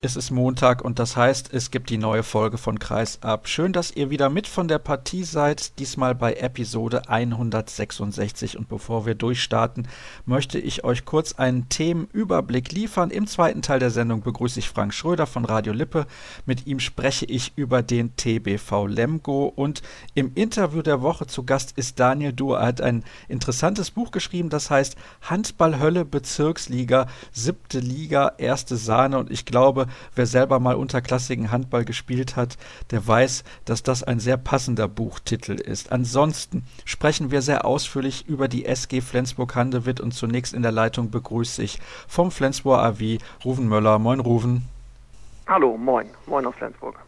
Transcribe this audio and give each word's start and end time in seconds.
Es 0.00 0.14
ist 0.14 0.30
Montag 0.30 0.84
und 0.84 1.00
das 1.00 1.16
heißt, 1.16 1.52
es 1.52 1.72
gibt 1.72 1.90
die 1.90 1.98
neue 1.98 2.22
Folge 2.22 2.56
von 2.56 2.78
Kreis 2.78 3.20
ab. 3.20 3.48
Schön, 3.48 3.72
dass 3.72 3.90
ihr 3.90 4.10
wieder 4.10 4.30
mit 4.30 4.46
von 4.46 4.68
der 4.68 4.78
Partie 4.78 5.24
seid, 5.24 5.76
diesmal 5.80 6.14
bei 6.14 6.34
Episode 6.34 7.08
166. 7.08 8.56
Und 8.56 8.68
bevor 8.68 9.06
wir 9.06 9.16
durchstarten, 9.16 9.88
möchte 10.24 10.60
ich 10.60 10.84
euch 10.84 11.04
kurz 11.04 11.32
einen 11.32 11.68
Themenüberblick 11.68 12.70
liefern. 12.70 13.10
Im 13.10 13.26
zweiten 13.26 13.60
Teil 13.60 13.80
der 13.80 13.90
Sendung 13.90 14.20
begrüße 14.20 14.60
ich 14.60 14.68
Frank 14.68 14.94
Schröder 14.94 15.26
von 15.26 15.44
Radio 15.44 15.72
Lippe. 15.72 16.06
Mit 16.46 16.68
ihm 16.68 16.78
spreche 16.78 17.26
ich 17.26 17.54
über 17.56 17.82
den 17.82 18.14
TBV 18.14 18.86
Lemgo 18.86 19.46
und 19.46 19.82
im 20.14 20.30
Interview 20.36 20.82
der 20.82 21.02
Woche 21.02 21.26
zu 21.26 21.42
Gast 21.42 21.72
ist 21.76 21.98
Daniel 21.98 22.32
Duhr. 22.32 22.60
Er 22.60 22.66
hat 22.66 22.80
ein 22.80 23.02
interessantes 23.26 23.90
Buch 23.90 24.12
geschrieben, 24.12 24.48
das 24.48 24.70
heißt 24.70 24.94
Handballhölle 25.22 26.04
Bezirksliga, 26.04 27.08
siebte 27.32 27.80
Liga, 27.80 28.34
erste 28.38 28.76
Sahne 28.76 29.18
und 29.18 29.32
ich 29.32 29.44
glaube, 29.44 29.87
wer 30.14 30.26
selber 30.26 30.60
mal 30.60 30.74
unterklassigen 30.74 31.50
Handball 31.50 31.84
gespielt 31.84 32.36
hat, 32.36 32.56
der 32.90 33.06
weiß, 33.06 33.44
dass 33.64 33.82
das 33.82 34.02
ein 34.02 34.20
sehr 34.20 34.36
passender 34.36 34.88
Buchtitel 34.88 35.52
ist. 35.52 35.92
Ansonsten 35.92 36.64
sprechen 36.84 37.30
wir 37.30 37.42
sehr 37.42 37.64
ausführlich 37.64 38.26
über 38.28 38.48
die 38.48 38.66
SG 38.66 39.00
Flensburg-Handewitt 39.00 40.00
und 40.00 40.12
zunächst 40.12 40.54
in 40.54 40.62
der 40.62 40.72
Leitung 40.72 41.10
begrüße 41.10 41.62
ich 41.62 41.78
vom 42.06 42.30
Flensburg 42.30 42.80
AW 42.80 43.18
Ruven 43.44 43.68
Möller. 43.68 43.98
Moin 43.98 44.20
Ruven. 44.20 44.68
Hallo, 45.46 45.76
moin. 45.76 46.06
Moin 46.26 46.44
aus 46.44 46.54
Flensburg. 46.56 47.07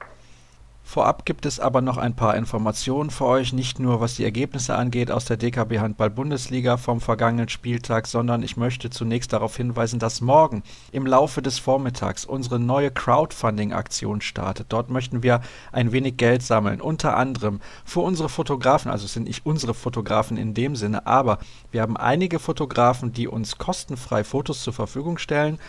Vorab 0.91 1.25
gibt 1.25 1.47
es 1.47 1.61
aber 1.61 1.83
noch 1.83 1.99
ein 1.99 2.17
paar 2.17 2.35
Informationen 2.35 3.11
für 3.11 3.25
euch, 3.27 3.53
nicht 3.53 3.79
nur 3.79 4.01
was 4.01 4.17
die 4.17 4.25
Ergebnisse 4.25 4.75
angeht 4.75 5.13
aus 5.13 5.25
der 5.25 5.37
DKB 5.37 5.79
Handball 5.79 6.11
Bundesliga 6.11 6.79
vom 6.79 7.01
vergangenen 7.01 7.49
Spieltag, 7.49 8.09
sondern 8.09 8.43
ich 8.43 8.57
möchte 8.57 8.91
zunächst 8.91 9.33
darauf 9.33 9.57
hinweisen, 9.57 10.01
dass 10.01 10.21
morgen 10.21 10.65
im 10.91 11.07
Laufe 11.07 11.43
des 11.43 11.61
Vormittags 11.61 12.25
unsere 12.25 12.59
neue 12.59 12.91
Crowdfunding-Aktion 12.91 14.21
startet. 14.21 14.67
Dort 14.71 14.91
möchten 14.91 15.23
wir 15.23 15.43
ein 15.71 15.93
wenig 15.93 16.17
Geld 16.17 16.43
sammeln, 16.43 16.81
unter 16.81 17.17
anderem 17.17 17.61
für 17.85 18.01
unsere 18.01 18.29
Fotografen, 18.29 18.91
also 18.91 19.05
es 19.05 19.13
sind 19.13 19.29
nicht 19.29 19.47
unsere 19.47 19.75
Fotografen 19.75 20.37
in 20.37 20.55
dem 20.55 20.75
Sinne, 20.75 21.07
aber 21.07 21.39
wir 21.71 21.83
haben 21.83 21.97
einige 21.97 22.41
Fotografen, 22.41 23.13
die 23.13 23.29
uns 23.29 23.59
kostenfrei 23.59 24.25
Fotos 24.25 24.65
zur 24.65 24.73
Verfügung 24.73 25.19
stellen 25.19 25.61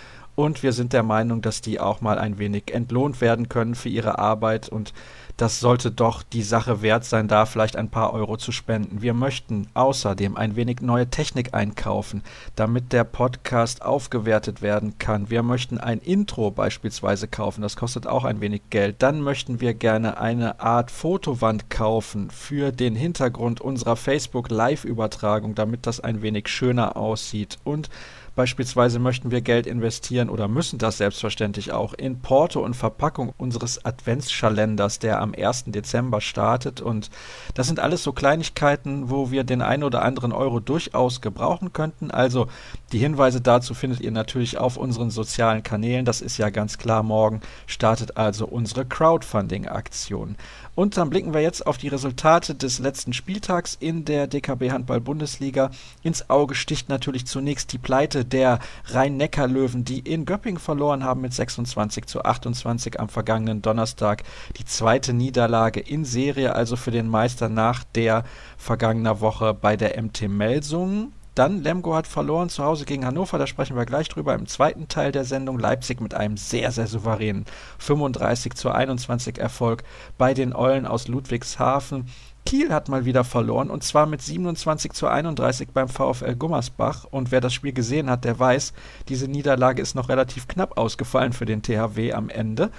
und 0.42 0.64
wir 0.64 0.74
sind 0.74 0.92
der 0.94 1.04
Meinung, 1.04 1.42
dass 1.42 1.62
die 1.62 1.80
auch 1.80 2.02
mal 2.02 2.18
ein 2.18 2.40
wenig 2.40 2.74
entlohnt 2.74 3.22
werden 3.22 3.48
können 3.48 3.76
für 3.76 3.90
ihre 3.90 4.18
Arbeit 4.18 4.70
und 4.70 4.94
das 5.38 5.60
sollte 5.60 5.92
doch 5.92 6.24
die 6.24 6.44
Sache 6.44 6.82
wert 6.82 7.04
sein, 7.04 7.28
da 7.28 7.46
vielleicht 7.46 7.76
ein 7.76 7.90
paar 7.90 8.14
Euro 8.14 8.38
zu 8.38 8.52
spenden. 8.52 9.02
Wir 9.02 9.14
möchten 9.14 9.68
außerdem 9.74 10.38
ein 10.38 10.56
wenig 10.56 10.82
neue 10.82 11.10
Technik 11.10 11.54
einkaufen, 11.54 12.22
damit 12.56 12.92
der 12.92 13.04
Podcast 13.04 13.82
aufgewertet 13.82 14.62
werden 14.62 14.98
kann. 15.00 15.30
Wir 15.30 15.42
möchten 15.42 15.78
ein 15.78 16.00
Intro 16.00 16.52
beispielsweise 16.52 17.28
kaufen, 17.28 17.62
das 17.62 17.76
kostet 17.76 18.08
auch 18.08 18.24
ein 18.24 18.42
wenig 18.42 18.64
Geld. 18.70 18.98
Dann 19.00 19.22
möchten 19.22 19.62
wir 19.62 19.74
gerne 19.74 20.20
eine 20.20 20.60
Art 20.60 20.92
Fotowand 20.92 21.70
kaufen 21.70 22.30
für 22.30 22.72
den 22.72 22.96
Hintergrund 22.96 23.62
unserer 23.62 23.96
Facebook 23.96 24.50
Live-Übertragung, 24.50 25.56
damit 25.56 25.88
das 25.88 26.00
ein 26.00 26.22
wenig 26.22 26.50
schöner 26.50 26.98
aussieht 26.98 27.58
und 27.64 27.90
Beispielsweise 28.36 29.00
möchten 29.00 29.30
wir 29.30 29.42
Geld 29.42 29.68
investieren 29.68 30.30
oder 30.30 30.48
müssen 30.48 30.80
das 30.80 30.98
selbstverständlich 30.98 31.74
auch 31.74 31.94
in 31.94 32.22
Porto 32.22 32.64
und 32.64 32.76
Verpackung 32.76 33.34
unseres 33.38 33.84
Adventsschalenders, 33.84 35.00
der 35.00 35.22
am 35.22 35.34
1. 35.38 35.66
Dezember 35.68 36.22
startet. 36.22 36.80
Und 36.80 37.10
das 37.56 37.68
sind 37.68 37.80
alles 37.80 38.04
so 38.04 38.14
Kleinigkeiten, 38.14 39.10
wo 39.10 39.32
wir 39.32 39.44
den 39.44 39.62
einen 39.62 39.84
oder 39.84 40.04
anderen 40.04 40.32
Euro 40.32 40.62
durchaus 40.62 41.20
gebrauchen 41.20 41.74
könnten. 41.74 42.10
Also 42.10 42.48
die 42.94 43.00
Hinweise 43.00 43.42
dazu 43.42 43.74
findet 43.74 44.00
ihr 44.00 44.12
natürlich 44.12 44.58
auf 44.58 44.78
unseren 44.78 45.10
sozialen 45.10 45.62
Kanälen. 45.62 46.06
Das 46.06 46.22
ist 46.22 46.38
ja 46.38 46.50
ganz 46.50 46.78
klar. 46.78 47.04
Morgen 47.04 47.42
startet 47.68 48.16
also 48.16 48.46
unsere 48.48 48.86
Crowdfunding-Aktion. 48.86 50.38
Und 50.74 50.96
dann 50.96 51.10
blicken 51.10 51.34
wir 51.34 51.42
jetzt 51.42 51.68
auf 51.68 51.78
die 51.78 51.90
Resultate 51.90 52.56
des 52.56 52.80
letzten 52.80 53.12
Spieltags 53.12 53.76
in 53.80 54.06
der 54.06 54.28
DKB 54.28 54.72
Handball 54.72 55.02
Bundesliga. 55.02 55.72
Ins 56.02 56.30
Auge 56.30 56.56
sticht 56.56 56.88
natürlich 56.88 57.26
zunächst 57.26 57.74
die 57.74 57.78
Pleite 57.78 58.24
der 58.24 58.60
Rhein-Neckar-Löwen, 58.86 59.84
die 59.84 60.00
in 60.00 60.26
Göppingen 60.26 60.60
verloren 60.60 61.04
haben 61.04 61.22
mit 61.22 61.34
26 61.34 62.06
zu 62.06 62.24
28 62.24 63.00
am 63.00 63.10
vergangenen 63.10 63.62
Donnerstag. 63.62 64.24
Die 64.58 64.66
zweite 64.66 65.12
Niederlage 65.14 65.82
in 65.82 66.06
Serie, 66.06 66.56
also 66.56 66.78
für 66.78 66.92
den 66.92 67.10
Meister 67.10 67.50
nach 67.50 67.84
der 67.84 68.24
vergangener 68.58 69.20
Woche 69.20 69.54
bei 69.54 69.76
der 69.76 70.02
MT 70.02 70.30
Melsungen. 70.30 71.12
Dann 71.34 71.64
Lemgo 71.64 71.96
hat 71.96 72.08
verloren 72.08 72.50
zu 72.50 72.64
Hause 72.64 72.84
gegen 72.84 73.06
Hannover, 73.06 73.38
da 73.38 73.48
sprechen 73.48 73.78
wir 73.78 73.86
gleich 73.86 74.10
drüber 74.10 74.36
im 74.36 74.48
zweiten 74.48 74.90
Teil 74.90 75.14
der 75.14 75.24
Sendung. 75.24 75.60
Leipzig 75.60 76.02
mit 76.02 76.14
einem 76.14 76.36
sehr, 76.36 76.72
sehr 76.72 76.88
souveränen 76.88 77.46
35 77.80 78.54
zu 78.54 78.70
21 78.70 79.38
Erfolg 79.38 79.84
bei 80.18 80.34
den 80.34 80.54
Eulen 80.54 80.86
aus 80.86 81.08
Ludwigshafen. 81.08 82.08
Kiel 82.46 82.74
hat 82.74 82.90
mal 82.90 83.06
wieder 83.06 83.24
verloren 83.24 83.70
und 83.70 83.84
zwar 83.84 84.08
mit 84.08 84.22
27 84.22 84.92
zu 84.92 85.08
31 85.08 85.70
beim 85.70 85.88
VfL 85.88 86.36
Gummersbach. 86.36 87.06
Und 87.10 87.32
wer 87.32 87.40
das 87.40 87.54
Spiel 87.54 87.72
gesehen 87.72 88.10
hat, 88.10 88.26
der 88.26 88.38
weiß, 88.38 88.74
diese 89.08 89.28
Niederlage 89.30 89.82
ist 89.82 89.96
noch 89.96 90.10
relativ 90.10 90.50
knapp 90.50 90.78
ausgefallen 90.78 91.32
für 91.32 91.46
den 91.46 91.62
THW 91.62 92.12
am 92.14 92.30
Ende. 92.30 92.72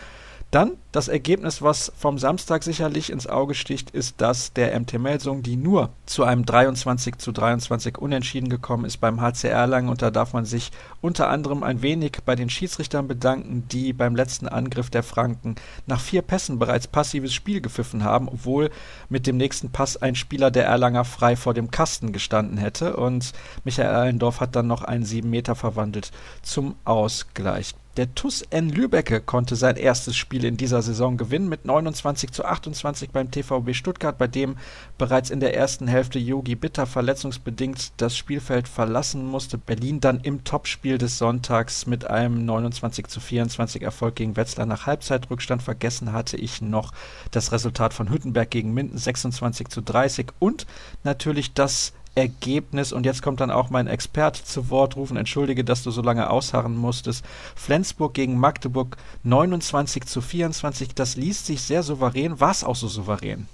Dann 0.53 0.77
das 0.93 1.09
Ergebnis, 1.09 1.63
was 1.63 1.91
vom 1.97 2.19
Samstag 2.19 2.63
sicherlich 2.63 3.09
ins 3.11 3.27
Auge 3.27 3.55
sticht, 3.55 3.89
ist 3.93 4.17
das 4.19 4.53
der 4.53 4.79
MT 4.79 4.99
Melsung, 4.99 5.43
die 5.43 5.57
nur 5.57 5.89
zu 6.05 6.25
einem 6.25 6.45
23 6.45 7.17
zu 7.17 7.33
23 7.33 7.97
Unentschieden 7.97 8.51
gekommen 8.51 8.85
ist 8.85 8.99
beim 8.99 9.19
HCR 9.19 9.67
Lang. 9.67 9.89
Und 9.89 10.03
da 10.03 10.11
darf 10.11 10.35
man 10.35 10.45
sich 10.45 10.71
unter 11.01 11.31
anderem 11.31 11.63
ein 11.63 11.81
wenig 11.81 12.19
bei 12.27 12.35
den 12.35 12.51
Schiedsrichtern 12.51 13.09
bedanken, 13.09 13.67
die 13.73 13.95
beim 13.95 14.15
letzten 14.15 14.47
Angriff 14.47 14.91
der 14.91 15.03
Franken 15.03 15.55
nach 15.87 16.01
vier 16.01 16.21
Pässen 16.21 16.59
bereits 16.59 16.87
passives 16.87 17.33
Spiel 17.33 17.63
gepfiffen 17.63 18.05
haben, 18.05 18.29
obwohl 18.29 18.69
mit 19.09 19.27
dem 19.27 19.39
nächsten 19.39 19.71
Pass 19.71 19.97
ein 19.97 20.17
Spieler 20.17 20.51
der 20.51 20.67
Erlanger 20.67 21.07
frei 21.07 21.35
vor 21.35 21.55
dem 21.55 21.71
Kasten 21.71 22.13
gestanden 22.13 22.59
hätte. 22.59 22.97
Und 22.97 23.33
Michael 23.65 23.95
Allendorf 23.95 24.41
hat 24.41 24.55
dann 24.55 24.67
noch 24.67 24.83
einen 24.83 25.07
sieben 25.07 25.31
Meter 25.31 25.55
verwandelt 25.55 26.11
zum 26.43 26.75
Ausgleich. 26.85 27.75
Der 27.99 28.15
TuS 28.15 28.41
N 28.49 28.71
Lübecke 28.71 29.21
konnte 29.21 29.55
sein 29.55 29.77
erstes 29.77 30.17
Spiel 30.17 30.47
in 30.47 30.57
dieser 30.57 30.81
Saison 30.81 31.19
gewinnen 31.19 31.51
mit 31.51 31.67
29 31.67 32.31
zu 32.31 32.43
28 32.43 33.11
beim 33.11 33.31
TVB 33.31 33.75
Stuttgart, 33.75 34.17
bei 34.17 34.27
dem 34.27 34.57
bereits 34.97 35.29
in 35.29 35.41
der 35.41 35.55
ersten 35.55 35.87
Hälfte 35.89 36.19
Yogi 36.19 36.55
Bitter 36.55 36.87
verletzungsbedingt 36.87 37.93
das 37.99 38.17
Spielfeld 38.17 38.67
verlassen 38.67 39.27
musste. 39.27 39.59
Berlin 39.59 40.01
dann 40.01 40.21
im 40.21 40.43
Topspiel 40.43 40.97
des 40.97 41.19
Sonntags 41.19 41.85
mit 41.85 42.07
einem 42.07 42.47
29 42.47 43.09
zu 43.09 43.21
24 43.21 43.83
Erfolg 43.83 44.15
gegen 44.15 44.37
Wetzlar 44.37 44.65
nach 44.65 44.87
Halbzeitrückstand. 44.87 45.63
Vergessen 45.63 46.15
hatte 46.15 46.39
ich 46.39 46.63
noch 46.63 46.95
das 47.31 47.53
Resultat 47.53 47.93
von 47.93 48.09
Hüttenberg 48.09 48.51
gegen 48.51 48.73
Minden 48.73 48.97
26 48.97 49.69
zu 49.69 49.83
30 49.83 50.29
und 50.39 50.67
natürlich 51.05 51.53
das 51.53 51.93
Ergebnis, 52.15 52.93
und 52.93 53.07
jetzt 53.07 53.23
kommt 53.23 53.41
dann 53.41 53.51
auch 53.51 53.71
mein 53.71 53.87
Experte 53.87 54.45
zu 54.45 54.71
Wort 54.71 54.97
rufen, 54.97 55.17
entschuldige, 55.17 55.65
dass 55.65 55.83
du 55.83 55.91
so 55.91 56.03
lange 56.03 56.29
ausharren 56.29 56.77
musstest. 56.77 57.25
Flensburg 57.57 58.15
gegen 58.15 58.39
Magdeburg 58.39 58.97
29 59.25 60.05
zu 60.05 60.21
24, 60.21 60.95
das 60.95 61.17
liest 61.17 61.47
sich 61.47 61.63
sehr 61.63 61.83
souverän. 61.83 62.41
War 62.41 62.51
es 62.51 62.65
auch 62.65 62.77
so 62.77 62.89
souverän? 62.89 63.49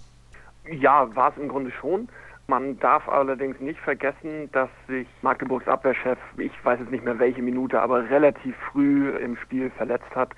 Ja, 0.70 1.14
war 1.14 1.30
es 1.30 1.38
im 1.38 1.48
Grunde 1.48 1.70
schon. 1.80 2.08
Man 2.48 2.78
darf 2.80 3.06
allerdings 3.08 3.60
nicht 3.60 3.78
vergessen, 3.80 4.50
dass 4.52 4.70
sich 4.86 5.06
Magdeburgs 5.22 5.68
Abwehrchef, 5.68 6.18
ich 6.38 6.52
weiß 6.64 6.80
jetzt 6.80 6.90
nicht 6.90 7.04
mehr 7.04 7.18
welche 7.18 7.42
Minute, 7.42 7.80
aber 7.80 8.08
relativ 8.08 8.56
früh 8.72 9.10
im 9.18 9.36
Spiel 9.36 9.70
verletzt 9.70 10.14
hat. 10.14 10.30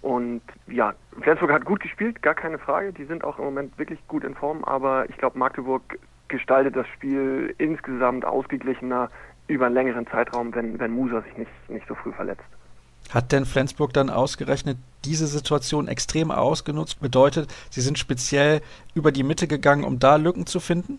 Und 0.00 0.40
ja, 0.66 0.94
Flensburg 1.20 1.52
hat 1.52 1.64
gut 1.64 1.80
gespielt, 1.80 2.22
gar 2.22 2.34
keine 2.34 2.58
Frage. 2.58 2.92
Die 2.92 3.04
sind 3.04 3.22
auch 3.22 3.38
im 3.38 3.44
Moment 3.44 3.78
wirklich 3.78 3.98
gut 4.08 4.24
in 4.24 4.34
Form, 4.34 4.64
aber 4.64 5.08
ich 5.10 5.16
glaube, 5.18 5.38
Magdeburg 5.38 5.98
gestaltet 6.28 6.76
das 6.76 6.86
Spiel 6.88 7.54
insgesamt 7.58 8.24
ausgeglichener 8.24 9.10
über 9.46 9.66
einen 9.66 9.74
längeren 9.74 10.06
Zeitraum, 10.06 10.54
wenn, 10.54 10.78
wenn 10.78 10.92
Musa 10.92 11.22
sich 11.22 11.36
nicht, 11.36 11.50
nicht 11.68 11.86
so 11.88 11.94
früh 11.94 12.12
verletzt. 12.12 12.44
Hat 13.10 13.32
denn 13.32 13.46
Flensburg 13.46 13.94
dann 13.94 14.10
ausgerechnet 14.10 14.76
diese 15.04 15.26
Situation 15.26 15.88
extrem 15.88 16.30
ausgenutzt? 16.30 17.00
Bedeutet, 17.00 17.48
sie 17.70 17.80
sind 17.80 17.98
speziell 17.98 18.60
über 18.94 19.12
die 19.12 19.22
Mitte 19.22 19.48
gegangen, 19.48 19.84
um 19.84 19.98
da 19.98 20.16
Lücken 20.16 20.46
zu 20.46 20.60
finden? 20.60 20.98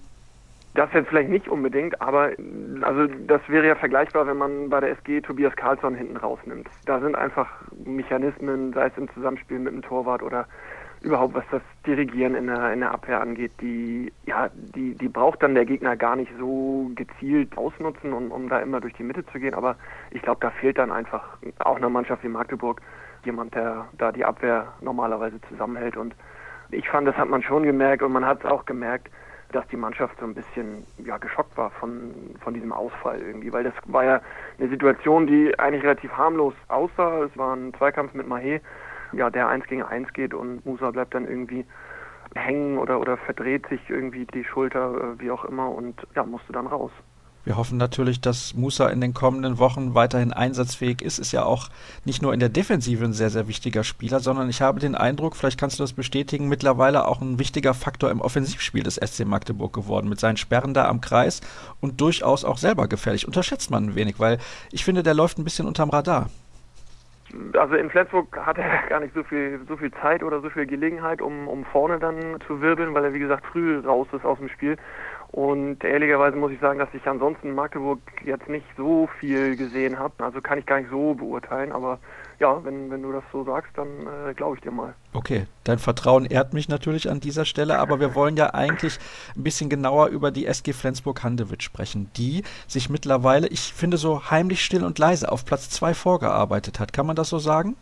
Das 0.75 0.91
jetzt 0.93 1.09
vielleicht 1.09 1.29
nicht 1.29 1.47
unbedingt, 1.47 1.99
aber 1.99 2.31
also 2.81 3.07
das 3.27 3.41
wäre 3.47 3.67
ja 3.67 3.75
vergleichbar, 3.75 4.27
wenn 4.27 4.37
man 4.37 4.69
bei 4.69 4.79
der 4.79 4.91
SG 4.91 5.21
Tobias 5.21 5.55
Karlsson 5.55 5.95
hinten 5.95 6.17
rausnimmt. 6.17 6.67
Da 6.85 6.99
sind 6.99 7.15
einfach 7.15 7.49
Mechanismen, 7.85 8.73
sei 8.73 8.87
es 8.87 8.97
im 8.97 9.11
Zusammenspiel 9.13 9.59
mit 9.59 9.73
dem 9.73 9.81
Torwart 9.81 10.21
oder 10.21 10.47
überhaupt 11.01 11.33
was 11.33 11.43
das 11.51 11.61
Dirigieren 11.85 12.35
in 12.35 12.47
der, 12.47 12.73
in 12.73 12.81
der 12.81 12.91
Abwehr 12.91 13.21
angeht, 13.21 13.51
die, 13.61 14.11
ja, 14.25 14.49
die, 14.75 14.95
die 14.95 15.07
braucht 15.07 15.41
dann 15.41 15.55
der 15.55 15.65
Gegner 15.65 15.95
gar 15.95 16.15
nicht 16.15 16.31
so 16.37 16.91
gezielt 16.95 17.57
ausnutzen, 17.57 18.13
um, 18.13 18.31
um 18.31 18.49
da 18.49 18.59
immer 18.59 18.81
durch 18.81 18.93
die 18.93 19.03
Mitte 19.03 19.25
zu 19.27 19.39
gehen. 19.39 19.53
Aber 19.53 19.75
ich 20.11 20.21
glaube, 20.21 20.39
da 20.41 20.49
fehlt 20.49 20.77
dann 20.77 20.91
einfach 20.91 21.37
auch 21.59 21.77
einer 21.77 21.89
Mannschaft 21.89 22.23
wie 22.23 22.29
Magdeburg 22.29 22.81
jemand, 23.23 23.55
der 23.55 23.87
da 23.97 24.11
die 24.11 24.25
Abwehr 24.25 24.73
normalerweise 24.81 25.39
zusammenhält. 25.49 25.95
Und 25.95 26.15
ich 26.71 26.87
fand, 26.89 27.07
das 27.07 27.15
hat 27.15 27.29
man 27.29 27.41
schon 27.43 27.63
gemerkt 27.63 28.03
und 28.03 28.11
man 28.11 28.25
hat 28.25 28.39
es 28.39 28.45
auch 28.45 28.65
gemerkt, 28.65 29.09
dass 29.51 29.67
die 29.69 29.77
Mannschaft 29.77 30.19
so 30.19 30.25
ein 30.25 30.35
bisschen 30.35 30.85
ja, 31.03 31.17
geschockt 31.17 31.57
war 31.57 31.71
von, 31.71 32.13
von 32.41 32.53
diesem 32.53 32.71
Ausfall 32.71 33.19
irgendwie, 33.19 33.51
weil 33.51 33.63
das 33.63 33.73
war 33.85 34.03
ja 34.03 34.21
eine 34.59 34.69
Situation, 34.69 35.25
die 35.25 35.57
eigentlich 35.57 35.83
relativ 35.83 36.11
harmlos 36.11 36.53
aussah. 36.67 37.23
Es 37.23 37.35
war 37.35 37.55
ein 37.55 37.73
Zweikampf 37.73 38.13
mit 38.13 38.27
Mahé 38.27 38.61
ja, 39.13 39.29
der 39.29 39.47
eins 39.47 39.65
gegen 39.67 39.83
eins 39.83 40.11
geht 40.13 40.33
und 40.33 40.65
Musa 40.65 40.91
bleibt 40.91 41.13
dann 41.13 41.27
irgendwie 41.27 41.65
hängen 42.35 42.77
oder, 42.77 42.99
oder 42.99 43.17
verdreht 43.17 43.67
sich 43.69 43.81
irgendwie 43.89 44.25
die 44.25 44.43
Schulter, 44.43 44.93
äh, 44.95 45.19
wie 45.19 45.31
auch 45.31 45.45
immer, 45.45 45.69
und 45.69 45.95
ja, 46.15 46.23
musste 46.23 46.53
dann 46.53 46.67
raus. 46.67 46.91
Wir 47.45 47.55
hoffen 47.55 47.77
natürlich, 47.77 48.19
dass 48.19 48.53
Musa 48.53 48.89
in 48.89 48.99
den 48.99 49.13
kommenden 49.13 49.57
Wochen 49.57 49.95
weiterhin 49.95 50.33
einsatzfähig 50.33 51.01
ist. 51.01 51.19
Ist 51.19 51.31
ja 51.31 51.45
auch 51.45 51.69
nicht 52.03 52.21
nur 52.21 52.33
in 52.33 52.39
der 52.39 52.49
Defensive 52.49 53.03
ein 53.03 53.13
sehr, 53.13 53.29
sehr 53.29 53.47
wichtiger 53.47 53.83
Spieler, 53.85 54.19
sondern 54.19 54.49
ich 54.49 54.61
habe 54.61 54.79
den 54.79 54.93
Eindruck, 54.93 55.35
vielleicht 55.35 55.59
kannst 55.59 55.79
du 55.79 55.83
das 55.83 55.93
bestätigen, 55.93 56.49
mittlerweile 56.49 57.07
auch 57.07 57.21
ein 57.21 57.39
wichtiger 57.39 57.73
Faktor 57.73 58.11
im 58.11 58.21
Offensivspiel 58.21 58.83
des 58.83 58.95
SC 58.97 59.25
Magdeburg 59.25 59.73
geworden, 59.73 60.09
mit 60.09 60.19
seinen 60.19 60.37
Sperren 60.37 60.73
da 60.73 60.89
am 60.89 61.01
Kreis 61.01 61.39
und 61.79 62.01
durchaus 62.01 62.43
auch 62.43 62.57
selber 62.57 62.87
gefährlich. 62.87 63.25
Unterschätzt 63.25 63.71
man 63.71 63.85
ein 63.85 63.95
wenig, 63.95 64.19
weil 64.19 64.37
ich 64.71 64.83
finde, 64.83 65.01
der 65.01 65.13
läuft 65.13 65.39
ein 65.39 65.45
bisschen 65.45 65.65
unterm 65.65 65.89
Radar 65.89 66.29
also 67.53 67.75
in 67.75 67.89
Flensburg 67.89 68.35
hat 68.37 68.57
er 68.57 68.83
gar 68.89 68.99
nicht 68.99 69.13
so 69.13 69.23
viel, 69.23 69.59
so 69.67 69.77
viel 69.77 69.91
Zeit 70.01 70.23
oder 70.23 70.41
so 70.41 70.49
viel 70.49 70.65
Gelegenheit, 70.65 71.21
um, 71.21 71.47
um 71.47 71.65
vorne 71.65 71.99
dann 71.99 72.39
zu 72.47 72.61
wirbeln, 72.61 72.93
weil 72.93 73.05
er 73.05 73.13
wie 73.13 73.19
gesagt 73.19 73.45
früh 73.45 73.79
raus 73.79 74.07
ist 74.13 74.25
aus 74.25 74.39
dem 74.39 74.49
Spiel. 74.49 74.77
Und 75.31 75.83
ehrlicherweise 75.83 76.37
muss 76.37 76.51
ich 76.51 76.59
sagen, 76.59 76.79
dass 76.79 76.93
ich 76.93 77.07
ansonsten 77.07 77.53
Magdeburg 77.53 77.99
jetzt 78.25 78.49
nicht 78.49 78.65
so 78.75 79.07
viel 79.19 79.55
gesehen 79.55 79.99
habe. 79.99 80.23
Also 80.23 80.41
kann 80.41 80.57
ich 80.57 80.65
gar 80.65 80.79
nicht 80.79 80.89
so 80.89 81.13
beurteilen. 81.13 81.71
Aber 81.71 81.99
ja, 82.39 82.63
wenn, 82.63 82.89
wenn 82.89 83.01
du 83.01 83.11
das 83.11 83.23
so 83.31 83.43
sagst, 83.43 83.71
dann 83.75 83.87
äh, 84.07 84.33
glaube 84.33 84.55
ich 84.55 84.61
dir 84.61 84.71
mal. 84.71 84.95
Okay, 85.13 85.45
dein 85.63 85.79
Vertrauen 85.79 86.25
ehrt 86.25 86.53
mich 86.53 86.69
natürlich 86.69 87.09
an 87.09 87.19
dieser 87.19 87.45
Stelle. 87.45 87.79
Aber 87.79 87.99
wir 87.99 88.15
wollen 88.15 88.37
ja 88.37 88.53
eigentlich 88.53 88.97
ein 89.35 89.43
bisschen 89.43 89.69
genauer 89.69 90.07
über 90.07 90.31
die 90.31 90.45
SG 90.45 90.73
Flensburg-Handewitt 90.73 91.63
sprechen, 91.63 92.09
die 92.15 92.43
sich 92.67 92.89
mittlerweile, 92.89 93.47
ich 93.47 93.73
finde, 93.73 93.97
so 93.97 94.29
heimlich 94.29 94.63
still 94.63 94.83
und 94.83 94.99
leise 94.99 95.31
auf 95.31 95.45
Platz 95.45 95.69
zwei 95.69 95.93
vorgearbeitet 95.93 96.79
hat. 96.79 96.93
Kann 96.93 97.05
man 97.05 97.15
das 97.15 97.29
so 97.29 97.39
sagen? 97.39 97.75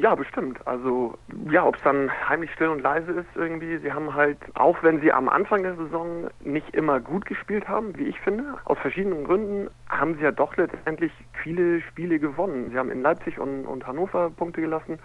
Ja, 0.00 0.14
bestimmt. 0.14 0.66
Also 0.66 1.18
ja, 1.50 1.66
ob 1.66 1.76
es 1.76 1.82
dann 1.82 2.10
heimlich 2.26 2.50
still 2.52 2.68
und 2.68 2.80
leise 2.80 3.12
ist 3.12 3.28
irgendwie. 3.34 3.76
Sie 3.76 3.92
haben 3.92 4.14
halt, 4.14 4.38
auch 4.54 4.82
wenn 4.82 4.98
sie 5.02 5.12
am 5.12 5.28
Anfang 5.28 5.62
der 5.62 5.76
Saison 5.76 6.30
nicht 6.40 6.74
immer 6.74 7.00
gut 7.00 7.26
gespielt 7.26 7.68
haben, 7.68 7.94
wie 7.98 8.04
ich 8.04 8.18
finde, 8.20 8.44
aus 8.64 8.78
verschiedenen 8.78 9.24
Gründen, 9.24 9.68
haben 9.90 10.14
sie 10.14 10.22
ja 10.22 10.32
doch 10.32 10.56
letztendlich 10.56 11.12
viele 11.42 11.82
Spiele 11.82 12.18
gewonnen. 12.18 12.70
Sie 12.70 12.78
haben 12.78 12.90
in 12.90 13.02
Leipzig 13.02 13.38
und, 13.38 13.66
und 13.66 13.86
Hannover 13.86 14.30
Punkte 14.30 14.62
gelassen, 14.62 14.98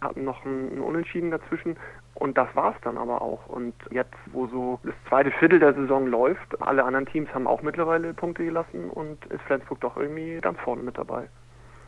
hatten 0.00 0.24
noch 0.24 0.44
ein, 0.44 0.74
ein 0.74 0.80
Unentschieden 0.80 1.30
dazwischen 1.30 1.76
und 2.14 2.36
das 2.36 2.48
war's 2.54 2.76
dann 2.82 2.98
aber 2.98 3.22
auch. 3.22 3.46
Und 3.46 3.74
jetzt, 3.92 4.16
wo 4.32 4.48
so 4.48 4.80
das 4.82 4.94
zweite 5.08 5.30
Viertel 5.30 5.60
der 5.60 5.74
Saison 5.74 6.08
läuft, 6.08 6.60
alle 6.60 6.82
anderen 6.82 7.06
Teams 7.06 7.32
haben 7.32 7.46
auch 7.46 7.62
mittlerweile 7.62 8.14
Punkte 8.14 8.44
gelassen 8.44 8.90
und 8.90 9.24
ist 9.26 9.42
Flensburg 9.42 9.80
doch 9.80 9.96
irgendwie 9.96 10.40
ganz 10.40 10.58
vorne 10.58 10.82
mit 10.82 10.98
dabei 10.98 11.28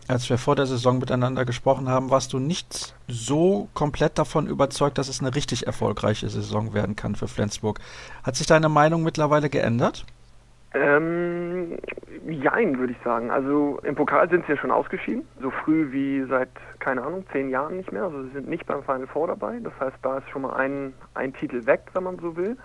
als 0.09 0.29
wir 0.29 0.39
vor 0.39 0.57
der 0.57 0.67
Saison 0.67 0.99
miteinander 0.99 1.45
gesprochen 1.45 1.89
haben, 1.89 2.11
warst 2.11 2.33
du 2.33 2.39
nicht 2.39 2.95
so 3.09 3.69
komplett 3.75 4.19
davon 4.19 4.47
überzeugt, 4.47 4.99
dass 4.99 5.09
es 5.09 5.21
eine 5.21 5.35
richtig 5.35 5.67
erfolgreiche 5.67 6.29
Saison 6.29 6.75
werden 6.75 6.97
kann 6.97 7.15
für 7.15 7.29
Flensburg. 7.29 7.79
Hat 8.23 8.37
sich 8.37 8.47
deine 8.47 8.69
Meinung 8.69 9.03
mittlerweile 9.03 9.49
geändert? 9.49 10.05
Ähm, 10.75 11.77
jein, 12.27 12.79
würde 12.79 12.95
ich 12.95 13.05
sagen. 13.05 13.31
Also 13.31 13.79
im 13.83 13.95
Pokal 13.95 14.29
sind 14.31 14.47
sie 14.47 14.53
ja 14.53 14.59
schon 14.59 14.71
ausgeschieden, 14.71 15.23
so 15.41 15.51
früh 15.51 15.93
wie 15.93 16.25
seit, 16.29 16.49
keine 16.79 17.03
Ahnung, 17.03 17.25
zehn 17.31 17.51
Jahren 17.51 17.77
nicht 17.77 17.93
mehr. 17.93 18.05
Also 18.05 18.23
sie 18.25 18.31
sind 18.31 18.49
nicht 18.49 18.67
beim 18.67 18.83
Final 18.83 19.07
Four 19.07 19.29
dabei. 19.29 19.59
Das 19.63 19.73
heißt, 19.79 19.97
da 20.03 20.19
ist 20.19 20.29
schon 20.31 20.43
mal 20.43 20.55
ein, 20.55 20.95
ein 21.15 21.35
Titel 21.35 21.67
weg, 21.67 21.83
wenn 21.93 22.05
man 22.05 22.19
so 22.19 22.37
will. 22.37 22.57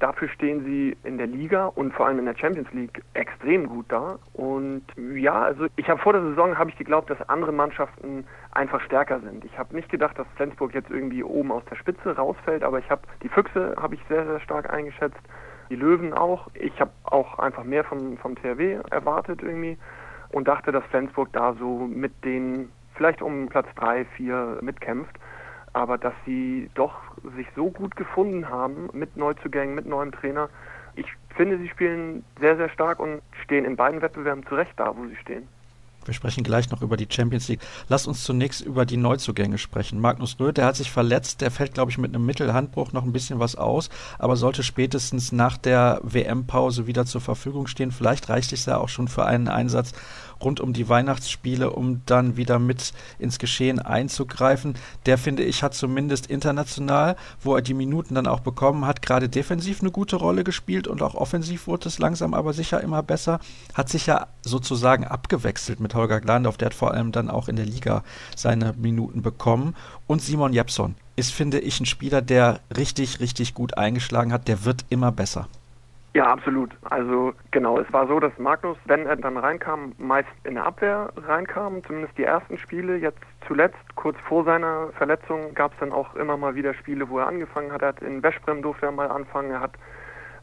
Dafür 0.00 0.28
stehen 0.28 0.64
sie 0.64 0.96
in 1.04 1.18
der 1.18 1.26
Liga 1.26 1.66
und 1.66 1.92
vor 1.92 2.06
allem 2.06 2.18
in 2.18 2.24
der 2.24 2.34
Champions 2.34 2.72
League 2.72 3.02
extrem 3.12 3.68
gut 3.68 3.84
da. 3.90 4.18
Und 4.32 4.82
ja, 5.14 5.42
also 5.42 5.66
ich 5.76 5.90
habe 5.90 6.00
vor 6.00 6.14
der 6.14 6.22
Saison 6.22 6.56
habe 6.56 6.70
ich 6.70 6.76
geglaubt, 6.78 7.10
dass 7.10 7.20
andere 7.28 7.52
Mannschaften 7.52 8.24
einfach 8.52 8.80
stärker 8.80 9.20
sind. 9.20 9.44
Ich 9.44 9.58
habe 9.58 9.76
nicht 9.76 9.90
gedacht, 9.90 10.18
dass 10.18 10.26
Flensburg 10.36 10.72
jetzt 10.72 10.90
irgendwie 10.90 11.22
oben 11.22 11.52
aus 11.52 11.62
der 11.70 11.76
Spitze 11.76 12.16
rausfällt, 12.16 12.62
aber 12.62 12.78
ich 12.78 12.90
habe 12.90 13.02
die 13.22 13.28
Füchse 13.28 13.76
habe 13.78 13.94
ich 13.94 14.00
sehr 14.08 14.24
sehr 14.24 14.40
stark 14.40 14.72
eingeschätzt, 14.72 15.20
die 15.68 15.76
Löwen 15.76 16.14
auch. 16.14 16.48
Ich 16.54 16.80
habe 16.80 16.92
auch 17.04 17.38
einfach 17.38 17.64
mehr 17.64 17.84
vom 17.84 18.16
vom 18.16 18.36
THW 18.36 18.78
erwartet 18.90 19.42
irgendwie 19.42 19.76
und 20.32 20.48
dachte, 20.48 20.72
dass 20.72 20.84
Flensburg 20.84 21.28
da 21.34 21.52
so 21.58 21.86
mit 21.86 22.24
den 22.24 22.72
vielleicht 22.94 23.20
um 23.20 23.48
Platz 23.50 23.66
drei, 23.76 24.06
vier 24.16 24.60
mitkämpft 24.62 25.14
aber 25.72 25.98
dass 25.98 26.14
sie 26.26 26.70
doch 26.74 26.94
sich 27.36 27.46
so 27.54 27.70
gut 27.70 27.96
gefunden 27.96 28.48
haben 28.48 28.88
mit 28.92 29.16
Neuzugängen, 29.16 29.74
mit 29.74 29.86
neuem 29.86 30.12
Trainer. 30.12 30.48
Ich 30.96 31.06
finde, 31.36 31.58
sie 31.58 31.68
spielen 31.68 32.24
sehr, 32.40 32.56
sehr 32.56 32.68
stark 32.70 33.00
und 33.00 33.22
stehen 33.44 33.64
in 33.64 33.76
beiden 33.76 34.02
Wettbewerben 34.02 34.46
zurecht 34.46 34.72
da, 34.76 34.94
wo 34.96 35.06
sie 35.06 35.16
stehen. 35.16 35.48
Wir 36.04 36.14
sprechen 36.14 36.44
gleich 36.44 36.70
noch 36.70 36.80
über 36.80 36.96
die 36.96 37.06
Champions 37.08 37.48
League. 37.48 37.60
Lass 37.88 38.06
uns 38.06 38.24
zunächst 38.24 38.62
über 38.62 38.86
die 38.86 38.96
Neuzugänge 38.96 39.58
sprechen. 39.58 40.00
Magnus 40.00 40.36
Röth, 40.40 40.56
der 40.56 40.64
hat 40.64 40.76
sich 40.76 40.90
verletzt, 40.90 41.42
der 41.42 41.50
fällt, 41.50 41.74
glaube 41.74 41.90
ich, 41.90 41.98
mit 41.98 42.14
einem 42.14 42.24
Mittelhandbruch 42.24 42.92
noch 42.92 43.04
ein 43.04 43.12
bisschen 43.12 43.38
was 43.38 43.54
aus, 43.56 43.90
aber 44.18 44.36
sollte 44.36 44.62
spätestens 44.62 45.30
nach 45.30 45.58
der 45.58 46.00
WM-Pause 46.02 46.86
wieder 46.86 47.04
zur 47.04 47.20
Verfügung 47.20 47.66
stehen. 47.66 47.92
Vielleicht 47.92 48.30
reicht 48.30 48.52
es 48.52 48.64
ja 48.64 48.78
auch 48.78 48.88
schon 48.88 49.08
für 49.08 49.26
einen 49.26 49.48
Einsatz 49.48 49.92
rund 50.42 50.60
um 50.60 50.72
die 50.72 50.88
Weihnachtsspiele, 50.88 51.70
um 51.70 52.02
dann 52.06 52.36
wieder 52.36 52.58
mit 52.58 52.92
ins 53.18 53.38
Geschehen 53.38 53.78
einzugreifen. 53.78 54.74
Der, 55.06 55.18
finde 55.18 55.42
ich, 55.42 55.62
hat 55.62 55.74
zumindest 55.74 56.26
international, 56.26 57.16
wo 57.42 57.54
er 57.54 57.62
die 57.62 57.74
Minuten 57.74 58.14
dann 58.14 58.26
auch 58.26 58.40
bekommen 58.40 58.86
hat, 58.86 59.02
gerade 59.02 59.28
defensiv 59.28 59.80
eine 59.80 59.90
gute 59.90 60.16
Rolle 60.16 60.44
gespielt 60.44 60.86
und 60.86 61.02
auch 61.02 61.14
offensiv 61.14 61.66
wurde 61.66 61.88
es 61.88 61.98
langsam 61.98 62.34
aber 62.34 62.52
sicher 62.52 62.80
immer 62.80 63.02
besser. 63.02 63.40
Hat 63.74 63.88
sich 63.88 64.06
ja 64.06 64.26
sozusagen 64.42 65.04
abgewechselt 65.04 65.80
mit 65.80 65.94
Holger 65.94 66.20
Glandorf, 66.20 66.56
der 66.56 66.66
hat 66.66 66.74
vor 66.74 66.92
allem 66.92 67.12
dann 67.12 67.30
auch 67.30 67.48
in 67.48 67.56
der 67.56 67.66
Liga 67.66 68.02
seine 68.36 68.74
Minuten 68.74 69.22
bekommen. 69.22 69.74
Und 70.06 70.22
Simon 70.22 70.52
Jepson 70.52 70.94
ist, 71.16 71.32
finde 71.32 71.60
ich, 71.60 71.80
ein 71.80 71.86
Spieler, 71.86 72.22
der 72.22 72.60
richtig, 72.76 73.20
richtig 73.20 73.54
gut 73.54 73.76
eingeschlagen 73.76 74.32
hat. 74.32 74.48
Der 74.48 74.64
wird 74.64 74.84
immer 74.88 75.12
besser. 75.12 75.48
Ja, 76.12 76.24
absolut. 76.24 76.72
Also 76.82 77.34
genau, 77.52 77.78
es 77.78 77.92
war 77.92 78.08
so, 78.08 78.18
dass 78.18 78.36
Magnus, 78.36 78.76
wenn 78.86 79.06
er 79.06 79.14
dann 79.14 79.36
reinkam, 79.36 79.92
meist 79.98 80.28
in 80.42 80.54
der 80.54 80.66
Abwehr 80.66 81.12
reinkam, 81.16 81.84
zumindest 81.84 82.18
die 82.18 82.24
ersten 82.24 82.58
Spiele. 82.58 82.96
Jetzt 82.96 83.20
zuletzt, 83.46 83.78
kurz 83.94 84.18
vor 84.26 84.42
seiner 84.42 84.88
Verletzung, 84.98 85.54
gab 85.54 85.72
es 85.72 85.78
dann 85.78 85.92
auch 85.92 86.16
immer 86.16 86.36
mal 86.36 86.56
wieder 86.56 86.74
Spiele, 86.74 87.08
wo 87.08 87.20
er 87.20 87.28
angefangen 87.28 87.70
hat. 87.70 87.82
Er 87.82 87.88
hat 87.88 88.02
in 88.02 88.24
Westbrem 88.24 88.60
durfte 88.60 88.86
er 88.86 88.92
mal 88.92 89.06
anfangen. 89.06 89.52
Er 89.52 89.60
hat, 89.60 89.74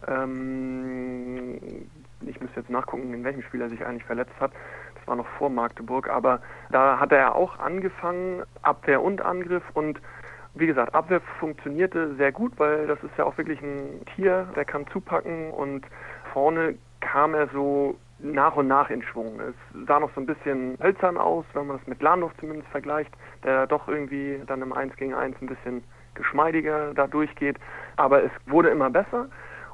ähm, 0.07 1.57
ich 2.21 2.39
müsste 2.39 2.61
jetzt 2.61 2.69
nachgucken, 2.69 3.13
in 3.13 3.25
welchem 3.25 3.41
Spiel 3.41 3.59
er 3.59 3.69
sich 3.69 3.85
eigentlich 3.85 4.05
verletzt 4.05 4.39
hat. 4.39 4.53
Das 4.95 5.05
war 5.05 5.17
noch 5.17 5.27
vor 5.37 5.49
Magdeburg, 5.49 6.09
aber 6.09 6.39
da 6.69 6.97
hat 6.97 7.11
er 7.11 7.35
auch 7.35 7.59
angefangen, 7.59 8.43
Abwehr 8.61 9.01
und 9.01 9.21
Angriff 9.21 9.63
und 9.73 9.99
wie 10.59 10.67
gesagt, 10.67 10.93
Abwehr 10.93 11.21
funktionierte 11.39 12.15
sehr 12.15 12.31
gut, 12.31 12.53
weil 12.57 12.87
das 12.87 13.01
ist 13.03 13.17
ja 13.17 13.25
auch 13.25 13.37
wirklich 13.37 13.61
ein 13.61 14.01
Tier, 14.15 14.47
der 14.55 14.65
kann 14.65 14.87
zupacken 14.87 15.51
und 15.51 15.85
vorne 16.33 16.75
kam 16.99 17.33
er 17.33 17.47
so 17.49 17.95
nach 18.19 18.55
und 18.55 18.67
nach 18.67 18.89
in 18.89 19.03
Schwung. 19.03 19.39
Es 19.39 19.55
sah 19.87 19.99
noch 19.99 20.11
so 20.15 20.21
ein 20.21 20.25
bisschen 20.25 20.77
hölzern 20.81 21.17
aus, 21.17 21.45
wenn 21.53 21.67
man 21.67 21.77
das 21.77 21.87
mit 21.87 22.01
Landorf 22.01 22.33
zumindest 22.39 22.69
vergleicht, 22.69 23.11
der 23.43 23.67
doch 23.67 23.87
irgendwie 23.87 24.41
dann 24.47 24.61
im 24.61 24.73
1 24.73 24.95
gegen 24.95 25.13
1 25.13 25.35
ein 25.41 25.47
bisschen 25.47 25.83
geschmeidiger 26.15 26.93
da 26.95 27.07
durchgeht. 27.07 27.57
Aber 27.95 28.23
es 28.23 28.31
wurde 28.47 28.69
immer 28.69 28.89
besser. 28.89 29.27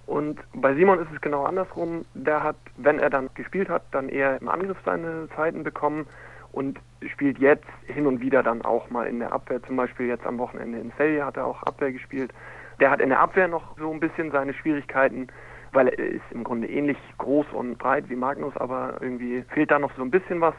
Und 0.05 0.41
bei 0.53 0.74
Simon 0.75 1.00
ist 1.00 1.08
es 1.13 1.22
genau 1.22 1.46
andersrum. 1.46 2.03
Der 2.13 2.43
hat, 2.43 2.58
wenn 2.75 3.00
er 3.00 3.10
dann 3.10 3.29
gespielt 3.36 3.69
hat, 3.69 3.84
dann 3.91 4.10
eher 4.10 4.41
im 4.41 4.50
Angriff 4.50 4.77
seine 4.84 5.29
Zeiten 5.36 5.63
bekommen 5.63 6.05
und 6.53 6.79
spielt 7.12 7.39
jetzt 7.39 7.67
hin 7.88 8.07
und 8.07 8.22
wieder 8.22 8.43
dann 8.43 8.62
auch 8.62 8.89
mal 8.89 9.07
in 9.07 9.19
der 9.19 9.33
Abwehr. 9.33 9.62
Zum 9.63 9.75
Beispiel 9.75 10.07
jetzt 10.07 10.25
am 10.25 10.38
Wochenende 10.38 10.79
in 10.79 10.93
Celje 10.95 11.25
hat 11.25 11.36
er 11.36 11.45
auch 11.45 11.62
Abwehr 11.63 11.91
gespielt. 11.91 12.31
Der 12.79 12.89
hat 12.89 13.01
in 13.01 13.10
der 13.10 13.19
Abwehr 13.19 13.48
noch 13.48 13.77
so 13.77 13.91
ein 13.91 14.00
bisschen 14.00 14.31
seine 14.31 14.53
Schwierigkeiten, 14.53 15.27
weil 15.74 15.88
er 15.88 15.98
ist 15.98 16.31
im 16.31 16.43
Grunde 16.43 16.69
ähnlich 16.69 16.98
groß 17.17 17.48
und 17.53 17.77
breit 17.79 18.10
wie 18.10 18.15
Magnus, 18.15 18.55
aber 18.57 18.98
irgendwie 19.01 19.43
fehlt 19.50 19.72
da 19.72 19.79
noch 19.79 19.91
so 19.98 20.03
ein 20.03 20.12
bisschen 20.12 20.39
was. 20.41 20.53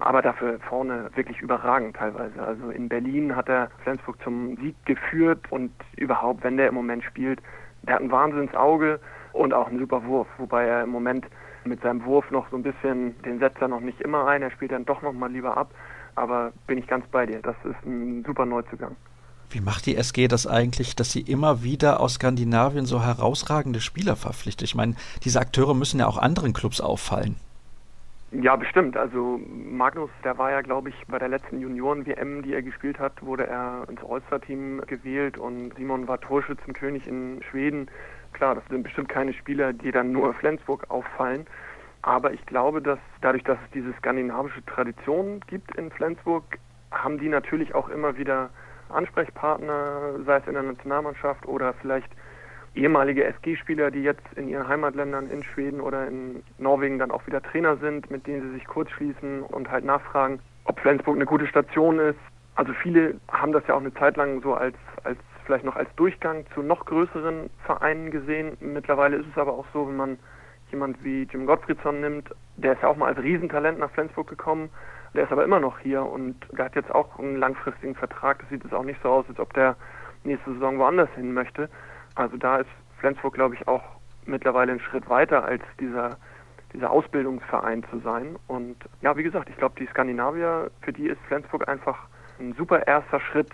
Aber 0.00 0.20
dafür 0.20 0.58
vorne 0.68 1.10
wirklich 1.14 1.40
überragend 1.40 1.96
teilweise. 1.96 2.42
Also 2.42 2.70
in 2.70 2.88
Berlin 2.88 3.34
hat 3.34 3.48
er 3.48 3.70
Flensburg 3.82 4.20
zum 4.22 4.56
Sieg 4.56 4.74
geführt 4.84 5.40
und 5.50 5.72
überhaupt, 5.96 6.44
wenn 6.44 6.56
der 6.56 6.68
im 6.68 6.74
Moment 6.74 7.04
spielt, 7.04 7.40
der 7.82 7.94
hat 7.94 8.02
ein 8.02 8.10
Wahnsinnsauge 8.10 9.00
und 9.32 9.54
auch 9.54 9.68
einen 9.68 9.78
super 9.78 10.04
Wurf, 10.04 10.26
wobei 10.38 10.64
er 10.64 10.82
im 10.82 10.90
Moment 10.90 11.26
mit 11.66 11.82
seinem 11.82 12.04
Wurf 12.04 12.30
noch 12.30 12.48
so 12.50 12.56
ein 12.56 12.62
bisschen, 12.62 13.20
den 13.22 13.38
setzt 13.38 13.60
er 13.60 13.68
noch 13.68 13.80
nicht 13.80 14.00
immer 14.00 14.26
ein, 14.26 14.42
er 14.42 14.50
spielt 14.50 14.72
dann 14.72 14.84
doch 14.84 15.02
noch 15.02 15.12
mal 15.12 15.30
lieber 15.30 15.56
ab. 15.56 15.70
Aber 16.14 16.52
bin 16.66 16.78
ich 16.78 16.86
ganz 16.86 17.06
bei 17.08 17.26
dir, 17.26 17.40
das 17.42 17.56
ist 17.64 17.84
ein 17.84 18.24
super 18.24 18.46
Neuzugang. 18.46 18.96
Wie 19.50 19.60
macht 19.60 19.86
die 19.86 19.96
SG 19.96 20.28
das 20.28 20.46
eigentlich, 20.46 20.96
dass 20.96 21.12
sie 21.12 21.20
immer 21.20 21.62
wieder 21.62 22.00
aus 22.00 22.14
Skandinavien 22.14 22.86
so 22.86 23.02
herausragende 23.02 23.80
Spieler 23.80 24.16
verpflichtet? 24.16 24.66
Ich 24.66 24.74
meine, 24.74 24.96
diese 25.22 25.40
Akteure 25.40 25.74
müssen 25.74 26.00
ja 26.00 26.06
auch 26.06 26.18
anderen 26.18 26.52
Clubs 26.52 26.80
auffallen. 26.80 27.36
Ja, 28.32 28.56
bestimmt. 28.56 28.96
Also 28.96 29.40
Magnus, 29.48 30.10
der 30.24 30.36
war 30.36 30.50
ja, 30.50 30.60
glaube 30.60 30.88
ich, 30.88 30.96
bei 31.06 31.18
der 31.18 31.28
letzten 31.28 31.60
Junioren-WM, 31.60 32.42
die 32.42 32.54
er 32.54 32.62
gespielt 32.62 32.98
hat, 32.98 33.22
wurde 33.24 33.46
er 33.46 33.86
ins 33.88 34.00
All-Star-Team 34.02 34.82
gewählt 34.86 35.38
und 35.38 35.72
Simon 35.76 36.08
war 36.08 36.20
Torschützenkönig 36.20 37.06
in 37.06 37.40
Schweden. 37.48 37.88
Klar, 38.32 38.56
das 38.56 38.64
sind 38.68 38.82
bestimmt 38.82 39.08
keine 39.08 39.32
Spieler, 39.32 39.72
die 39.72 39.92
dann 39.92 40.12
nur 40.12 40.34
Flensburg 40.34 40.90
auffallen. 40.90 41.46
Aber 42.02 42.32
ich 42.32 42.44
glaube, 42.46 42.80
dass 42.80 42.98
dadurch, 43.20 43.42
dass 43.44 43.58
es 43.64 43.70
diese 43.72 43.92
skandinavische 43.94 44.64
Tradition 44.66 45.40
gibt 45.48 45.74
in 45.76 45.90
Flensburg, 45.90 46.44
haben 46.92 47.18
die 47.18 47.28
natürlich 47.28 47.74
auch 47.74 47.88
immer 47.88 48.16
wieder 48.16 48.50
Ansprechpartner, 48.88 50.20
sei 50.24 50.36
es 50.36 50.46
in 50.46 50.54
der 50.54 50.62
Nationalmannschaft 50.62 51.46
oder 51.46 51.74
vielleicht 51.74 52.10
ehemalige 52.76 53.24
SG-Spieler, 53.24 53.90
die 53.90 54.02
jetzt 54.02 54.22
in 54.36 54.48
ihren 54.48 54.68
Heimatländern 54.68 55.30
in 55.30 55.42
Schweden 55.42 55.80
oder 55.80 56.06
in 56.06 56.42
Norwegen 56.58 56.98
dann 56.98 57.10
auch 57.10 57.26
wieder 57.26 57.42
Trainer 57.42 57.76
sind, 57.78 58.10
mit 58.10 58.26
denen 58.26 58.42
sie 58.42 58.58
sich 58.58 58.66
kurz 58.66 58.90
schließen 58.90 59.42
und 59.42 59.70
halt 59.70 59.84
nachfragen, 59.84 60.38
ob 60.64 60.78
Flensburg 60.80 61.16
eine 61.16 61.26
gute 61.26 61.46
Station 61.46 61.98
ist. 61.98 62.18
Also 62.54 62.72
viele 62.74 63.16
haben 63.30 63.52
das 63.52 63.66
ja 63.66 63.74
auch 63.74 63.80
eine 63.80 63.94
Zeit 63.94 64.16
lang 64.16 64.42
so 64.42 64.54
als, 64.54 64.76
als 65.04 65.18
vielleicht 65.46 65.64
noch 65.64 65.76
als 65.76 65.88
Durchgang 65.96 66.44
zu 66.54 66.62
noch 66.62 66.84
größeren 66.84 67.48
Vereinen 67.64 68.10
gesehen. 68.10 68.56
Mittlerweile 68.60 69.16
ist 69.16 69.26
es 69.30 69.38
aber 69.38 69.52
auch 69.52 69.66
so, 69.72 69.88
wenn 69.88 69.96
man 69.96 70.18
jemand 70.70 71.02
wie 71.04 71.22
Jim 71.22 71.46
Gottfriedson 71.46 72.00
nimmt, 72.00 72.30
der 72.56 72.72
ist 72.72 72.82
ja 72.82 72.88
auch 72.88 72.96
mal 72.96 73.06
als 73.06 73.22
Riesentalent 73.22 73.78
nach 73.78 73.90
Flensburg 73.92 74.28
gekommen, 74.28 74.68
der 75.14 75.24
ist 75.24 75.32
aber 75.32 75.44
immer 75.44 75.60
noch 75.60 75.78
hier 75.78 76.02
und 76.02 76.36
der 76.52 76.66
hat 76.66 76.74
jetzt 76.74 76.94
auch 76.94 77.18
einen 77.18 77.36
langfristigen 77.36 77.94
Vertrag. 77.94 78.40
Das 78.40 78.48
sieht 78.50 78.64
jetzt 78.64 78.74
auch 78.74 78.84
nicht 78.84 79.00
so 79.02 79.08
aus, 79.08 79.24
als 79.28 79.38
ob 79.38 79.54
der 79.54 79.76
nächste 80.24 80.52
Saison 80.52 80.78
woanders 80.78 81.08
hin 81.14 81.32
möchte. 81.32 81.70
Also 82.16 82.36
da 82.36 82.58
ist 82.58 82.70
Flensburg, 82.98 83.34
glaube 83.34 83.54
ich, 83.54 83.68
auch 83.68 83.82
mittlerweile 84.26 84.72
einen 84.72 84.80
Schritt 84.80 85.08
weiter 85.08 85.44
als 85.44 85.62
dieser 85.78 86.18
dieser 86.76 86.90
Ausbildungsverein 86.90 87.84
zu 87.90 87.98
sein. 88.00 88.36
Und 88.46 88.76
ja, 89.00 89.16
wie 89.16 89.22
gesagt, 89.22 89.48
ich 89.48 89.56
glaube, 89.56 89.74
die 89.78 89.86
Skandinavier, 89.86 90.70
für 90.82 90.92
die 90.92 91.08
ist 91.08 91.20
Flensburg 91.26 91.68
einfach 91.68 91.98
ein 92.38 92.52
super 92.54 92.86
erster 92.86 93.20
Schritt 93.20 93.50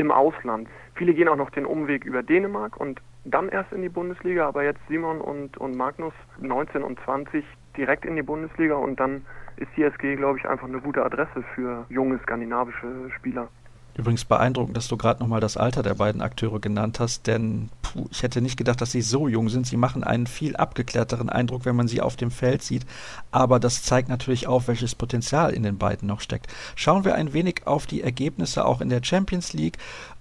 im 0.00 0.10
Ausland. 0.10 0.68
Viele 0.94 1.14
gehen 1.14 1.28
auch 1.28 1.36
noch 1.36 1.50
den 1.50 1.66
Umweg 1.66 2.04
über 2.04 2.22
Dänemark 2.22 2.76
und 2.76 3.00
dann 3.24 3.48
erst 3.48 3.72
in 3.72 3.82
die 3.82 3.88
Bundesliga, 3.88 4.48
aber 4.48 4.64
jetzt 4.64 4.80
Simon 4.88 5.20
und, 5.20 5.56
und 5.58 5.76
Magnus 5.76 6.14
19 6.40 6.82
und 6.82 6.98
20 7.04 7.44
direkt 7.76 8.04
in 8.04 8.16
die 8.16 8.22
Bundesliga 8.22 8.74
und 8.74 8.98
dann 8.98 9.24
ist 9.56 9.70
die 9.76 9.82
SG, 9.82 10.16
glaube 10.16 10.38
ich, 10.38 10.48
einfach 10.48 10.66
eine 10.66 10.80
gute 10.80 11.04
Adresse 11.04 11.44
für 11.54 11.84
junge 11.90 12.18
skandinavische 12.20 13.10
Spieler. 13.16 13.48
Übrigens 13.94 14.24
beeindruckend, 14.24 14.76
dass 14.76 14.88
du 14.88 14.96
gerade 14.96 15.20
nochmal 15.20 15.40
das 15.40 15.56
Alter 15.56 15.82
der 15.82 15.94
beiden 15.94 16.20
Akteure 16.20 16.60
genannt 16.60 17.00
hast, 17.00 17.26
denn 17.26 17.70
puh, 17.82 18.06
ich 18.10 18.22
hätte 18.22 18.40
nicht 18.40 18.56
gedacht, 18.56 18.80
dass 18.80 18.92
sie 18.92 19.02
so 19.02 19.28
jung 19.28 19.48
sind. 19.48 19.66
Sie 19.66 19.76
machen 19.76 20.04
einen 20.04 20.26
viel 20.26 20.56
abgeklärteren 20.56 21.28
Eindruck, 21.28 21.64
wenn 21.64 21.76
man 21.76 21.88
sie 21.88 22.00
auf 22.00 22.16
dem 22.16 22.30
Feld 22.30 22.62
sieht. 22.62 22.86
Aber 23.30 23.58
das 23.60 23.82
zeigt 23.82 24.08
natürlich 24.08 24.46
auch, 24.46 24.68
welches 24.68 24.94
Potenzial 24.94 25.52
in 25.52 25.62
den 25.62 25.78
beiden 25.78 26.08
noch 26.08 26.20
steckt. 26.20 26.46
Schauen 26.76 27.04
wir 27.04 27.14
ein 27.14 27.32
wenig 27.32 27.66
auf 27.66 27.86
die 27.86 28.02
Ergebnisse 28.02 28.64
auch 28.64 28.80
in 28.80 28.88
der 28.88 29.02
Champions 29.02 29.52
League. 29.52 29.78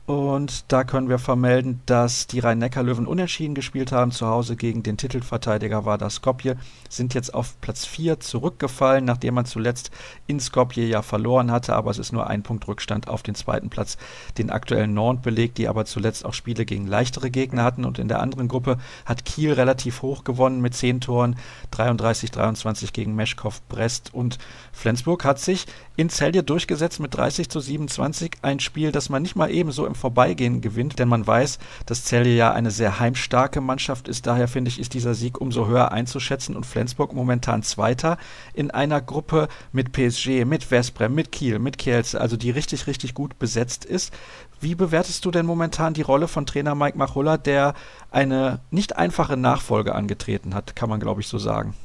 Und 0.09 0.71
da 0.71 0.85
können 0.85 1.07
wir 1.07 1.19
vermelden, 1.19 1.81
dass 1.85 2.25
die 2.25 2.39
Rhein-Neckar-Löwen 2.39 3.05
unentschieden 3.05 3.53
gespielt 3.53 3.91
haben. 3.91 4.09
Zu 4.09 4.25
Hause 4.25 4.55
gegen 4.55 4.81
den 4.81 4.97
Titelverteidiger 4.97 5.85
war 5.85 5.99
das 5.99 6.15
Skopje. 6.15 6.57
Sind 6.89 7.13
jetzt 7.13 7.31
auf 7.31 7.61
Platz 7.61 7.85
4 7.85 8.19
zurückgefallen, 8.19 9.05
nachdem 9.05 9.35
man 9.35 9.45
zuletzt 9.45 9.91
in 10.25 10.39
Skopje 10.39 10.87
ja 10.87 11.03
verloren 11.03 11.51
hatte. 11.51 11.75
Aber 11.75 11.91
es 11.91 11.99
ist 11.99 12.11
nur 12.11 12.25
ein 12.25 12.41
Punkt 12.41 12.67
Rückstand 12.67 13.07
auf 13.07 13.21
den 13.21 13.35
zweiten 13.35 13.69
Platz, 13.69 13.99
den 14.39 14.49
aktuellen 14.49 14.95
Nord 14.95 15.21
belegt, 15.21 15.59
die 15.59 15.67
aber 15.67 15.85
zuletzt 15.85 16.25
auch 16.25 16.33
Spiele 16.33 16.65
gegen 16.65 16.87
leichtere 16.87 17.29
Gegner 17.29 17.63
hatten. 17.63 17.85
Und 17.85 17.99
in 17.99 18.07
der 18.07 18.19
anderen 18.19 18.47
Gruppe 18.47 18.79
hat 19.05 19.25
Kiel 19.25 19.53
relativ 19.53 20.01
hoch 20.01 20.23
gewonnen 20.23 20.59
mit 20.59 20.73
10 20.73 21.01
Toren. 21.01 21.35
33-23 21.71 22.93
gegen 22.93 23.13
Meschkow 23.13 23.61
Brest. 23.69 24.11
Und 24.11 24.39
Flensburg 24.71 25.23
hat 25.23 25.37
sich 25.37 25.67
in 25.97 26.09
Celje 26.09 26.41
durchgesetzt 26.41 26.99
mit 26.99 27.13
30 27.13 27.47
zu 27.47 27.59
27. 27.59 28.37
Ein 28.41 28.59
Spiel, 28.59 28.91
das 28.91 29.09
man 29.09 29.21
nicht 29.21 29.35
mal 29.35 29.51
ebenso 29.51 29.85
im 29.85 29.99
Vorbeigehen 30.00 30.62
gewinnt, 30.62 30.98
denn 30.98 31.08
man 31.08 31.27
weiß, 31.27 31.60
dass 31.86 32.06
Celje 32.06 32.36
ja 32.36 32.51
eine 32.51 32.72
sehr 32.72 33.00
heimstarke 33.00 33.62
Mannschaft 33.62 34.08
ist. 34.08 34.25
Daher 34.25 34.48
finde 34.48 34.70
ich, 34.70 34.79
ist 34.79 34.94
dieser 34.94 35.13
Sieg 35.13 35.39
umso 35.39 35.68
höher 35.68 35.91
einzuschätzen 35.91 36.56
und 36.56 36.65
Flensburg 36.65 37.13
momentan 37.13 37.62
Zweiter 37.62 38.18
in 38.53 38.72
einer 38.72 39.01
Gruppe 39.01 39.48
mit 39.72 39.91
PSG, 39.91 40.46
mit 40.46 40.63
Vesprem, 40.63 41.13
mit 41.13 41.32
Kiel, 41.32 41.60
mit 41.60 41.77
Kielce, 41.77 42.20
also 42.20 42.38
die 42.38 42.51
richtig, 42.51 42.88
richtig 42.88 43.13
gut 43.13 43.38
besetzt 43.38 43.86
ist. 43.86 44.13
Wie 44.62 44.75
bewertest 44.75 45.24
du 45.25 45.32
denn 45.32 45.46
momentan 45.46 45.94
die 45.94 46.01
Rolle 46.01 46.27
von 46.27 46.46
Trainer 46.46 46.75
Mike 46.75 46.98
Machulla, 46.98 47.38
der 47.38 47.74
eine 48.12 48.60
nicht 48.72 48.98
einfache 48.98 49.38
Nachfolge 49.38 49.96
angetreten 49.96 50.56
hat, 50.56 50.75
kann 50.75 50.89
man 50.89 51.00
glaube 51.00 51.22
ich 51.22 51.27
so 51.27 51.38
sagen? 51.38 51.75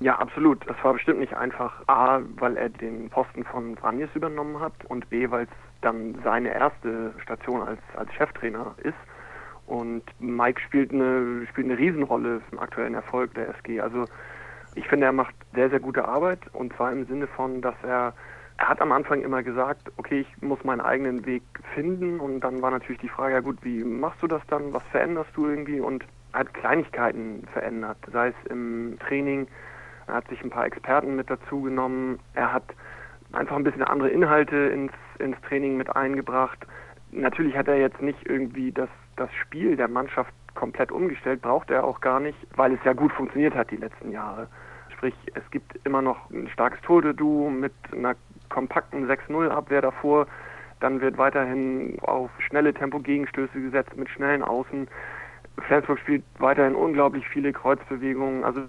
Ja, 0.00 0.18
absolut. 0.18 0.58
Das 0.68 0.76
war 0.82 0.92
bestimmt 0.92 1.20
nicht 1.20 1.34
einfach. 1.34 1.72
A, 1.86 2.20
weil 2.36 2.56
er 2.56 2.68
den 2.68 3.08
Posten 3.10 3.44
von 3.44 3.76
Vranjes 3.76 4.10
übernommen 4.14 4.60
hat 4.60 4.72
und 4.88 5.08
B, 5.08 5.30
weil 5.30 5.44
es 5.44 5.50
dann 5.84 6.16
seine 6.24 6.54
erste 6.54 7.12
Station 7.22 7.62
als, 7.62 7.80
als 7.96 8.12
Cheftrainer 8.14 8.74
ist. 8.82 8.94
Und 9.66 10.02
Mike 10.18 10.60
spielt 10.60 10.92
eine, 10.92 11.46
spielt 11.48 11.66
eine 11.66 11.78
Riesenrolle 11.78 12.42
im 12.50 12.58
aktuellen 12.58 12.94
Erfolg 12.94 13.34
der 13.34 13.48
SG. 13.50 13.80
Also 13.80 14.04
ich 14.74 14.86
finde, 14.88 15.06
er 15.06 15.12
macht 15.12 15.34
sehr, 15.54 15.70
sehr 15.70 15.80
gute 15.80 16.06
Arbeit. 16.06 16.40
Und 16.52 16.74
zwar 16.74 16.92
im 16.92 17.06
Sinne 17.06 17.26
von, 17.26 17.62
dass 17.62 17.76
er, 17.82 18.12
er 18.58 18.68
hat 18.68 18.80
am 18.80 18.92
Anfang 18.92 19.22
immer 19.22 19.42
gesagt, 19.42 19.90
okay, 19.96 20.20
ich 20.20 20.42
muss 20.42 20.62
meinen 20.64 20.80
eigenen 20.80 21.24
Weg 21.24 21.42
finden. 21.74 22.20
Und 22.20 22.40
dann 22.40 22.60
war 22.60 22.70
natürlich 22.70 23.00
die 23.00 23.08
Frage, 23.08 23.34
ja 23.34 23.40
gut, 23.40 23.58
wie 23.62 23.84
machst 23.84 24.22
du 24.22 24.26
das 24.26 24.42
dann, 24.48 24.72
was 24.72 24.82
veränderst 24.90 25.30
du 25.34 25.46
irgendwie? 25.46 25.80
Und 25.80 26.04
er 26.32 26.40
hat 26.40 26.54
Kleinigkeiten 26.54 27.46
verändert, 27.52 27.98
sei 28.12 28.28
es 28.28 28.50
im 28.50 28.98
Training, 28.98 29.46
er 30.06 30.14
hat 30.14 30.28
sich 30.28 30.42
ein 30.42 30.50
paar 30.50 30.66
Experten 30.66 31.16
mit 31.16 31.30
dazu 31.30 31.62
genommen, 31.62 32.18
er 32.34 32.52
hat 32.52 32.64
einfach 33.34 33.56
ein 33.56 33.64
bisschen 33.64 33.82
andere 33.82 34.08
Inhalte 34.08 34.56
ins, 34.56 34.92
ins 35.18 35.40
Training 35.42 35.76
mit 35.76 35.94
eingebracht. 35.94 36.66
Natürlich 37.12 37.56
hat 37.56 37.68
er 37.68 37.78
jetzt 37.78 38.00
nicht 38.00 38.18
irgendwie 38.26 38.72
das, 38.72 38.88
das 39.16 39.32
Spiel 39.34 39.76
der 39.76 39.88
Mannschaft 39.88 40.32
komplett 40.54 40.92
umgestellt, 40.92 41.42
braucht 41.42 41.70
er 41.70 41.84
auch 41.84 42.00
gar 42.00 42.20
nicht, 42.20 42.38
weil 42.56 42.72
es 42.72 42.80
ja 42.84 42.92
gut 42.92 43.12
funktioniert 43.12 43.54
hat 43.54 43.70
die 43.70 43.76
letzten 43.76 44.10
Jahre. 44.10 44.48
Sprich, 44.90 45.14
es 45.34 45.50
gibt 45.50 45.78
immer 45.84 46.02
noch 46.02 46.30
ein 46.30 46.48
starkes 46.48 46.80
Torduo 46.82 47.50
mit 47.50 47.72
einer 47.92 48.14
kompakten 48.48 49.08
6-0-Abwehr 49.08 49.82
davor. 49.82 50.26
Dann 50.80 51.00
wird 51.00 51.18
weiterhin 51.18 51.98
auf 52.02 52.30
schnelle 52.38 52.72
Tempo-Gegenstöße 52.72 53.60
gesetzt 53.60 53.96
mit 53.96 54.08
schnellen 54.08 54.42
Außen. 54.42 54.88
Flensburg 55.66 55.98
spielt 55.98 56.24
weiterhin 56.38 56.74
unglaublich 56.74 57.28
viele 57.28 57.52
Kreuzbewegungen. 57.52 58.44
Also 58.44 58.62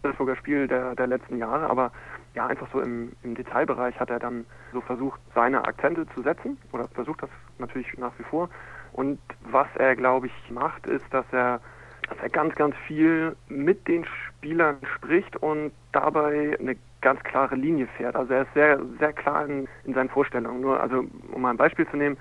Flensburger 0.00 0.36
Spiel 0.36 0.68
der, 0.68 0.94
der 0.94 1.06
letzten 1.06 1.38
Jahre, 1.38 1.68
aber 1.68 1.92
ja, 2.36 2.46
einfach 2.46 2.68
so 2.70 2.80
im, 2.80 3.12
im 3.22 3.34
Detailbereich 3.34 3.98
hat 3.98 4.10
er 4.10 4.18
dann 4.18 4.44
so 4.72 4.80
versucht, 4.82 5.18
seine 5.34 5.64
Akzente 5.64 6.06
zu 6.14 6.22
setzen 6.22 6.58
oder 6.70 6.86
versucht 6.88 7.22
das 7.22 7.30
natürlich 7.58 7.96
nach 7.98 8.12
wie 8.18 8.24
vor. 8.24 8.50
Und 8.92 9.18
was 9.50 9.66
er, 9.76 9.96
glaube 9.96 10.26
ich, 10.26 10.50
macht, 10.50 10.86
ist, 10.86 11.04
dass 11.10 11.24
er, 11.32 11.60
dass 12.08 12.18
er 12.18 12.28
ganz, 12.28 12.54
ganz 12.54 12.76
viel 12.86 13.34
mit 13.48 13.88
den 13.88 14.04
Spielern 14.04 14.76
spricht 14.94 15.36
und 15.38 15.72
dabei 15.92 16.56
eine 16.60 16.76
ganz 17.00 17.22
klare 17.24 17.54
Linie 17.54 17.86
fährt. 17.96 18.16
Also 18.16 18.34
er 18.34 18.42
ist 18.42 18.54
sehr, 18.54 18.80
sehr 18.98 19.12
klar 19.14 19.46
in, 19.46 19.66
in 19.84 19.94
seinen 19.94 20.10
Vorstellungen. 20.10 20.60
Nur, 20.60 20.78
also 20.78 21.04
um 21.32 21.42
mal 21.42 21.50
ein 21.50 21.56
Beispiel 21.56 21.88
zu 21.88 21.96
nehmen, 21.96 22.18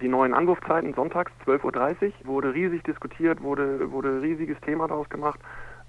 die 0.00 0.08
neuen 0.08 0.32
Anwurfzeiten 0.32 0.94
sonntags 0.94 1.32
12.30 1.44 2.04
Uhr 2.04 2.12
wurde 2.24 2.54
riesig 2.54 2.84
diskutiert, 2.84 3.42
wurde, 3.42 3.90
wurde 3.90 4.22
riesiges 4.22 4.58
Thema 4.60 4.88
daraus 4.88 5.08
gemacht. 5.10 5.40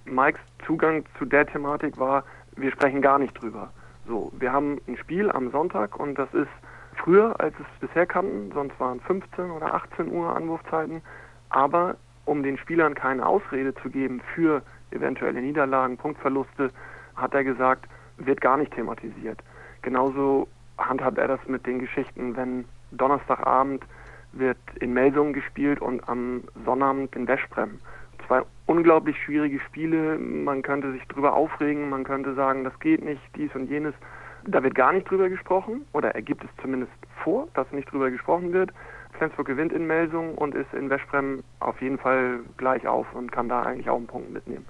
Mikes 0.05 0.41
Zugang 0.65 1.03
zu 1.17 1.25
der 1.25 1.45
Thematik 1.45 1.97
war, 1.97 2.23
wir 2.59 2.71
sprechen 2.71 3.01
gar 3.01 3.19
nicht 3.19 3.39
drüber. 3.41 3.71
So, 4.07 4.31
wir 4.37 4.51
haben 4.51 4.79
ein 4.87 4.97
Spiel 4.97 5.31
am 5.31 5.51
Sonntag 5.51 5.99
und 5.99 6.17
das 6.17 6.33
ist 6.33 6.49
früher, 6.95 7.39
als 7.39 7.53
es 7.59 7.87
bisher 7.87 8.05
kannten, 8.05 8.51
sonst 8.53 8.79
waren 8.79 8.99
15 9.01 9.51
oder 9.51 9.73
18 9.73 10.11
Uhr 10.11 10.35
Anwurfzeiten, 10.35 11.01
aber 11.49 11.95
um 12.25 12.43
den 12.43 12.57
Spielern 12.57 12.95
keine 12.95 13.25
Ausrede 13.25 13.73
zu 13.75 13.89
geben 13.89 14.21
für 14.35 14.61
eventuelle 14.91 15.41
Niederlagen, 15.41 15.97
Punktverluste, 15.97 16.71
hat 17.15 17.33
er 17.33 17.43
gesagt, 17.43 17.85
wird 18.17 18.41
gar 18.41 18.57
nicht 18.57 18.73
thematisiert. 18.73 19.39
Genauso 19.81 20.47
handhabt 20.77 21.17
er 21.17 21.27
das 21.27 21.39
mit 21.47 21.65
den 21.65 21.79
Geschichten, 21.79 22.35
wenn 22.35 22.65
Donnerstagabend 22.91 23.83
wird 24.33 24.57
in 24.79 24.93
Melsungen 24.93 25.33
gespielt 25.33 25.81
und 25.81 26.07
am 26.07 26.43
Sonnabend 26.65 27.15
in 27.15 27.27
Weschbrem 27.27 27.79
unglaublich 28.79 29.21
schwierige 29.25 29.59
Spiele. 29.59 30.17
Man 30.17 30.61
könnte 30.61 30.93
sich 30.93 31.05
drüber 31.09 31.33
aufregen, 31.33 31.89
man 31.89 32.05
könnte 32.05 32.33
sagen, 32.33 32.63
das 32.63 32.79
geht 32.79 33.03
nicht, 33.03 33.21
dies 33.35 33.53
und 33.53 33.69
jenes. 33.69 33.93
Da 34.45 34.63
wird 34.63 34.73
gar 34.73 34.93
nicht 34.93 35.09
drüber 35.09 35.27
gesprochen 35.27 35.85
oder 35.91 36.15
er 36.15 36.21
gibt 36.21 36.45
es 36.45 36.49
zumindest 36.61 36.93
vor, 37.21 37.49
dass 37.55 37.69
nicht 37.73 37.91
drüber 37.91 38.09
gesprochen 38.09 38.53
wird. 38.53 38.71
Flensburg 39.17 39.47
gewinnt 39.47 39.73
in 39.73 39.85
Melsung 39.85 40.35
und 40.35 40.55
ist 40.55 40.73
in 40.73 40.89
Westbrem 40.89 41.43
auf 41.59 41.81
jeden 41.81 41.97
Fall 41.97 42.39
gleich 42.55 42.87
auf 42.87 43.05
und 43.13 43.33
kann 43.33 43.49
da 43.49 43.63
eigentlich 43.63 43.89
auch 43.89 43.97
einen 43.97 44.07
Punkt 44.07 44.31
mitnehmen. 44.31 44.65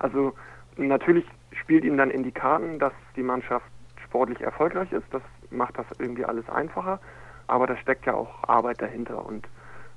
Also 0.00 0.34
natürlich 0.76 1.24
spielt 1.52 1.84
ihm 1.84 1.96
dann 1.96 2.10
in 2.10 2.24
die 2.24 2.32
Karten, 2.32 2.80
dass 2.80 2.92
die 3.14 3.22
Mannschaft 3.22 3.66
sportlich 4.02 4.40
erfolgreich 4.40 4.90
ist. 4.90 5.06
Das 5.12 5.22
macht 5.50 5.78
das 5.78 5.86
irgendwie 6.00 6.24
alles 6.24 6.48
einfacher. 6.48 6.98
Aber 7.46 7.68
da 7.68 7.76
steckt 7.76 8.06
ja 8.06 8.14
auch 8.14 8.48
Arbeit 8.48 8.82
dahinter 8.82 9.24
und 9.24 9.46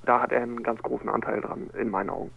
da 0.04 0.20
hat 0.20 0.30
er 0.30 0.42
einen 0.42 0.62
ganz 0.62 0.80
großen 0.82 1.08
Anteil 1.08 1.40
dran, 1.40 1.68
in 1.76 1.90
meinen 1.90 2.10
Augen. 2.10 2.30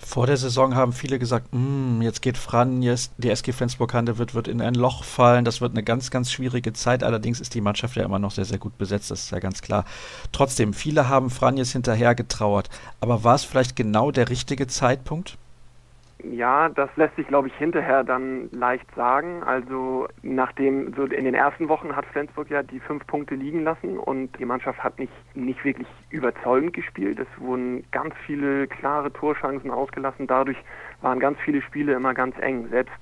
Vor 0.00 0.26
der 0.26 0.36
Saison 0.36 0.76
haben 0.76 0.92
viele 0.92 1.18
gesagt, 1.18 1.48
mm, 1.50 2.02
jetzt 2.02 2.22
geht 2.22 2.38
Franjes, 2.38 3.10
die 3.18 3.30
SG 3.30 3.52
Flensburg-Hande 3.52 4.16
wird, 4.16 4.34
wird 4.34 4.46
in 4.46 4.62
ein 4.62 4.74
Loch 4.74 5.02
fallen, 5.02 5.44
das 5.44 5.60
wird 5.60 5.72
eine 5.72 5.82
ganz, 5.82 6.10
ganz 6.10 6.30
schwierige 6.30 6.72
Zeit. 6.72 7.02
Allerdings 7.02 7.40
ist 7.40 7.54
die 7.54 7.60
Mannschaft 7.60 7.96
ja 7.96 8.04
immer 8.04 8.18
noch 8.18 8.30
sehr, 8.30 8.44
sehr 8.44 8.58
gut 8.58 8.78
besetzt, 8.78 9.10
das 9.10 9.24
ist 9.24 9.30
ja 9.32 9.40
ganz 9.40 9.60
klar. 9.60 9.84
Trotzdem, 10.30 10.72
viele 10.72 11.08
haben 11.08 11.30
Franjes 11.30 11.72
hinterher 11.72 12.14
getrauert. 12.14 12.70
Aber 13.00 13.24
war 13.24 13.34
es 13.34 13.44
vielleicht 13.44 13.76
genau 13.76 14.10
der 14.10 14.28
richtige 14.28 14.68
Zeitpunkt? 14.68 15.36
Ja, 16.24 16.68
das 16.68 16.90
lässt 16.96 17.14
sich, 17.14 17.28
glaube 17.28 17.46
ich, 17.46 17.54
hinterher 17.54 18.02
dann 18.02 18.50
leicht 18.50 18.92
sagen. 18.96 19.44
Also 19.44 20.08
nachdem 20.22 20.92
so 20.94 21.04
in 21.04 21.24
den 21.24 21.34
ersten 21.34 21.68
Wochen 21.68 21.94
hat 21.94 22.06
Flensburg 22.06 22.50
ja 22.50 22.64
die 22.64 22.80
fünf 22.80 23.06
Punkte 23.06 23.36
liegen 23.36 23.62
lassen 23.62 23.98
und 23.98 24.36
die 24.38 24.44
Mannschaft 24.44 24.82
hat 24.82 24.98
nicht, 24.98 25.12
nicht 25.34 25.64
wirklich 25.64 25.86
überzeugend 26.10 26.72
gespielt. 26.72 27.20
Es 27.20 27.28
wurden 27.40 27.84
ganz 27.92 28.14
viele 28.26 28.66
klare 28.66 29.12
Torchancen 29.12 29.70
ausgelassen. 29.70 30.26
Dadurch 30.26 30.58
waren 31.02 31.20
ganz 31.20 31.38
viele 31.44 31.62
Spiele 31.62 31.92
immer 31.92 32.14
ganz 32.14 32.36
eng. 32.40 32.66
Selbst 32.68 32.94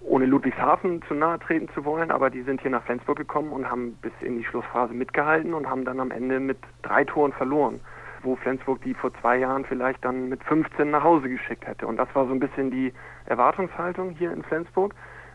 ohne 0.00 0.26
Ludwigshafen 0.26 1.00
zu 1.06 1.14
nahe 1.14 1.38
treten 1.38 1.68
zu 1.74 1.84
wollen, 1.84 2.10
aber 2.10 2.28
die 2.28 2.42
sind 2.42 2.60
hier 2.60 2.72
nach 2.72 2.82
Flensburg 2.82 3.18
gekommen 3.18 3.52
und 3.52 3.70
haben 3.70 3.92
bis 4.02 4.12
in 4.20 4.36
die 4.36 4.44
Schlussphase 4.44 4.94
mitgehalten 4.94 5.54
und 5.54 5.70
haben 5.70 5.84
dann 5.84 6.00
am 6.00 6.10
Ende 6.10 6.40
mit 6.40 6.58
drei 6.82 7.04
Toren 7.04 7.32
verloren 7.32 7.80
wo 8.22 8.36
Flensburg 8.36 8.82
die 8.82 8.94
vor 8.94 9.12
zwei 9.20 9.38
Jahren 9.38 9.64
vielleicht 9.64 10.04
dann 10.04 10.28
mit 10.28 10.42
15 10.44 10.90
nach 10.90 11.02
Hause 11.02 11.28
geschickt 11.28 11.66
hätte. 11.66 11.86
Und 11.86 11.96
das 11.96 12.08
war 12.14 12.26
so 12.26 12.32
ein 12.32 12.40
bisschen 12.40 12.70
die 12.70 12.92
Erwartungshaltung 13.26 14.10
hier 14.10 14.32
in 14.32 14.42
Flensburg. 14.42 14.94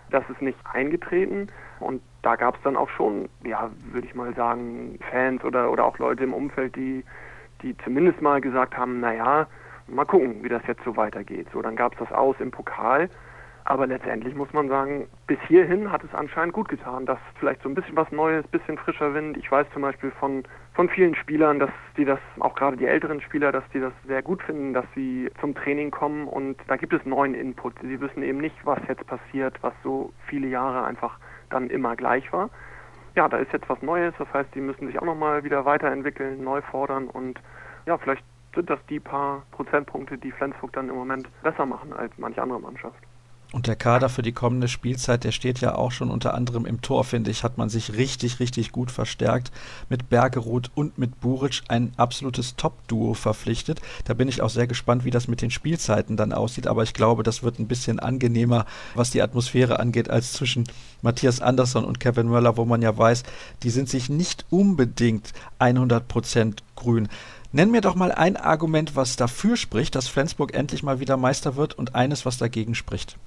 Das 0.09 0.23
ist 0.29 0.41
nicht 0.41 0.57
eingetreten 0.71 1.47
und 1.79 2.01
da 2.21 2.35
gab 2.35 2.55
es 2.55 2.61
dann 2.63 2.77
auch 2.77 2.89
schon, 2.89 3.27
ja, 3.43 3.69
würde 3.91 4.07
ich 4.07 4.15
mal 4.15 4.33
sagen, 4.35 4.97
Fans 5.11 5.43
oder, 5.43 5.69
oder 5.71 5.83
auch 5.83 5.97
Leute 5.99 6.23
im 6.23 6.33
Umfeld, 6.33 6.75
die, 6.77 7.03
die 7.61 7.75
zumindest 7.83 8.21
mal 8.21 8.39
gesagt 8.39 8.77
haben, 8.77 9.01
naja, 9.01 9.47
mal 9.87 10.05
gucken, 10.05 10.43
wie 10.43 10.49
das 10.49 10.65
jetzt 10.65 10.83
so 10.85 10.95
weitergeht. 10.95 11.47
So, 11.51 11.61
dann 11.61 11.75
gab 11.75 11.93
es 11.93 11.99
das 11.99 12.11
Aus 12.11 12.37
im 12.39 12.51
Pokal 12.51 13.09
aber 13.69 13.85
letztendlich 13.85 14.33
muss 14.33 14.53
man 14.53 14.69
sagen, 14.69 15.07
bis 15.27 15.39
hierhin 15.45 15.91
hat 15.91 16.01
es 16.01 16.13
anscheinend 16.13 16.53
gut 16.53 16.69
getan, 16.69 17.05
dass 17.05 17.19
vielleicht 17.37 17.61
so 17.63 17.67
ein 17.67 17.75
bisschen 17.75 17.97
was 17.97 18.09
Neues, 18.13 18.47
bisschen 18.47 18.77
frischer 18.77 19.13
Wind. 19.13 19.35
Ich 19.35 19.51
weiß 19.51 19.67
zum 19.73 19.81
Beispiel 19.81 20.09
von, 20.11 20.45
von 20.77 20.89
vielen 20.89 21.15
Spielern, 21.15 21.57
dass 21.57 21.71
die 21.97 22.05
das, 22.05 22.19
auch 22.39 22.53
gerade 22.53 22.77
die 22.77 22.85
älteren 22.85 23.19
Spieler, 23.19 23.51
dass 23.51 23.63
die 23.73 23.79
das 23.79 23.93
sehr 24.05 24.21
gut 24.21 24.43
finden, 24.43 24.75
dass 24.75 24.85
sie 24.93 25.27
zum 25.41 25.55
Training 25.55 25.89
kommen 25.89 26.27
und 26.27 26.55
da 26.67 26.75
gibt 26.75 26.93
es 26.93 27.03
neuen 27.03 27.33
Input. 27.33 27.73
Sie 27.81 27.99
wissen 27.99 28.21
eben 28.21 28.37
nicht, 28.37 28.55
was 28.63 28.77
jetzt 28.87 29.05
passiert, 29.07 29.57
was 29.61 29.73
so 29.83 30.13
viele 30.27 30.47
Jahre 30.47 30.83
einfach 30.83 31.17
dann 31.49 31.71
immer 31.71 31.95
gleich 31.95 32.31
war. 32.31 32.51
Ja, 33.15 33.27
da 33.27 33.37
ist 33.37 33.51
jetzt 33.53 33.67
was 33.67 33.81
Neues, 33.81 34.13
das 34.19 34.31
heißt, 34.31 34.53
die 34.53 34.61
müssen 34.61 34.85
sich 34.85 34.99
auch 34.99 35.05
nochmal 35.05 35.43
wieder 35.43 35.65
weiterentwickeln, 35.65 36.43
neu 36.43 36.61
fordern 36.61 37.07
und 37.07 37.41
ja, 37.87 37.97
vielleicht 37.97 38.23
sind 38.53 38.69
das 38.69 38.79
die 38.87 38.99
paar 38.99 39.41
Prozentpunkte, 39.53 40.19
die 40.19 40.31
Flensburg 40.31 40.73
dann 40.73 40.89
im 40.89 40.95
Moment 40.95 41.27
besser 41.41 41.65
machen 41.65 41.91
als 41.91 42.13
manche 42.17 42.39
andere 42.39 42.61
Mannschaft. 42.61 43.06
Und 43.53 43.67
der 43.67 43.77
Kader 43.77 44.09
für 44.09 44.23
die 44.23 44.33
kommende 44.33 44.67
Spielzeit, 44.67 45.23
der 45.23 45.31
steht 45.31 45.61
ja 45.61 45.75
auch 45.75 45.91
schon 45.91 46.11
unter 46.11 46.33
anderem 46.33 46.65
im 46.65 46.81
Tor, 46.81 47.05
finde 47.05 47.31
ich, 47.31 47.43
hat 47.43 47.57
man 47.57 47.69
sich 47.69 47.93
richtig, 47.93 48.41
richtig 48.41 48.73
gut 48.73 48.91
verstärkt. 48.91 49.51
Mit 49.87 50.09
Bergerud 50.09 50.69
und 50.75 50.97
mit 50.97 51.21
Buric 51.21 51.61
ein 51.69 51.93
absolutes 51.95 52.57
Top-Duo 52.57 53.13
verpflichtet. 53.13 53.79
Da 54.03 54.13
bin 54.13 54.27
ich 54.27 54.41
auch 54.41 54.49
sehr 54.49 54.67
gespannt, 54.67 55.05
wie 55.05 55.11
das 55.11 55.29
mit 55.29 55.41
den 55.41 55.49
Spielzeiten 55.49 56.17
dann 56.17 56.33
aussieht. 56.33 56.67
Aber 56.67 56.83
ich 56.83 56.93
glaube, 56.93 57.23
das 57.23 57.41
wird 57.41 57.57
ein 57.57 57.69
bisschen 57.69 57.99
angenehmer, 57.99 58.65
was 58.95 59.11
die 59.11 59.21
Atmosphäre 59.21 59.79
angeht, 59.79 60.09
als 60.09 60.33
zwischen 60.33 60.65
Matthias 61.01 61.39
Andersson 61.39 61.85
und 61.85 62.01
Kevin 62.01 62.27
Möller, 62.27 62.57
wo 62.57 62.65
man 62.65 62.81
ja 62.81 62.97
weiß, 62.97 63.23
die 63.63 63.69
sind 63.69 63.87
sich 63.87 64.09
nicht 64.09 64.45
unbedingt 64.49 65.31
100% 65.59 66.57
grün. 66.75 67.07
Nenn 67.53 67.71
mir 67.71 67.81
doch 67.81 67.95
mal 67.95 68.11
ein 68.11 68.35
Argument, 68.35 68.97
was 68.97 69.15
dafür 69.15 69.55
spricht, 69.55 69.95
dass 69.95 70.09
Flensburg 70.09 70.53
endlich 70.53 70.83
mal 70.83 70.99
wieder 70.99 71.15
Meister 71.15 71.55
wird 71.55 71.75
und 71.75 71.95
eines, 71.95 72.25
was 72.25 72.37
dagegen 72.37 72.75
spricht. 72.75 73.17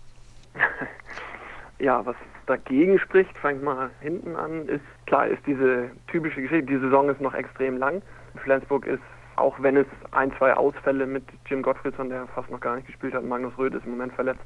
ja, 1.79 2.05
was 2.05 2.17
dagegen 2.47 2.99
spricht, 2.99 3.37
fange 3.39 3.61
mal 3.61 3.91
hinten 4.01 4.37
an, 4.37 4.69
ist 4.69 4.85
klar, 5.07 5.27
ist 5.27 5.45
diese 5.47 5.91
typische 6.09 6.43
Geschichte. 6.43 6.67
Die 6.67 6.79
Saison 6.79 7.09
ist 7.09 7.21
noch 7.21 7.35
extrem 7.35 7.77
lang. 7.77 8.03
Flensburg 8.43 8.87
ist, 8.87 9.03
auch 9.37 9.55
wenn 9.61 9.77
es 9.77 9.87
ein, 10.13 10.33
zwei 10.37 10.55
Ausfälle 10.55 11.07
mit 11.07 11.25
Jim 11.47 11.63
Gottfriedson, 11.63 12.09
der 12.09 12.27
fast 12.29 12.51
noch 12.51 12.61
gar 12.61 12.77
nicht 12.77 12.87
gespielt 12.87 13.15
hat, 13.15 13.25
Magnus 13.25 13.57
Röth 13.57 13.75
ist 13.75 13.85
im 13.85 13.93
Moment 13.93 14.13
verletzt, 14.13 14.43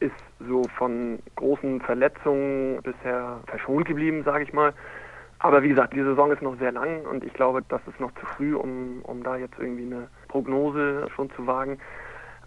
ist 0.00 0.14
so 0.48 0.62
von 0.76 1.18
großen 1.36 1.80
Verletzungen 1.80 2.80
bisher 2.82 3.40
verschont 3.46 3.86
geblieben, 3.86 4.22
sage 4.24 4.44
ich 4.44 4.52
mal. 4.52 4.72
Aber 5.40 5.62
wie 5.62 5.68
gesagt, 5.70 5.94
die 5.94 6.02
Saison 6.02 6.30
ist 6.32 6.42
noch 6.42 6.58
sehr 6.58 6.72
lang 6.72 7.02
und 7.06 7.24
ich 7.24 7.32
glaube, 7.32 7.62
das 7.68 7.80
ist 7.86 7.98
noch 7.98 8.12
zu 8.12 8.26
früh, 8.26 8.54
um, 8.54 9.00
um 9.02 9.22
da 9.22 9.36
jetzt 9.36 9.58
irgendwie 9.58 9.86
eine 9.86 10.08
Prognose 10.28 11.06
schon 11.14 11.30
zu 11.30 11.46
wagen. 11.46 11.78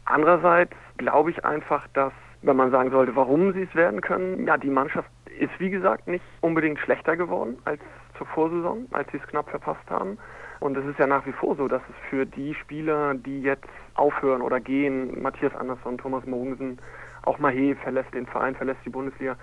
Andererseits 0.05 0.75
glaube 0.98 1.31
ich 1.31 1.44
einfach, 1.44 1.87
dass 1.94 2.13
wenn 2.44 2.58
man 2.58 2.72
sagen 2.72 2.92
sollte, 2.92 3.16
warum 3.16 3.53
sie 3.53 3.64
es 3.64 3.75
werden 3.75 4.01
können, 4.01 4.46
ja, 4.46 4.58
die 4.58 4.70
Mannschaft 4.70 5.10
ist 5.40 5.58
wie 5.60 5.70
gesagt 5.70 6.08
nicht 6.08 6.24
unbedingt 6.42 6.79
schlechter 6.79 7.18
geworden 7.18 7.58
als 7.66 7.82
zur 8.18 8.27
Vorsaison, 8.27 8.86
als 8.92 9.10
sie 9.12 9.18
es 9.18 9.27
knapp 9.27 9.50
verpasst 9.50 9.90
haben. 9.90 10.18
Und 10.60 10.77
es 10.77 10.86
ist 10.86 11.00
ja 11.00 11.08
nach 11.08 11.25
wie 11.25 11.32
vor 11.32 11.56
so, 11.56 11.68
dass 11.68 11.82
es 11.90 12.10
für 12.10 12.25
die 12.25 12.53
Spieler, 12.53 13.16
die 13.16 13.42
jetzt 13.42 13.68
aufhören 13.96 14.42
oder 14.42 14.60
gehen, 14.60 15.22
Matthias 15.22 15.56
Andersson, 15.56 15.98
Thomas 15.98 16.25
Mogensen, 16.25 16.79
auch 17.24 17.40
Mahé 17.40 17.75
verlässt 17.75 18.14
den 18.14 18.27
Verein, 18.27 18.56
verlässt 18.56 18.79
die 18.86 18.90
Bundesliga, 18.90 19.36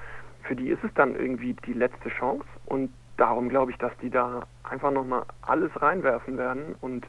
für 0.43 0.55
die 0.55 0.69
ist 0.69 0.83
es 0.85 0.93
dann 0.95 1.17
irgendwie 1.17 1.55
die 1.67 1.73
letzte 1.73 2.09
Chance. 2.11 2.47
Und 2.67 2.93
darum 3.17 3.49
glaube 3.49 3.71
ich, 3.73 3.79
dass 3.79 3.93
die 3.99 4.11
da 4.11 4.45
einfach 4.63 4.91
nochmal 4.91 5.25
alles 5.43 5.71
reinwerfen 5.81 6.39
werden 6.39 6.75
und 6.81 7.07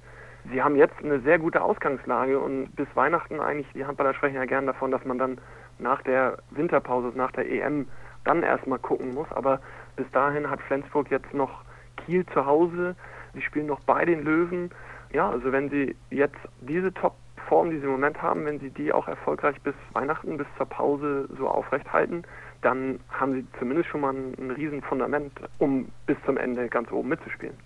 Sie 0.50 0.62
haben 0.62 0.76
jetzt 0.76 0.96
eine 1.04 1.20
sehr 1.20 1.38
gute 1.38 1.62
Ausgangslage 1.62 2.40
und 2.40 2.76
bis 2.76 2.88
Weihnachten 2.96 3.40
eigentlich, 3.40 3.68
die 3.74 3.86
Handballer 3.86 4.16
sprechen 4.16 4.38
ja 4.38 4.46
gern 4.46 4.66
davon, 4.66 4.90
dass 4.90 5.06
man 5.06 5.20
dann 5.20 5.38
nach 5.82 6.02
der 6.04 6.38
Winterpause, 6.52 7.12
nach 7.16 7.32
der 7.32 7.50
EM, 7.50 7.88
dann 8.24 8.44
erstmal 8.44 8.80
gucken 8.80 9.14
muss. 9.14 9.28
Aber 9.32 9.60
bis 9.96 10.10
dahin 10.12 10.50
hat 10.50 10.62
Flensburg 10.62 11.10
jetzt 11.12 11.34
noch 11.34 11.64
Kiel 11.98 12.26
zu 12.28 12.46
Hause. 12.46 12.96
Sie 13.34 13.42
spielen 13.42 13.68
noch 13.68 13.82
bei 13.82 14.06
den 14.06 14.24
Löwen. 14.24 14.72
Ja, 15.12 15.30
also 15.30 15.52
wenn 15.52 15.70
sie 15.70 15.96
jetzt 16.10 16.38
diese 16.62 16.94
Top-Form, 16.94 17.70
die 17.70 17.78
sie 17.78 17.86
im 17.86 17.92
Moment 17.92 18.22
haben, 18.22 18.46
wenn 18.46 18.60
sie 18.60 18.70
die 18.70 18.94
auch 18.94 19.08
erfolgreich 19.08 19.60
bis 19.62 19.76
Weihnachten, 19.94 20.38
bis 20.38 20.48
zur 20.58 20.68
Pause 20.68 21.28
so 21.38 21.48
aufrecht 21.48 21.92
halten, 21.92 22.24
dann 22.62 23.00
haben 23.10 23.34
sie 23.34 23.46
zumindest 23.60 23.90
schon 23.90 24.02
mal 24.02 24.14
ein, 24.14 24.34
ein 24.38 24.52
riesen 24.52 24.82
Fundament, 24.82 25.34
um 25.58 25.90
bis 26.06 26.18
zum 26.26 26.38
Ende 26.38 26.70
ganz 26.70 26.92
oben 26.92 27.10
mitzuspielen. 27.10 27.58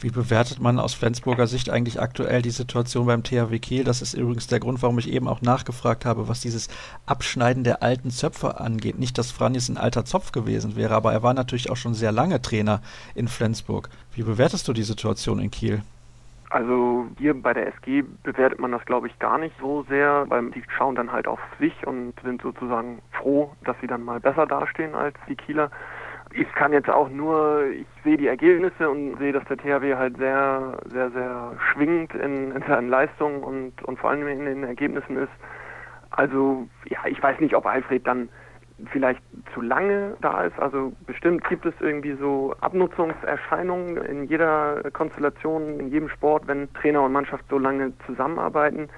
Wie 0.00 0.10
bewertet 0.10 0.60
man 0.60 0.78
aus 0.78 0.94
Flensburger 0.94 1.48
Sicht 1.48 1.70
eigentlich 1.70 2.00
aktuell 2.00 2.40
die 2.40 2.50
Situation 2.50 3.06
beim 3.06 3.24
THW 3.24 3.58
Kiel? 3.58 3.82
Das 3.82 4.00
ist 4.00 4.14
übrigens 4.14 4.46
der 4.46 4.60
Grund, 4.60 4.80
warum 4.80 4.96
ich 5.00 5.10
eben 5.10 5.26
auch 5.26 5.42
nachgefragt 5.42 6.04
habe, 6.04 6.28
was 6.28 6.40
dieses 6.40 6.68
Abschneiden 7.06 7.64
der 7.64 7.82
alten 7.82 8.10
Zöpfe 8.10 8.60
angeht. 8.60 8.96
Nicht, 8.96 9.18
dass 9.18 9.32
Franjes 9.32 9.68
ein 9.68 9.76
alter 9.76 10.04
Zopf 10.04 10.30
gewesen 10.30 10.76
wäre, 10.76 10.94
aber 10.94 11.12
er 11.12 11.24
war 11.24 11.34
natürlich 11.34 11.68
auch 11.68 11.76
schon 11.76 11.94
sehr 11.94 12.12
lange 12.12 12.40
Trainer 12.40 12.80
in 13.16 13.26
Flensburg. 13.26 13.88
Wie 14.14 14.22
bewertest 14.22 14.68
du 14.68 14.72
die 14.72 14.84
Situation 14.84 15.40
in 15.40 15.50
Kiel? 15.50 15.82
Also 16.50 17.08
hier 17.18 17.34
bei 17.34 17.52
der 17.52 17.66
SG 17.66 18.04
bewertet 18.22 18.60
man 18.60 18.70
das, 18.70 18.84
glaube 18.86 19.08
ich, 19.08 19.18
gar 19.18 19.36
nicht 19.36 19.54
so 19.60 19.84
sehr, 19.88 20.26
weil 20.28 20.48
die 20.50 20.62
schauen 20.76 20.94
dann 20.94 21.10
halt 21.10 21.26
auf 21.26 21.40
sich 21.58 21.74
und 21.86 22.14
sind 22.22 22.40
sozusagen 22.40 23.00
froh, 23.12 23.50
dass 23.64 23.76
sie 23.80 23.88
dann 23.88 24.04
mal 24.04 24.20
besser 24.20 24.46
dastehen 24.46 24.94
als 24.94 25.16
die 25.28 25.34
Kieler 25.34 25.72
ich 26.32 26.50
kann 26.52 26.72
jetzt 26.72 26.90
auch 26.90 27.08
nur, 27.08 27.66
ich 27.70 27.86
sehe 28.04 28.16
die 28.16 28.28
Ergebnisse 28.28 28.88
und 28.88 29.18
sehe, 29.18 29.32
dass 29.32 29.44
der 29.44 29.56
THW 29.56 29.94
halt 29.94 30.16
sehr, 30.18 30.78
sehr, 30.92 31.10
sehr 31.10 31.52
schwingend 31.72 32.14
in, 32.14 32.52
in 32.52 32.62
seinen 32.62 32.88
Leistungen 32.88 33.42
und, 33.42 33.82
und 33.84 33.98
vor 33.98 34.10
allem 34.10 34.26
in 34.28 34.44
den 34.44 34.64
Ergebnissen 34.64 35.16
ist. 35.16 35.32
Also, 36.10 36.68
ja, 36.86 36.98
ich 37.06 37.22
weiß 37.22 37.40
nicht, 37.40 37.54
ob 37.54 37.66
Alfred 37.66 38.06
dann 38.06 38.28
vielleicht 38.92 39.22
zu 39.54 39.60
lange 39.60 40.16
da 40.20 40.44
ist. 40.44 40.58
Also 40.58 40.92
bestimmt 41.06 41.44
gibt 41.48 41.66
es 41.66 41.74
irgendwie 41.80 42.14
so 42.14 42.54
Abnutzungserscheinungen 42.60 43.96
in 43.96 44.24
jeder 44.24 44.82
Konstellation, 44.92 45.80
in 45.80 45.88
jedem 45.90 46.08
Sport, 46.08 46.46
wenn 46.46 46.72
Trainer 46.74 47.02
und 47.02 47.12
Mannschaft 47.12 47.44
so 47.50 47.58
lange 47.58 47.92
zusammenarbeiten. 48.06 48.88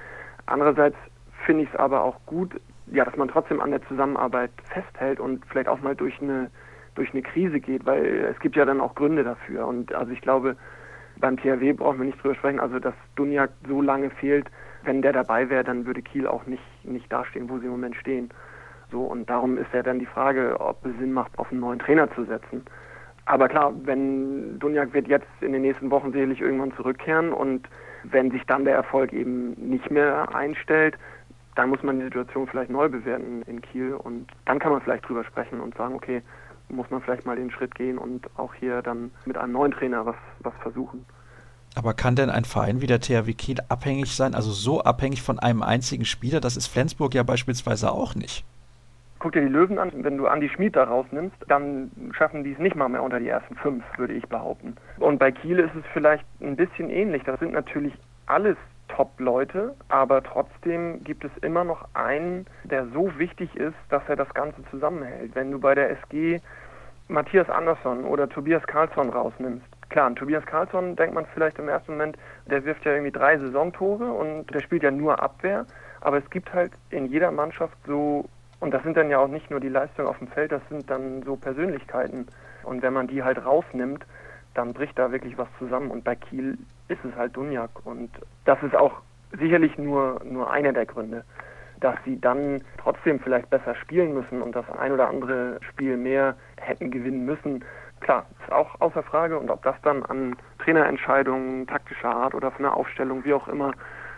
Andererseits 0.46 0.96
finde 1.46 1.64
ich 1.64 1.70
es 1.72 1.78
aber 1.78 2.02
auch 2.02 2.16
gut, 2.26 2.60
ja, 2.86 3.04
dass 3.04 3.16
man 3.16 3.28
trotzdem 3.28 3.60
an 3.60 3.70
der 3.70 3.82
Zusammenarbeit 3.86 4.50
festhält 4.72 5.20
und 5.20 5.44
vielleicht 5.46 5.68
auch 5.68 5.80
mal 5.80 5.94
durch 5.94 6.20
eine 6.20 6.50
durch 6.94 7.12
eine 7.12 7.22
Krise 7.22 7.60
geht, 7.60 7.86
weil 7.86 8.04
es 8.30 8.38
gibt 8.40 8.56
ja 8.56 8.64
dann 8.64 8.80
auch 8.80 8.94
Gründe 8.94 9.24
dafür. 9.24 9.66
Und 9.66 9.94
also 9.94 10.12
ich 10.12 10.20
glaube, 10.20 10.56
beim 11.16 11.36
THW 11.36 11.72
brauchen 11.72 11.98
wir 11.98 12.06
nicht 12.06 12.22
drüber 12.22 12.34
sprechen, 12.34 12.60
also 12.60 12.78
dass 12.78 12.94
Dunjak 13.16 13.50
so 13.68 13.80
lange 13.80 14.10
fehlt, 14.10 14.50
wenn 14.82 15.02
der 15.02 15.12
dabei 15.12 15.48
wäre, 15.50 15.64
dann 15.64 15.86
würde 15.86 16.02
Kiel 16.02 16.26
auch 16.26 16.46
nicht, 16.46 16.62
nicht 16.84 17.12
dastehen, 17.12 17.48
wo 17.48 17.58
sie 17.58 17.66
im 17.66 17.72
Moment 17.72 17.96
stehen. 17.96 18.30
So, 18.90 19.02
und 19.02 19.28
darum 19.28 19.58
ist 19.58 19.72
ja 19.72 19.82
dann 19.82 19.98
die 19.98 20.06
Frage, 20.06 20.58
ob 20.58 20.84
es 20.84 20.96
Sinn 20.98 21.12
macht, 21.12 21.38
auf 21.38 21.50
einen 21.50 21.60
neuen 21.60 21.78
Trainer 21.78 22.10
zu 22.14 22.24
setzen. 22.24 22.64
Aber 23.26 23.48
klar, 23.48 23.72
wenn 23.84 24.58
Dunjak 24.58 24.92
wird 24.92 25.06
jetzt 25.06 25.28
in 25.40 25.52
den 25.52 25.62
nächsten 25.62 25.90
Wochen 25.90 26.12
sicherlich 26.12 26.40
irgendwann 26.40 26.72
zurückkehren 26.72 27.32
und 27.32 27.68
wenn 28.04 28.30
sich 28.30 28.44
dann 28.46 28.64
der 28.64 28.74
Erfolg 28.74 29.12
eben 29.12 29.52
nicht 29.52 29.90
mehr 29.90 30.34
einstellt, 30.34 30.96
dann 31.54 31.68
muss 31.68 31.82
man 31.82 31.98
die 31.98 32.06
Situation 32.06 32.46
vielleicht 32.46 32.70
neu 32.70 32.88
bewerten 32.88 33.42
in 33.42 33.60
Kiel 33.60 33.94
und 33.94 34.26
dann 34.46 34.58
kann 34.58 34.72
man 34.72 34.80
vielleicht 34.80 35.08
drüber 35.08 35.24
sprechen 35.24 35.60
und 35.60 35.76
sagen, 35.76 35.94
okay, 35.94 36.22
muss 36.70 36.90
man 36.90 37.00
vielleicht 37.02 37.26
mal 37.26 37.36
den 37.36 37.50
Schritt 37.50 37.74
gehen 37.74 37.98
und 37.98 38.28
auch 38.36 38.54
hier 38.54 38.82
dann 38.82 39.10
mit 39.24 39.36
einem 39.36 39.52
neuen 39.52 39.72
Trainer 39.72 40.06
was, 40.06 40.16
was 40.40 40.54
versuchen. 40.62 41.04
Aber 41.76 41.94
kann 41.94 42.16
denn 42.16 42.30
ein 42.30 42.44
Verein 42.44 42.80
wie 42.80 42.86
der 42.86 43.00
THW 43.00 43.32
Kiel 43.34 43.58
abhängig 43.68 44.16
sein, 44.16 44.34
also 44.34 44.50
so 44.50 44.82
abhängig 44.82 45.22
von 45.22 45.38
einem 45.38 45.62
einzigen 45.62 46.04
Spieler? 46.04 46.40
Das 46.40 46.56
ist 46.56 46.66
Flensburg 46.66 47.14
ja 47.14 47.22
beispielsweise 47.22 47.92
auch 47.92 48.14
nicht. 48.14 48.44
Guck 49.20 49.32
dir 49.32 49.42
die 49.42 49.48
Löwen 49.48 49.78
an, 49.78 49.92
wenn 50.02 50.16
du 50.16 50.26
Andi 50.26 50.48
Schmid 50.48 50.76
da 50.76 50.84
rausnimmst, 50.84 51.36
dann 51.46 51.90
schaffen 52.16 52.42
die 52.42 52.52
es 52.52 52.58
nicht 52.58 52.74
mal 52.74 52.88
mehr 52.88 53.02
unter 53.02 53.20
die 53.20 53.28
ersten 53.28 53.54
fünf, 53.54 53.84
würde 53.98 54.14
ich 54.14 54.26
behaupten. 54.26 54.76
Und 54.98 55.18
bei 55.18 55.30
Kiel 55.30 55.58
ist 55.58 55.74
es 55.74 55.84
vielleicht 55.92 56.24
ein 56.40 56.56
bisschen 56.56 56.88
ähnlich. 56.88 57.22
Das 57.24 57.38
sind 57.38 57.52
natürlich 57.52 57.92
alles 58.26 58.56
Top-Leute, 58.88 59.74
aber 59.88 60.22
trotzdem 60.22 61.04
gibt 61.04 61.24
es 61.24 61.30
immer 61.42 61.64
noch 61.64 61.86
einen, 61.94 62.46
der 62.64 62.86
so 62.88 63.10
wichtig 63.18 63.54
ist, 63.56 63.76
dass 63.88 64.02
er 64.08 64.16
das 64.16 64.32
Ganze 64.34 64.62
zusammenhält. 64.70 65.34
Wenn 65.34 65.50
du 65.50 65.60
bei 65.60 65.74
der 65.74 65.90
SG 65.90 66.40
Matthias 67.10 67.48
Andersson 67.50 68.04
oder 68.04 68.28
Tobias 68.28 68.66
Karlsson 68.66 69.10
rausnimmst, 69.10 69.66
klar, 69.90 70.06
an 70.06 70.16
Tobias 70.16 70.46
Karlsson 70.46 70.96
denkt 70.96 71.14
man 71.14 71.26
vielleicht 71.34 71.58
im 71.58 71.68
ersten 71.68 71.92
Moment, 71.92 72.16
der 72.46 72.64
wirft 72.64 72.84
ja 72.84 72.92
irgendwie 72.92 73.12
drei 73.12 73.36
Saisontore 73.38 74.10
und 74.12 74.52
der 74.54 74.60
spielt 74.60 74.82
ja 74.82 74.90
nur 74.90 75.22
Abwehr, 75.22 75.66
aber 76.00 76.18
es 76.18 76.30
gibt 76.30 76.52
halt 76.52 76.72
in 76.90 77.06
jeder 77.06 77.30
Mannschaft 77.30 77.76
so, 77.86 78.24
und 78.60 78.72
das 78.72 78.82
sind 78.82 78.96
dann 78.96 79.10
ja 79.10 79.18
auch 79.18 79.28
nicht 79.28 79.50
nur 79.50 79.60
die 79.60 79.68
Leistungen 79.68 80.08
auf 80.08 80.18
dem 80.18 80.28
Feld, 80.28 80.52
das 80.52 80.62
sind 80.68 80.88
dann 80.90 81.22
so 81.22 81.36
Persönlichkeiten. 81.36 82.26
Und 82.62 82.82
wenn 82.82 82.92
man 82.92 83.06
die 83.06 83.22
halt 83.22 83.44
rausnimmt, 83.44 84.04
dann 84.54 84.72
bricht 84.74 84.98
da 84.98 85.12
wirklich 85.12 85.38
was 85.38 85.48
zusammen. 85.58 85.90
Und 85.90 86.04
bei 86.04 86.14
Kiel 86.14 86.58
ist 86.88 87.04
es 87.04 87.16
halt 87.16 87.36
Dunjak. 87.36 87.70
Und 87.84 88.10
das 88.44 88.62
ist 88.62 88.74
auch 88.74 89.00
sicherlich 89.38 89.78
nur, 89.78 90.20
nur 90.24 90.50
einer 90.50 90.72
der 90.72 90.86
Gründe, 90.86 91.24
dass 91.80 91.96
sie 92.04 92.20
dann 92.20 92.62
trotzdem 92.78 93.20
vielleicht 93.20 93.50
besser 93.50 93.74
spielen 93.74 94.14
müssen 94.14 94.42
und 94.42 94.54
das 94.54 94.68
ein 94.78 94.92
oder 94.92 95.08
andere 95.08 95.58
Spiel 95.68 95.96
mehr 95.96 96.36
hätten 96.58 96.90
gewinnen 96.90 97.24
müssen. 97.24 97.64
Klar, 98.00 98.26
ist 98.42 98.52
auch 98.52 98.80
außer 98.80 99.02
Frage. 99.02 99.38
Und 99.38 99.50
ob 99.50 99.62
das 99.62 99.76
dann 99.82 100.02
an 100.04 100.36
Trainerentscheidungen 100.58 101.66
taktischer 101.66 102.14
Art 102.14 102.34
oder 102.34 102.50
von 102.50 102.62
der 102.62 102.76
Aufstellung, 102.76 103.24
wie 103.24 103.34
auch 103.34 103.48
immer, 103.48 103.72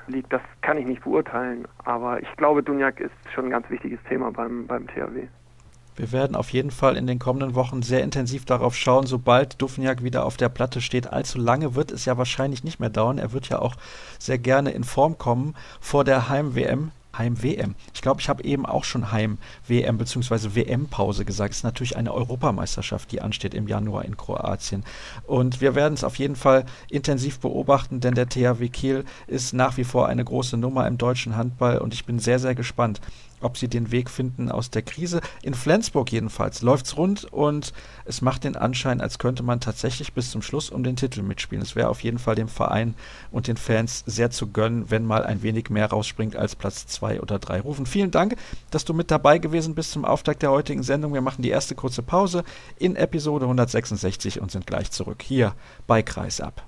liegt, 0.07 0.33
das 0.33 0.43
kann 0.61 0.79
ich 0.79 0.87
nicht 0.87 1.03
beurteilen. 1.03 1.67
Aber 1.85 2.21
ich 2.21 2.37
glaube, 2.37 2.63
Dunjak 2.63 3.01
ist 3.01 3.13
schon 3.35 3.47
ein 3.47 3.51
ganz 3.51 3.69
wichtiges 3.71 4.01
Thema 4.09 4.31
beim, 4.33 4.67
beim 4.67 4.87
THW. 4.87 5.27
Wir 5.95 6.11
werden 6.11 6.37
auf 6.37 6.51
jeden 6.51 6.71
Fall 6.71 6.97
in 6.97 7.07
den 7.07 7.19
kommenden 7.19 7.55
Wochen 7.55 7.83
sehr 7.83 8.03
intensiv 8.03 8.47
darauf 8.47 8.75
schauen, 8.75 9.07
sobald 9.07 9.61
Dufniak 9.61 10.03
wieder 10.03 10.25
auf 10.25 10.39
der 10.39 10.49
Platte 10.49 10.81
steht. 10.81 11.13
Allzu 11.13 11.39
lange 11.39 11.75
wird 11.75 11.91
es 11.93 12.07
ja 12.07 12.17
wahrscheinlich 12.17 12.65
nicht 12.65 12.81
mehr 12.81 12.89
dauern. 12.89 13.19
Er 13.19 13.33
wird 13.33 13.51
ja 13.51 13.59
auch 13.59 13.75
sehr 14.19 14.39
gerne 14.39 14.71
in 14.71 14.85
Form 14.85 15.19
kommen 15.19 15.55
vor 15.81 16.05
der 16.05 16.31
Heim-WM. 16.31 16.93
Heim-WM. 17.17 17.75
Ich 17.95 18.03
glaube, 18.03 18.21
ich 18.21 18.29
habe 18.29 18.45
eben 18.45 18.67
auch 18.67 18.85
schon 18.85 19.13
Heim-WM 19.13 19.99
bzw. 19.99 20.55
WM-Pause 20.55 21.25
gesagt. 21.25 21.53
Es 21.53 21.59
ist 21.59 21.65
natürlich 21.65 21.97
eine 21.97 22.13
Europameisterschaft, 22.13 23.13
die 23.13 23.21
ansteht 23.21 23.55
im 23.55 23.69
Januar 23.69 24.05
in 24.05 24.17
Kroatien. 24.17 24.85
Und 25.27 25.61
wir 25.61 25.75
werden 25.75 25.95
es 25.95 26.05
auf 26.05 26.17
jeden 26.17 26.37
Fall 26.37 26.65
intensiv 26.89 27.41
beobachten, 27.41 28.01
denn 28.01 28.15
der 28.15 28.29
THW 28.29 28.69
Kiel 28.69 29.05
ist 29.27 29.53
nach 29.53 29.77
wie 29.77 29.85
vor 29.85 30.09
eine 30.09 30.25
große 30.25 30.57
Nummer 30.57 30.87
im 30.87 30.99
deutschen 30.99 31.37
Handball 31.37 31.79
und 31.79 31.95
ich 31.95 32.05
bin 32.05 32.19
sehr, 32.19 32.39
sehr 32.39 32.55
gespannt, 32.55 33.01
ob 33.43 33.57
sie 33.57 33.69
den 33.69 33.91
Weg 33.91 34.11
finden 34.11 34.51
aus 34.51 34.71
der 34.71 34.83
Krise. 34.83 35.21
In 35.43 35.55
Flensburg 35.55 36.11
jedenfalls 36.13 36.63
läuft's 36.63 36.97
rund 36.97 37.25
und 37.33 37.73
es 38.05 38.23
macht 38.23 38.45
den 38.45 38.57
Anschein, 38.57 39.01
als 39.01 39.19
könnte 39.19 39.43
man 39.43 39.61
tatsächlich 39.61 40.13
bis 40.13 40.31
zum 40.31 40.43
Schluss 40.43 40.71
um 40.71 40.85
den 40.85 40.97
Titel 40.97 41.23
mitspielen. 41.23 41.63
Es 41.63 41.77
wäre 41.77 41.89
auf 41.89 42.03
jeden 42.03 42.19
Fall 42.19 42.35
dem 42.35 42.49
Verein 42.49 42.95
und 43.31 43.47
den 43.49 43.57
Fans 43.57 44.03
sehr 44.07 44.31
zu 44.31 44.49
gönnen, 44.49 44.91
wenn 44.91 45.07
mal 45.07 45.25
ein 45.25 45.43
wenig 45.43 45.71
mehr 45.71 45.87
rausspringt 45.87 46.37
als 46.37 46.57
Platz 46.57 46.87
zwei 46.87 47.21
oder 47.21 47.39
drei. 47.39 47.61
Rufen, 47.61 47.87
vielen 47.87 48.11
Dank, 48.11 48.37
dass 48.71 48.85
du 48.85 48.95
mit 48.95 49.11
dabei 49.11 49.39
gewesen 49.39 49.75
bist 49.75 49.93
zum 49.93 50.05
Auftakt 50.05 50.43
der 50.43 50.51
heutigen 50.51 50.83
Sendung. 50.83 51.15
Wir 51.15 51.21
machen 51.21 51.43
die 51.43 51.51
erste 51.51 51.75
kurze 51.75 52.03
Pause 52.03 52.45
in 52.79 52.97
Episode 52.97 53.45
166 53.45 54.41
und 54.41 54.51
sind 54.51 54.67
gleich 54.67 54.91
zurück 54.91 55.23
hier 55.23 55.55
bei 55.87 56.03
Kreisab. 56.03 56.65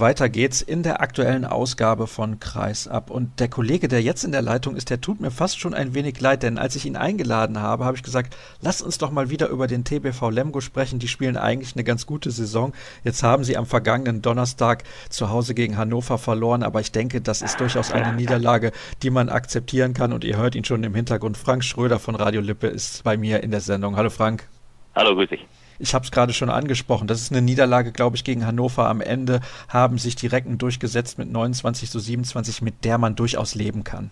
Weiter 0.00 0.30
geht's 0.30 0.62
in 0.62 0.82
der 0.82 1.02
aktuellen 1.02 1.44
Ausgabe 1.44 2.06
von 2.06 2.40
Kreisab. 2.40 3.10
Und 3.10 3.40
der 3.40 3.48
Kollege, 3.48 3.88
der 3.88 4.00
jetzt 4.00 4.24
in 4.24 4.32
der 4.32 4.40
Leitung 4.40 4.74
ist, 4.74 4.88
der 4.88 5.02
tut 5.02 5.20
mir 5.20 5.30
fast 5.30 5.60
schon 5.60 5.74
ein 5.74 5.92
wenig 5.92 6.18
leid, 6.18 6.42
denn 6.42 6.56
als 6.56 6.76
ich 6.76 6.86
ihn 6.86 6.96
eingeladen 6.96 7.60
habe, 7.60 7.84
habe 7.84 7.96
ich 7.96 8.02
gesagt, 8.02 8.34
lass 8.62 8.80
uns 8.80 8.96
doch 8.96 9.10
mal 9.10 9.28
wieder 9.28 9.48
über 9.48 9.66
den 9.66 9.84
TBV 9.84 10.30
Lemgo 10.30 10.62
sprechen. 10.62 10.98
Die 10.98 11.08
spielen 11.08 11.36
eigentlich 11.36 11.76
eine 11.76 11.84
ganz 11.84 12.06
gute 12.06 12.30
Saison. 12.30 12.72
Jetzt 13.04 13.22
haben 13.22 13.44
sie 13.44 13.58
am 13.58 13.66
vergangenen 13.66 14.22
Donnerstag 14.22 14.84
zu 15.10 15.28
Hause 15.28 15.52
gegen 15.52 15.76
Hannover 15.76 16.16
verloren, 16.16 16.62
aber 16.62 16.80
ich 16.80 16.92
denke, 16.92 17.20
das 17.20 17.42
ist 17.42 17.60
durchaus 17.60 17.92
eine 17.92 18.14
Niederlage, 18.14 18.72
die 19.02 19.10
man 19.10 19.28
akzeptieren 19.28 19.92
kann. 19.92 20.14
Und 20.14 20.24
ihr 20.24 20.38
hört 20.38 20.54
ihn 20.54 20.64
schon 20.64 20.84
im 20.84 20.94
Hintergrund. 20.94 21.36
Frank 21.36 21.64
Schröder 21.64 21.98
von 21.98 22.14
Radio 22.14 22.40
Lippe 22.40 22.68
ist 22.68 23.04
bei 23.04 23.18
mir 23.18 23.42
in 23.42 23.50
der 23.50 23.60
Sendung. 23.60 23.96
Hallo 23.96 24.08
Frank. 24.08 24.48
Hallo, 24.94 25.14
grüß 25.14 25.28
dich. 25.28 25.46
Ich 25.78 25.94
habe 25.94 26.04
es 26.04 26.10
gerade 26.10 26.32
schon 26.32 26.50
angesprochen. 26.50 27.06
Das 27.06 27.20
ist 27.20 27.32
eine 27.32 27.42
Niederlage, 27.42 27.92
glaube 27.92 28.16
ich, 28.16 28.24
gegen 28.24 28.46
Hannover. 28.46 28.88
Am 28.88 29.00
Ende 29.00 29.40
haben 29.68 29.98
sich 29.98 30.16
die 30.16 30.26
Recken 30.26 30.58
durchgesetzt 30.58 31.18
mit 31.18 31.30
29 31.30 31.90
zu 31.90 31.98
27, 31.98 32.62
mit 32.62 32.84
der 32.84 32.98
man 32.98 33.16
durchaus 33.16 33.54
leben 33.54 33.84
kann. 33.84 34.10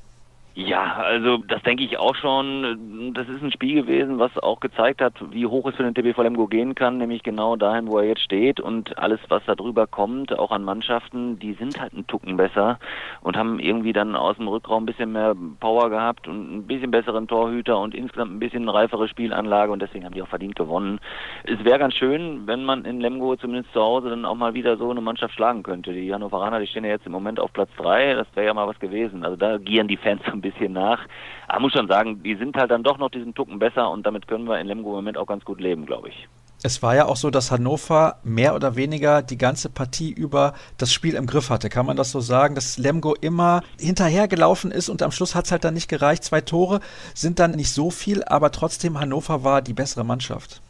Ja, 0.54 0.96
also 0.96 1.36
das 1.36 1.62
denke 1.62 1.84
ich 1.84 1.96
auch 1.98 2.16
schon. 2.16 3.12
Das 3.14 3.28
ist 3.28 3.40
ein 3.40 3.52
Spiel 3.52 3.82
gewesen, 3.82 4.18
was 4.18 4.36
auch 4.38 4.58
gezeigt 4.58 5.00
hat, 5.00 5.14
wie 5.30 5.46
hoch 5.46 5.66
es 5.66 5.76
für 5.76 5.84
den 5.84 5.94
TBV 5.94 6.22
Lemgo 6.22 6.48
gehen 6.48 6.74
kann, 6.74 6.98
nämlich 6.98 7.22
genau 7.22 7.54
dahin, 7.54 7.86
wo 7.86 7.98
er 7.98 8.08
jetzt 8.08 8.22
steht. 8.22 8.58
Und 8.58 8.98
alles, 8.98 9.20
was 9.28 9.44
da 9.46 9.54
drüber 9.54 9.86
kommt, 9.86 10.36
auch 10.36 10.50
an 10.50 10.64
Mannschaften, 10.64 11.38
die 11.38 11.52
sind 11.52 11.80
halt 11.80 11.94
einen 11.94 12.06
Tucken 12.08 12.36
besser 12.36 12.80
und 13.20 13.36
haben 13.36 13.60
irgendwie 13.60 13.92
dann 13.92 14.16
aus 14.16 14.36
dem 14.38 14.48
Rückraum 14.48 14.82
ein 14.82 14.86
bisschen 14.86 15.12
mehr 15.12 15.36
Power 15.60 15.88
gehabt 15.88 16.26
und 16.26 16.52
ein 16.52 16.66
bisschen 16.66 16.90
besseren 16.90 17.28
Torhüter 17.28 17.78
und 17.78 17.94
insgesamt 17.94 18.32
ein 18.32 18.40
bisschen 18.40 18.68
reifere 18.68 19.06
Spielanlage 19.06 19.70
und 19.70 19.80
deswegen 19.80 20.04
haben 20.04 20.14
die 20.14 20.22
auch 20.22 20.28
verdient 20.28 20.56
gewonnen. 20.56 20.98
Es 21.44 21.62
wäre 21.64 21.78
ganz 21.78 21.94
schön, 21.94 22.48
wenn 22.48 22.64
man 22.64 22.84
in 22.84 23.00
Lemgo 23.00 23.36
zumindest 23.36 23.72
zu 23.72 23.80
Hause 23.80 24.10
dann 24.10 24.24
auch 24.24 24.34
mal 24.34 24.54
wieder 24.54 24.76
so 24.76 24.90
eine 24.90 25.00
Mannschaft 25.00 25.34
schlagen 25.34 25.62
könnte. 25.62 25.92
Die 25.92 26.12
Hannoveraner, 26.12 26.58
die 26.58 26.66
stehen 26.66 26.84
ja 26.84 26.90
jetzt 26.90 27.06
im 27.06 27.12
Moment 27.12 27.38
auf 27.38 27.52
Platz 27.52 27.70
drei. 27.76 28.14
Das 28.14 28.26
wäre 28.34 28.46
ja 28.46 28.54
mal 28.54 28.66
was 28.66 28.80
gewesen. 28.80 29.24
Also 29.24 29.36
da 29.36 29.56
gieren 29.58 29.86
die 29.86 29.96
Fans 29.96 30.20
so 30.28 30.39
ein 30.40 30.50
bisschen 30.50 30.72
nach. 30.72 31.00
Aber 31.48 31.60
muss 31.60 31.72
schon 31.72 31.88
sagen, 31.88 32.22
die 32.22 32.34
sind 32.36 32.56
halt 32.56 32.70
dann 32.70 32.82
doch 32.82 32.98
noch 32.98 33.10
diesen 33.10 33.34
Tucken 33.34 33.58
besser 33.58 33.90
und 33.90 34.06
damit 34.06 34.26
können 34.26 34.48
wir 34.48 34.58
in 34.58 34.66
Lemgo 34.66 34.90
im 34.90 34.96
Moment 34.96 35.18
auch 35.18 35.26
ganz 35.26 35.44
gut 35.44 35.60
leben, 35.60 35.86
glaube 35.86 36.08
ich. 36.08 36.28
Es 36.62 36.82
war 36.82 36.94
ja 36.94 37.06
auch 37.06 37.16
so, 37.16 37.30
dass 37.30 37.50
Hannover 37.50 38.16
mehr 38.22 38.54
oder 38.54 38.76
weniger 38.76 39.22
die 39.22 39.38
ganze 39.38 39.70
Partie 39.70 40.10
über 40.10 40.52
das 40.76 40.92
Spiel 40.92 41.14
im 41.14 41.26
Griff 41.26 41.48
hatte. 41.48 41.70
Kann 41.70 41.86
man 41.86 41.96
das 41.96 42.10
so 42.10 42.20
sagen, 42.20 42.54
dass 42.54 42.76
Lemgo 42.76 43.14
immer 43.14 43.62
hinterhergelaufen 43.78 44.70
ist 44.70 44.90
und 44.90 45.02
am 45.02 45.10
Schluss 45.10 45.34
hat 45.34 45.46
es 45.46 45.52
halt 45.52 45.64
dann 45.64 45.72
nicht 45.72 45.88
gereicht. 45.88 46.22
Zwei 46.22 46.42
Tore 46.42 46.80
sind 47.14 47.38
dann 47.38 47.52
nicht 47.52 47.72
so 47.72 47.90
viel, 47.90 48.24
aber 48.24 48.50
trotzdem 48.50 49.00
Hannover 49.00 49.42
war 49.42 49.62
die 49.62 49.72
bessere 49.72 50.04
Mannschaft. 50.04 50.60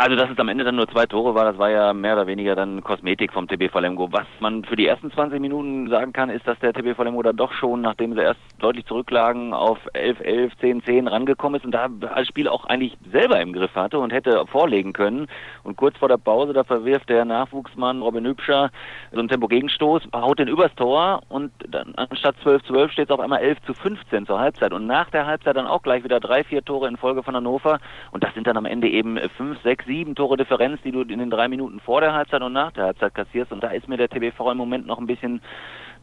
Also, 0.00 0.14
dass 0.14 0.30
es 0.30 0.38
am 0.38 0.48
Ende 0.48 0.62
dann 0.62 0.76
nur 0.76 0.86
zwei 0.86 1.06
Tore 1.06 1.34
war, 1.34 1.44
das 1.44 1.58
war 1.58 1.70
ja 1.70 1.92
mehr 1.92 2.14
oder 2.14 2.28
weniger 2.28 2.54
dann 2.54 2.84
Kosmetik 2.84 3.32
vom 3.32 3.48
TB 3.48 3.74
Lemgo. 3.80 4.12
Was 4.12 4.26
man 4.38 4.64
für 4.64 4.76
die 4.76 4.86
ersten 4.86 5.10
20 5.10 5.40
Minuten 5.40 5.88
sagen 5.88 6.12
kann, 6.12 6.30
ist, 6.30 6.46
dass 6.46 6.56
der 6.60 6.72
TB 6.72 6.96
Lemgo 6.96 7.20
da 7.22 7.32
doch 7.32 7.52
schon, 7.52 7.80
nachdem 7.80 8.14
sie 8.14 8.20
erst 8.20 8.38
deutlich 8.60 8.86
zurücklagen, 8.86 9.52
auf 9.52 9.78
11, 9.94 10.20
11, 10.20 10.52
10, 10.60 10.84
10 10.84 11.08
rangekommen 11.08 11.58
ist 11.58 11.64
und 11.64 11.72
da 11.72 11.88
das 11.88 12.28
Spiel 12.28 12.46
auch 12.46 12.66
eigentlich 12.66 12.96
selber 13.10 13.40
im 13.40 13.52
Griff 13.52 13.74
hatte 13.74 13.98
und 13.98 14.12
hätte 14.12 14.46
vorlegen 14.46 14.92
können. 14.92 15.26
Und 15.64 15.76
kurz 15.76 15.98
vor 15.98 16.08
der 16.08 16.16
Pause, 16.16 16.52
da 16.52 16.62
verwirft 16.62 17.08
der 17.08 17.24
Nachwuchsmann 17.24 18.00
Robin 18.00 18.24
Hübscher 18.24 18.70
so 19.10 19.18
einen 19.18 19.28
Tempo-Gegenstoß, 19.28 20.10
haut 20.14 20.38
den 20.38 20.46
übers 20.46 20.74
Tor 20.76 21.22
und 21.28 21.50
dann 21.68 21.94
anstatt 21.96 22.36
12 22.44 22.62
12 22.62 22.92
steht 22.92 23.04
es 23.06 23.10
auf 23.10 23.20
einmal 23.20 23.40
11 23.40 23.62
zu 23.62 23.74
15 23.74 24.26
zur 24.26 24.38
Halbzeit. 24.38 24.72
Und 24.72 24.86
nach 24.86 25.10
der 25.10 25.26
Halbzeit 25.26 25.56
dann 25.56 25.66
auch 25.66 25.82
gleich 25.82 26.04
wieder 26.04 26.20
drei, 26.20 26.44
vier 26.44 26.64
Tore 26.64 26.86
in 26.86 26.96
Folge 26.96 27.24
von 27.24 27.34
Hannover. 27.34 27.80
Und 28.12 28.22
das 28.22 28.32
sind 28.34 28.46
dann 28.46 28.56
am 28.56 28.64
Ende 28.64 28.88
eben 28.88 29.18
5, 29.18 29.60
6, 29.62 29.87
sieben 29.88 30.14
Tore 30.14 30.36
Differenz, 30.36 30.80
die 30.84 30.92
du 30.92 31.00
in 31.00 31.18
den 31.18 31.30
drei 31.30 31.48
Minuten 31.48 31.80
vor 31.80 32.00
der 32.00 32.12
Halbzeit 32.12 32.42
und 32.42 32.52
nach 32.52 32.70
der 32.70 32.84
Halbzeit 32.84 33.14
kassierst. 33.14 33.50
Und 33.50 33.64
da 33.64 33.68
ist 33.68 33.88
mir 33.88 33.96
der 33.96 34.08
TBV 34.08 34.52
im 34.52 34.58
Moment 34.58 34.86
noch 34.86 34.98
ein 34.98 35.08
bisschen 35.08 35.40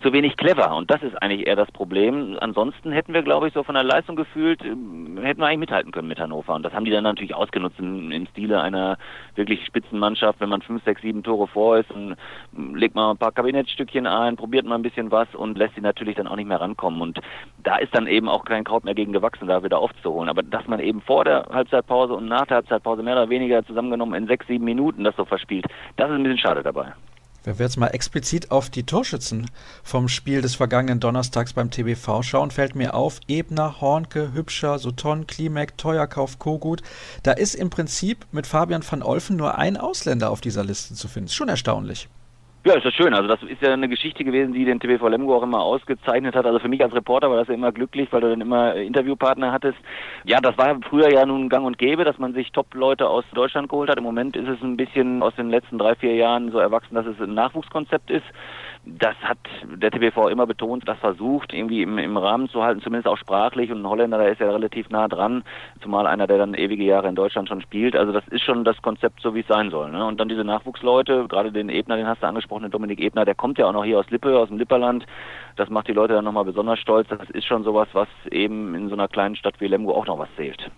zu 0.06 0.14
wenig 0.14 0.38
clever. 0.38 0.76
Und 0.76 0.92
das 0.92 1.02
ist 1.02 1.20
eigentlich 1.20 1.48
eher 1.48 1.56
das 1.56 1.72
Problem. 1.72 2.38
Ansonsten 2.40 2.92
hätten 2.92 3.14
wir, 3.14 3.24
glaube 3.24 3.48
ich, 3.48 3.56
so 3.56 3.64
von 3.64 3.74
der 3.74 3.84
Leistung 3.84 4.16
gefühlt, 4.16 4.64
ähm, 4.64 5.18
hätten 5.20 5.42
wir 5.42 5.48
eigentlich 5.48 5.60
mithalten 5.60 5.92
können 5.92 6.08
mit 6.08 6.20
Hannover. 6.20 6.54
Und 6.54 6.64
das 6.64 6.74
haben 6.74 6.86
die 6.86 6.92
dann 6.92 7.04
natürlich 7.04 7.34
ausgenutzt 7.34 7.80
im, 7.80 8.12
im 8.12 8.28
Stile 8.28 8.62
einer 8.62 9.00
wirklich 9.34 9.66
Spitzenmannschaft. 9.66 10.40
Wenn 10.40 10.50
man 10.50 10.62
fünf, 10.62 10.84
sechs, 10.84 11.02
sieben 11.02 11.24
Tore 11.24 11.48
vor 11.48 11.80
ist 11.80 11.90
und 11.90 12.16
legt 12.76 12.94
mal 12.94 13.10
ein 13.10 13.18
paar 13.18 13.32
Kabinettstückchen 13.32 14.06
ein, 14.06 14.36
probiert 14.36 14.68
mal 14.68 14.76
ein 14.76 14.84
bisschen 14.84 15.10
was 15.10 15.34
und 15.34 15.58
lässt 15.58 15.74
sie 15.74 15.82
natürlich 15.82 16.18
dann 16.18 16.28
auch 16.28 16.36
nicht 16.36 16.48
mehr 16.48 16.62
rankommen. 16.62 17.02
Und 17.02 17.20
da 17.64 17.78
ist 17.78 17.96
dann 17.96 18.06
eben 18.06 18.30
auch 18.30 18.46
kein 18.46 18.64
Kraut 18.64 18.86
mehr 18.86 18.94
gegen 18.94 19.12
gewachsen, 19.12 19.48
da 19.48 19.64
wieder 19.64 19.80
aufzuholen. 19.80 20.30
Aber 20.30 20.44
dass 20.44 20.68
man 20.68 20.80
eben 20.82 21.02
vor 21.02 21.26
der 21.26 21.48
Halbzeitpause 21.52 22.14
und 22.14 22.28
nach 22.28 22.46
der 22.46 22.58
Halbzeitpause 22.58 23.02
mehr 23.02 23.16
oder 23.16 23.30
weniger 23.30 23.66
zusammengenommen 23.66 24.14
in 24.14 24.28
sechs, 24.28 24.46
sieben 24.46 24.66
Minuten 24.66 25.04
das 25.04 25.16
so 25.16 25.26
verspielt, 25.26 25.66
das 25.98 26.12
ist 26.12 26.16
ein 26.16 26.22
bisschen 26.22 26.38
schade 26.38 26.62
dabei. 26.62 26.94
Wenn 27.46 27.60
wir 27.60 27.66
jetzt 27.68 27.78
mal 27.78 27.90
explizit 27.90 28.50
auf 28.50 28.72
die 28.72 28.88
Torschützen 28.88 29.52
vom 29.84 30.08
Spiel 30.08 30.42
des 30.42 30.56
vergangenen 30.56 31.00
Donnerstags 31.00 31.54
beim 31.54 31.70
TBV 31.70 32.24
schauen, 32.24 32.50
fällt 32.50 32.74
mir 32.74 32.96
auf, 32.96 33.20
Ebner, 33.28 33.80
Hornke, 33.82 34.34
Hübscher, 34.34 34.80
Sutton, 34.80 35.28
Klimek, 35.28 35.78
Teuerkauf, 35.78 36.40
Kogut. 36.40 36.82
Da 37.22 37.34
ist 37.34 37.54
im 37.54 37.70
Prinzip 37.70 38.26
mit 38.32 38.48
Fabian 38.48 38.84
van 38.90 39.04
Olfen 39.04 39.38
nur 39.38 39.60
ein 39.60 39.78
Ausländer 39.78 40.32
auf 40.32 40.42
dieser 40.42 40.64
Liste 40.64 40.96
zu 40.96 41.08
finden. 41.08 41.28
Ist 41.28 41.36
schon 41.36 41.50
erstaunlich. 41.50 42.10
Ja, 42.68 42.74
ist 42.74 42.84
das 42.84 42.96
schön. 42.96 43.14
Also 43.14 43.28
das 43.28 43.44
ist 43.44 43.62
ja 43.62 43.74
eine 43.74 43.88
Geschichte 43.88 44.24
gewesen, 44.24 44.52
die 44.52 44.66
den 44.66 44.80
TBV 44.80 45.08
Lemgo 45.08 45.38
auch 45.38 45.44
immer 45.44 45.62
ausgezeichnet 45.62 46.36
hat. 46.36 46.48
Also 46.48 46.58
für 46.58 46.68
mich 46.68 46.82
als 46.82 46.96
Reporter 46.96 47.30
war 47.30 47.38
das 47.38 47.48
ja 47.48 47.54
immer 47.54 47.72
glücklich, 47.72 48.12
weil 48.12 48.22
du 48.22 48.30
dann 48.32 48.42
immer 48.42 48.74
Interviewpartner 48.74 49.52
hattest. 49.52 49.78
Ja, 50.24 50.42
das 50.42 50.58
war 50.58 50.76
früher 50.90 51.14
ja 51.14 51.28
nun 51.28 51.48
gang 51.48 51.64
und 51.68 51.78
gäbe, 51.78 52.06
dass 52.06 52.18
man 52.18 52.34
sich 52.34 52.52
Top-Leute 52.52 53.08
aus 53.08 53.24
Deutschland 53.36 53.70
geholt 53.70 53.92
hat. 53.92 54.00
Im 54.00 54.04
Moment 54.04 54.36
ist 54.36 54.48
es 54.48 54.60
ein 54.64 54.78
bisschen 54.78 55.22
aus 55.22 55.36
den 55.36 55.52
letzten 55.52 55.78
drei, 55.78 55.94
vier 55.94 56.16
Jahren 56.16 56.52
so 56.52 56.58
erwachsen, 56.58 56.96
dass 56.96 57.06
es 57.06 57.22
ein 57.22 57.36
Nachwuchskonzept 57.36 58.10
ist 58.10 58.26
das 58.86 59.16
hat 59.18 59.38
der 59.64 59.92
TBV 59.92 60.30
immer 60.30 60.48
betont, 60.48 60.88
das 60.88 60.98
versucht, 61.00 61.54
irgendwie 61.54 61.82
im, 61.82 61.98
im 61.98 62.18
Rahmen 62.18 62.50
zu 62.50 62.64
halten, 62.64 62.82
zumindest 62.82 63.08
auch 63.08 63.18
sprachlich. 63.18 63.72
Und 63.72 63.82
ein 63.82 63.90
Holländer, 63.90 64.18
der 64.18 64.32
ist 64.32 64.42
ja 64.42 64.50
relativ 64.50 64.90
nah 64.90 65.08
dran, 65.08 65.44
zumal 65.82 66.08
einer, 66.08 66.28
der 66.28 66.38
dann 66.38 66.54
ewige 66.54 66.84
Jahre 66.84 67.10
in 67.10 67.16
Deutschland 67.16 67.50
schon 67.50 67.62
spielt. 67.62 67.96
Also 67.96 68.12
das 68.12 68.28
ist 68.30 68.44
schon 68.44 68.64
das 68.64 68.82
Konzept, 68.82 69.22
so 69.22 69.36
wie 69.36 69.42
es 69.42 69.48
sein 69.48 69.72
soll. 69.72 69.92
Ne? 69.92 70.06
Und 70.06 70.20
dann 70.20 70.30
diese 70.30 70.44
Nachwuchsleute, 70.44 71.28
gerade 71.28 71.52
den 71.52 71.70
Ebner, 71.70 71.98
den 71.98 72.08
hast 72.08 72.24
du 72.24 72.28
angesprochen, 72.28 72.46
angesprochene 72.46 72.70
Dominik 72.70 73.00
Ebner, 73.00 73.26
der 73.26 73.36
kommt 73.36 73.58
ja 73.58 73.66
auch 73.66 73.74
noch 73.74 73.84
hier 73.84 74.00
aus 74.00 74.10
Lippe, 74.10 74.38
aus 74.38 74.50
dem 74.50 74.58
Lipperland. 74.58 75.06
Das 75.56 75.70
macht 75.70 75.88
die 75.88 75.94
Leute 75.94 76.14
dann 76.14 76.26
nochmal 76.26 76.46
besonders 76.46 76.80
stolz. 76.80 77.08
Das 77.10 77.30
ist 77.32 77.46
schon 77.46 77.64
sowas, 77.64 77.88
was 77.94 78.08
eben 78.32 78.76
in 78.76 78.90
so 78.90 78.94
einer 78.94 79.08
kleinen 79.08 79.36
Stadt 79.36 79.60
wie 79.60 79.68
Lemgo 79.68 79.94
auch 79.94 80.06
noch 80.06 80.20
was 80.20 80.30
zählt. 80.36 80.72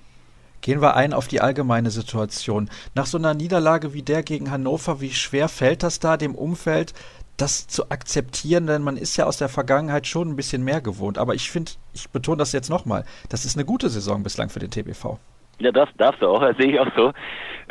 Gehen 0.61 0.81
wir 0.81 0.95
ein 0.95 1.13
auf 1.13 1.27
die 1.27 1.41
allgemeine 1.41 1.91
Situation. 1.91 2.69
Nach 2.95 3.05
so 3.05 3.17
einer 3.17 3.33
Niederlage 3.33 3.93
wie 3.93 4.01
der 4.01 4.23
gegen 4.23 4.49
Hannover, 4.49 5.01
wie 5.01 5.11
schwer 5.11 5.49
fällt 5.49 5.83
das 5.83 5.99
da 5.99 6.17
dem 6.17 6.35
Umfeld, 6.35 6.93
das 7.37 7.67
zu 7.67 7.89
akzeptieren, 7.91 8.67
denn 8.67 8.81
man 8.81 8.97
ist 8.97 9.15
ja 9.15 9.25
aus 9.25 9.37
der 9.37 9.49
Vergangenheit 9.49 10.07
schon 10.07 10.29
ein 10.29 10.35
bisschen 10.35 10.63
mehr 10.63 10.81
gewohnt. 10.81 11.17
Aber 11.17 11.35
ich 11.35 11.49
finde, 11.51 11.71
ich 11.93 12.09
betone 12.09 12.37
das 12.37 12.51
jetzt 12.51 12.69
nochmal, 12.69 13.05
das 13.29 13.45
ist 13.45 13.55
eine 13.55 13.65
gute 13.65 13.89
Saison 13.89 14.23
bislang 14.23 14.49
für 14.49 14.59
den 14.59 14.71
TBV. 14.71 15.19
Ja, 15.59 15.71
das 15.71 15.89
darfst 15.97 16.21
du 16.21 16.27
auch, 16.27 16.39
das 16.41 16.57
sehe 16.57 16.73
ich 16.73 16.79
auch 16.79 16.91
so. 16.95 17.11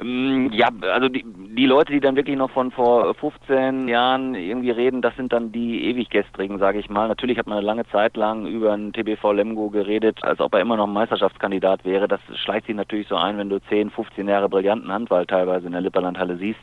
Ähm, 0.00 0.50
ja, 0.52 0.68
also 0.92 1.08
die, 1.08 1.24
die 1.24 1.66
Leute, 1.66 1.92
die 1.92 2.00
dann 2.00 2.16
wirklich 2.16 2.36
noch 2.36 2.50
von 2.50 2.70
vor 2.70 3.14
15 3.14 3.88
Jahren 3.88 4.34
irgendwie 4.34 4.70
reden, 4.70 5.00
das 5.00 5.16
sind 5.16 5.32
dann 5.32 5.52
die 5.52 5.84
Ewiggestrigen, 5.84 6.58
sage 6.58 6.78
ich 6.78 6.90
mal. 6.90 7.08
Natürlich 7.08 7.38
hat 7.38 7.46
man 7.46 7.58
eine 7.58 7.66
lange 7.66 7.86
Zeit 7.88 8.16
lang 8.16 8.46
über 8.46 8.72
einen 8.72 8.92
TBV 8.92 9.32
Lemgo 9.32 9.70
geredet, 9.70 10.18
als 10.22 10.40
ob 10.40 10.54
er 10.54 10.60
immer 10.60 10.76
noch 10.76 10.86
ein 10.86 10.92
Meisterschaftskandidat 10.92 11.84
wäre. 11.84 12.08
Das 12.08 12.20
schleicht 12.34 12.66
sich 12.66 12.76
natürlich 12.76 13.08
so 13.08 13.16
ein, 13.16 13.38
wenn 13.38 13.48
du 13.48 13.58
10, 13.58 13.90
15 13.90 14.28
Jahre 14.28 14.48
brillanten 14.48 14.92
Handball 14.92 15.24
teilweise 15.24 15.66
in 15.66 15.72
der 15.72 15.80
Lipperlandhalle 15.80 16.36
siehst. 16.36 16.60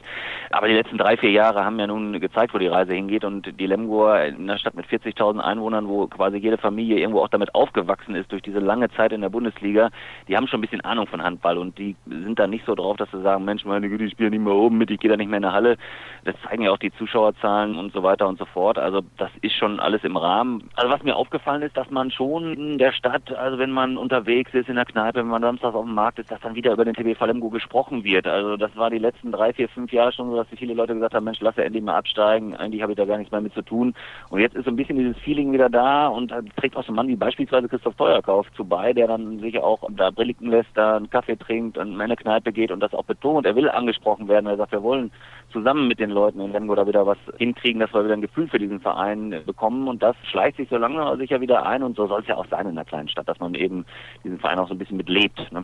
Aber 0.52 0.68
die 0.68 0.76
letzten 0.76 0.98
drei, 0.98 1.18
vier 1.18 1.32
Jahre 1.32 1.66
haben 1.66 1.80
ja 1.80 1.88
nun 1.88 2.20
gezeigt, 2.20 2.54
wo 2.54 2.60
die 2.60 2.68
Reise 2.68 2.94
hingeht 2.94 3.24
und 3.24 3.60
die 3.60 3.66
Lemgoer 3.66 4.22
in 4.26 4.44
einer 4.44 4.60
Stadt 4.60 4.76
mit 4.76 4.86
40.000 4.86 5.40
Einwohnern, 5.40 5.88
wo 5.88 6.06
quasi 6.06 6.38
jede 6.38 6.58
Familie 6.58 7.00
irgendwo 7.00 7.22
auch 7.22 7.30
damit 7.30 7.56
aufgewachsen 7.56 8.14
ist 8.14 8.32
durch 8.32 8.44
diese 8.44 8.60
lange 8.60 8.92
Zeit 8.92 9.12
in 9.12 9.22
der 9.22 9.30
Bundesliga, 9.30 9.90
die 10.28 10.38
haben 10.38 10.48
schon 10.48 10.60
ein 10.60 10.62
bisschen 10.62 10.82
Ahnung 10.82 11.08
von 11.14 11.24
Handball 11.24 11.60
und 11.60 11.78
die 11.78 11.96
sind 12.08 12.40
da 12.40 12.48
nicht 12.48 12.66
so 12.66 12.74
drauf, 12.74 12.98
dass 12.98 13.12
sie 13.12 13.22
sagen, 13.22 13.46
Mensch, 13.46 13.66
meine 13.66 13.88
Güte, 13.88 14.06
ich 14.06 14.14
spiele 14.14 14.32
nicht 14.32 14.42
mehr 14.42 14.56
oben 14.56 14.80
mit, 14.80 14.90
ich 14.90 15.00
gehe 15.00 15.12
da 15.12 15.16
nicht 15.16 15.30
mehr 15.30 15.38
in 15.38 15.44
der 15.44 15.54
Halle. 15.54 15.78
Das 16.26 16.34
zeigen 16.42 16.64
ja 16.64 16.72
auch 16.72 16.80
die 16.80 16.92
Zuschauerzahlen 16.94 17.76
und 17.76 17.94
so 17.94 18.02
weiter 18.02 18.28
und 18.28 18.40
so 18.40 18.46
fort. 18.46 18.80
Also 18.80 19.02
das 19.18 19.30
ist 19.42 19.54
schon 19.54 19.80
alles 19.80 20.04
im 20.04 20.18
Rahmen. 20.18 20.72
Also 20.76 20.90
was 20.90 21.04
mir 21.04 21.16
aufgefallen 21.16 21.62
ist, 21.62 21.78
dass 21.78 21.92
man 21.92 22.10
schon 22.10 22.54
in 22.54 22.78
der 22.80 22.94
Stadt, 22.94 23.32
also 23.32 23.60
wenn 23.60 23.70
man 23.70 23.96
unterwegs 23.98 24.56
ist 24.56 24.70
in 24.70 24.76
der 24.76 24.86
Kneipe, 24.86 25.20
wenn 25.20 25.28
man 25.28 25.44
samstags 25.44 25.76
auf 25.76 25.86
dem 25.86 25.94
Markt 25.94 26.18
ist, 26.18 26.32
dass 26.32 26.42
dann 26.42 26.56
wieder 26.56 26.74
über 26.74 26.84
den 26.84 26.96
TB 26.96 27.16
Falemgo 27.16 27.52
gesprochen 27.52 28.04
wird. 28.04 28.26
Also 28.26 28.58
das 28.58 28.76
war 28.76 28.90
die 28.90 28.98
letzten 28.98 29.32
drei, 29.32 29.54
vier, 29.54 29.70
fünf 29.70 29.92
Jahre 29.92 30.14
schon 30.14 30.32
so, 30.32 30.36
dass 30.36 30.48
viele 30.58 30.74
Leute 30.74 30.96
gesagt 30.96 31.14
haben, 31.14 31.26
Mensch, 31.26 31.42
lass 31.42 31.56
ja 31.58 31.64
endlich 31.64 31.84
mal 31.84 31.96
absteigen, 31.96 32.56
eigentlich 32.56 32.82
habe 32.82 32.94
ich 32.94 32.98
da 32.98 33.06
gar 33.06 33.20
nichts 33.20 33.32
mehr 33.32 33.42
mit 33.42 33.54
zu 33.54 33.62
tun. 33.62 33.94
Und 34.30 34.40
jetzt 34.40 34.56
ist 34.56 34.66
so 34.66 34.72
ein 34.72 34.76
bisschen 34.76 34.98
dieses 34.98 35.18
Feeling 35.20 35.52
wieder 35.52 35.70
da 35.70 36.08
und 36.08 36.32
da 36.32 36.42
trägt 36.56 36.76
auch 36.76 36.84
so 36.84 36.92
ein 36.92 36.96
Mann 36.96 37.08
wie 37.08 37.16
beispielsweise 37.16 37.68
Christoph 37.68 37.96
Teuerkauf 37.96 38.52
zu 38.54 38.66
bei, 38.66 38.94
der 38.94 39.08
dann 39.08 39.40
sich 39.40 39.60
auch 39.60 39.84
da 39.92 40.10
brilligen 40.10 40.50
lässt, 40.50 40.70
da 40.74 41.02
einen 41.04 41.10
Kaffee 41.10 41.36
trinkt 41.36 41.78
und 41.78 41.94
in 41.94 42.02
eine 42.02 42.16
Kneipe 42.16 42.52
geht 42.52 42.72
und 42.72 42.80
das 42.80 42.94
auch 42.94 43.04
betont. 43.06 43.46
Er 43.46 43.56
will 43.56 43.70
angesprochen 43.70 44.28
werden. 44.28 44.48
Er 44.48 44.58
sagt, 44.58 44.72
wir 44.72 44.84
wollen 44.84 45.12
zusammen 45.52 45.88
mit 45.88 46.00
den 46.00 46.10
Leuten 46.10 46.40
in 46.40 46.52
Lemgo 46.52 46.76
da 46.76 46.88
wieder 46.88 47.06
was 47.06 47.18
hinkriegen, 47.38 47.80
dass 47.80 47.94
wir 47.94 48.04
wieder 48.04 48.14
ein 48.14 48.22
Gefühl 48.22 48.48
für 48.48 48.60
diesen 48.60 48.80
Verein 48.80 49.42
bekommen. 49.46 49.88
Und 49.88 50.02
das 50.02 50.16
schleicht 50.30 50.58
sich 50.58 50.70
so 50.70 50.78
langsam 50.78 51.18
sicher 51.18 51.42
wieder 51.42 51.66
ein. 51.66 51.84
Und 51.84 51.96
so 51.96 52.08
soll 52.08 52.22
es 52.22 52.28
ja 52.28 52.36
auch 52.36 52.48
sein 52.48 52.68
in 52.68 52.72
einer 52.72 52.86
kleinen 52.86 53.10
Stadt, 53.10 53.28
dass 53.28 53.40
man 53.40 53.54
eben 53.56 53.86
diesen 54.24 54.40
Verein 54.40 54.60
auch 54.60 54.68
so 54.68 54.74
ein 54.74 54.80
bisschen 54.80 54.98
mitlebt. 54.98 55.52
Ne? 55.52 55.64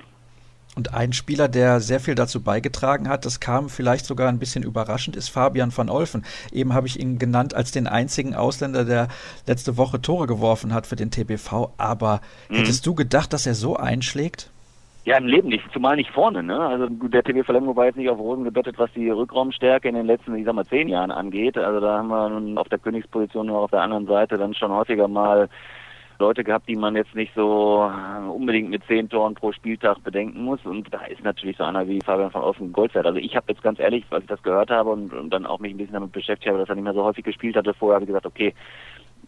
Und 0.76 0.94
ein 0.94 1.14
Spieler, 1.14 1.48
der 1.48 1.80
sehr 1.80 2.00
viel 2.00 2.16
dazu 2.16 2.42
beigetragen 2.42 3.10
hat, 3.10 3.26
das 3.26 3.40
kam 3.40 3.70
vielleicht 3.70 4.06
sogar 4.06 4.30
ein 4.30 4.40
bisschen 4.40 4.64
überraschend, 4.64 5.16
ist 5.16 5.30
Fabian 5.30 5.76
van 5.76 5.90
Olfen. 5.90 6.24
Eben 6.52 6.74
habe 6.74 6.88
ich 6.88 7.00
ihn 7.00 7.18
genannt 7.18 7.54
als 7.54 7.72
den 7.72 7.88
einzigen 7.88 8.36
Ausländer, 8.36 8.86
der 8.86 9.08
letzte 9.48 9.78
Woche 9.78 10.02
Tore 10.02 10.28
geworfen 10.28 10.74
hat 10.74 10.88
für 10.88 10.96
den 10.96 11.12
TBV. 11.12 11.74
Aber 11.78 12.22
mhm. 12.50 12.58
hättest 12.58 12.86
du 12.86 12.94
gedacht, 12.94 13.34
dass 13.34 13.46
er 13.46 13.56
so 13.56 13.76
einschlägt? 13.76 14.52
Ja, 15.10 15.18
im 15.18 15.26
Leben 15.26 15.50
nicht, 15.50 15.64
zumal 15.74 15.96
nicht 15.96 16.12
vorne. 16.12 16.44
Ne? 16.44 16.60
Also 16.60 16.86
der 16.88 17.24
TV 17.24 17.42
Verlängerung 17.42 17.76
war 17.76 17.86
jetzt 17.88 17.96
nicht 17.96 18.12
auf 18.12 18.20
Rosen 18.20 18.44
gebettet, 18.44 18.78
was 18.78 18.94
die 18.94 19.10
Rückraumstärke 19.10 19.90
in 19.90 19.96
den 19.96 20.06
letzten, 20.06 20.36
ich 20.36 20.46
sag 20.46 20.54
mal, 20.54 20.68
zehn 20.68 20.88
Jahren 20.88 21.10
angeht. 21.10 21.58
Also 21.58 21.80
da 21.80 21.98
haben 21.98 22.10
wir 22.10 22.30
nun 22.30 22.60
auf 22.60 22.70
der 22.70 22.78
Königsposition 22.78 23.48
nur 23.48 23.58
auf 23.58 23.72
der 23.72 23.82
anderen 23.82 24.06
Seite 24.06 24.38
dann 24.38 24.54
schon 24.54 24.72
häufiger 24.72 25.08
mal 25.08 25.50
Leute 26.20 26.44
gehabt, 26.44 26.70
die 26.70 26.76
man 26.76 26.96
jetzt 26.96 27.16
nicht 27.16 27.34
so 27.34 27.92
unbedingt 28.32 28.70
mit 28.70 28.84
zehn 28.86 29.10
Toren 29.10 29.34
pro 29.34 29.52
Spieltag 29.52 30.04
bedenken 30.04 30.44
muss. 30.44 30.64
Und 30.64 30.94
da 30.94 31.04
ist 31.06 31.24
natürlich 31.24 31.58
so 31.58 31.64
einer 31.64 31.88
wie 31.88 32.02
Fabian 32.02 32.30
von 32.30 32.44
Offen 32.44 32.72
Gold 32.72 32.94
wert. 32.94 33.08
Also 33.08 33.18
ich 33.18 33.36
habe 33.36 33.52
jetzt 33.52 33.64
ganz 33.64 33.80
ehrlich, 33.80 34.06
als 34.12 34.26
ich 34.26 34.30
das 34.30 34.44
gehört 34.44 34.70
habe 34.70 34.92
und, 34.92 35.12
und 35.12 35.32
dann 35.32 35.48
auch 35.48 35.58
mich 35.58 35.74
ein 35.74 35.78
bisschen 35.78 35.94
damit 35.94 36.12
beschäftigt 36.12 36.50
habe, 36.50 36.60
dass 36.60 36.70
er 36.70 36.76
nicht 36.76 36.84
mehr 36.84 36.94
so 36.94 37.04
häufig 37.04 37.26
gespielt 37.26 37.56
hatte 37.56 37.74
vorher, 37.74 37.96
habe 37.96 38.04
ich 38.04 38.10
gesagt, 38.10 38.28
okay, 38.28 38.54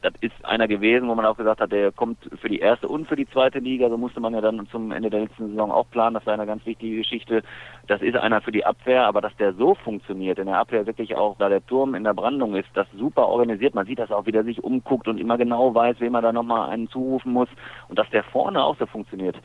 das 0.01 0.13
ist 0.21 0.33
einer 0.43 0.67
gewesen, 0.67 1.07
wo 1.07 1.15
man 1.15 1.25
auch 1.25 1.37
gesagt 1.37 1.61
hat, 1.61 1.71
der 1.71 1.91
kommt 1.91 2.17
für 2.41 2.49
die 2.49 2.59
erste 2.59 2.87
und 2.87 3.07
für 3.07 3.15
die 3.15 3.29
zweite 3.29 3.59
Liga. 3.59 3.87
So 3.87 3.97
musste 3.97 4.19
man 4.19 4.33
ja 4.33 4.41
dann 4.41 4.67
zum 4.67 4.91
Ende 4.91 5.11
der 5.11 5.21
letzten 5.21 5.49
Saison 5.49 5.71
auch 5.71 5.89
planen. 5.91 6.15
Das 6.15 6.25
war 6.25 6.33
eine 6.33 6.47
ganz 6.47 6.65
wichtige 6.65 6.97
Geschichte. 6.97 7.43
Das 7.87 8.01
ist 8.01 8.15
einer 8.15 8.41
für 8.41 8.51
die 8.51 8.65
Abwehr, 8.65 9.05
aber 9.05 9.21
dass 9.21 9.35
der 9.37 9.53
so 9.53 9.75
funktioniert, 9.75 10.39
in 10.39 10.47
der 10.47 10.57
Abwehr 10.57 10.87
wirklich 10.87 11.15
auch, 11.15 11.37
da 11.37 11.49
der 11.49 11.65
Turm 11.65 11.93
in 11.93 12.03
der 12.03 12.15
Brandung 12.15 12.55
ist, 12.55 12.69
das 12.73 12.87
super 12.97 13.27
organisiert. 13.27 13.75
Man 13.75 13.85
sieht 13.85 13.99
das 13.99 14.11
auch, 14.11 14.25
wie 14.25 14.31
der 14.31 14.43
sich 14.43 14.63
umguckt 14.63 15.07
und 15.07 15.19
immer 15.19 15.37
genau 15.37 15.75
weiß, 15.75 15.99
wem 15.99 16.15
er 16.15 16.21
da 16.21 16.33
nochmal 16.33 16.69
einen 16.69 16.89
zurufen 16.89 17.31
muss. 17.31 17.49
Und 17.87 17.99
dass 17.99 18.09
der 18.09 18.23
vorne 18.23 18.63
auch 18.63 18.77
so 18.77 18.87
funktioniert. 18.87 19.35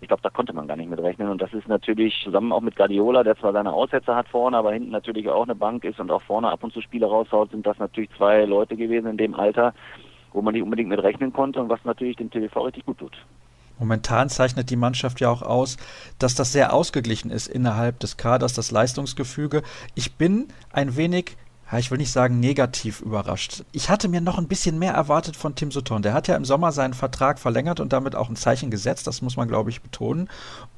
Ich 0.00 0.08
glaube, 0.08 0.22
da 0.22 0.30
konnte 0.30 0.52
man 0.52 0.66
gar 0.66 0.76
nicht 0.76 0.90
mit 0.90 1.00
rechnen. 1.00 1.28
Und 1.28 1.42
das 1.42 1.52
ist 1.52 1.68
natürlich 1.68 2.18
zusammen 2.22 2.52
auch 2.52 2.60
mit 2.60 2.76
Guardiola, 2.76 3.22
der 3.22 3.36
zwar 3.36 3.52
seine 3.52 3.72
Aussätze 3.72 4.14
hat 4.14 4.28
vorne, 4.28 4.56
aber 4.56 4.72
hinten 4.72 4.90
natürlich 4.90 5.28
auch 5.28 5.42
eine 5.42 5.54
Bank 5.54 5.84
ist 5.84 6.00
und 6.00 6.10
auch 6.10 6.22
vorne 6.22 6.50
ab 6.50 6.64
und 6.64 6.72
zu 6.72 6.80
Spiele 6.80 7.06
raushaut, 7.06 7.50
sind 7.50 7.66
das 7.66 7.78
natürlich 7.78 8.10
zwei 8.16 8.44
Leute 8.44 8.76
gewesen 8.76 9.08
in 9.08 9.16
dem 9.16 9.34
Alter, 9.34 9.74
wo 10.32 10.42
man 10.42 10.54
nicht 10.54 10.62
unbedingt 10.62 10.88
mit 10.88 11.02
rechnen 11.02 11.32
konnte 11.32 11.60
und 11.60 11.68
was 11.68 11.84
natürlich 11.84 12.16
dem 12.16 12.30
TV 12.30 12.62
richtig 12.62 12.86
gut 12.86 12.98
tut. 12.98 13.16
Momentan 13.78 14.30
zeichnet 14.30 14.70
die 14.70 14.76
Mannschaft 14.76 15.20
ja 15.20 15.28
auch 15.28 15.42
aus, 15.42 15.76
dass 16.18 16.34
das 16.34 16.52
sehr 16.52 16.72
ausgeglichen 16.72 17.30
ist 17.30 17.46
innerhalb 17.46 18.00
des 18.00 18.16
Kaders, 18.16 18.54
das 18.54 18.70
Leistungsgefüge. 18.70 19.62
Ich 19.94 20.14
bin 20.14 20.48
ein 20.72 20.96
wenig 20.96 21.36
ich 21.72 21.90
will 21.90 21.98
nicht 21.98 22.12
sagen 22.12 22.38
negativ 22.38 23.00
überrascht. 23.00 23.64
Ich 23.72 23.90
hatte 23.90 24.08
mir 24.08 24.20
noch 24.20 24.38
ein 24.38 24.46
bisschen 24.46 24.78
mehr 24.78 24.92
erwartet 24.92 25.36
von 25.36 25.56
Tim 25.56 25.72
Sutton. 25.72 26.02
Der 26.02 26.14
hat 26.14 26.28
ja 26.28 26.36
im 26.36 26.44
Sommer 26.44 26.70
seinen 26.70 26.94
Vertrag 26.94 27.40
verlängert 27.40 27.80
und 27.80 27.92
damit 27.92 28.14
auch 28.14 28.28
ein 28.28 28.36
Zeichen 28.36 28.70
gesetzt, 28.70 29.06
das 29.06 29.20
muss 29.20 29.36
man, 29.36 29.48
glaube 29.48 29.70
ich, 29.70 29.82
betonen. 29.82 30.28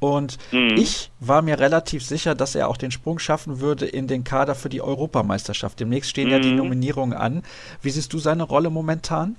Und 0.00 0.38
mhm. 0.50 0.76
ich 0.76 1.10
war 1.20 1.42
mir 1.42 1.58
relativ 1.58 2.04
sicher, 2.04 2.34
dass 2.34 2.54
er 2.54 2.68
auch 2.68 2.78
den 2.78 2.90
Sprung 2.90 3.18
schaffen 3.18 3.60
würde 3.60 3.86
in 3.86 4.06
den 4.06 4.24
Kader 4.24 4.54
für 4.54 4.70
die 4.70 4.80
Europameisterschaft. 4.80 5.78
Demnächst 5.78 6.10
stehen 6.10 6.28
mhm. 6.28 6.32
ja 6.32 6.38
die 6.38 6.50
mhm. 6.50 6.56
Nominierungen 6.56 7.16
an. 7.16 7.42
Wie 7.82 7.90
siehst 7.90 8.12
du 8.14 8.18
seine 8.18 8.44
Rolle 8.44 8.70
momentan? 8.70 9.36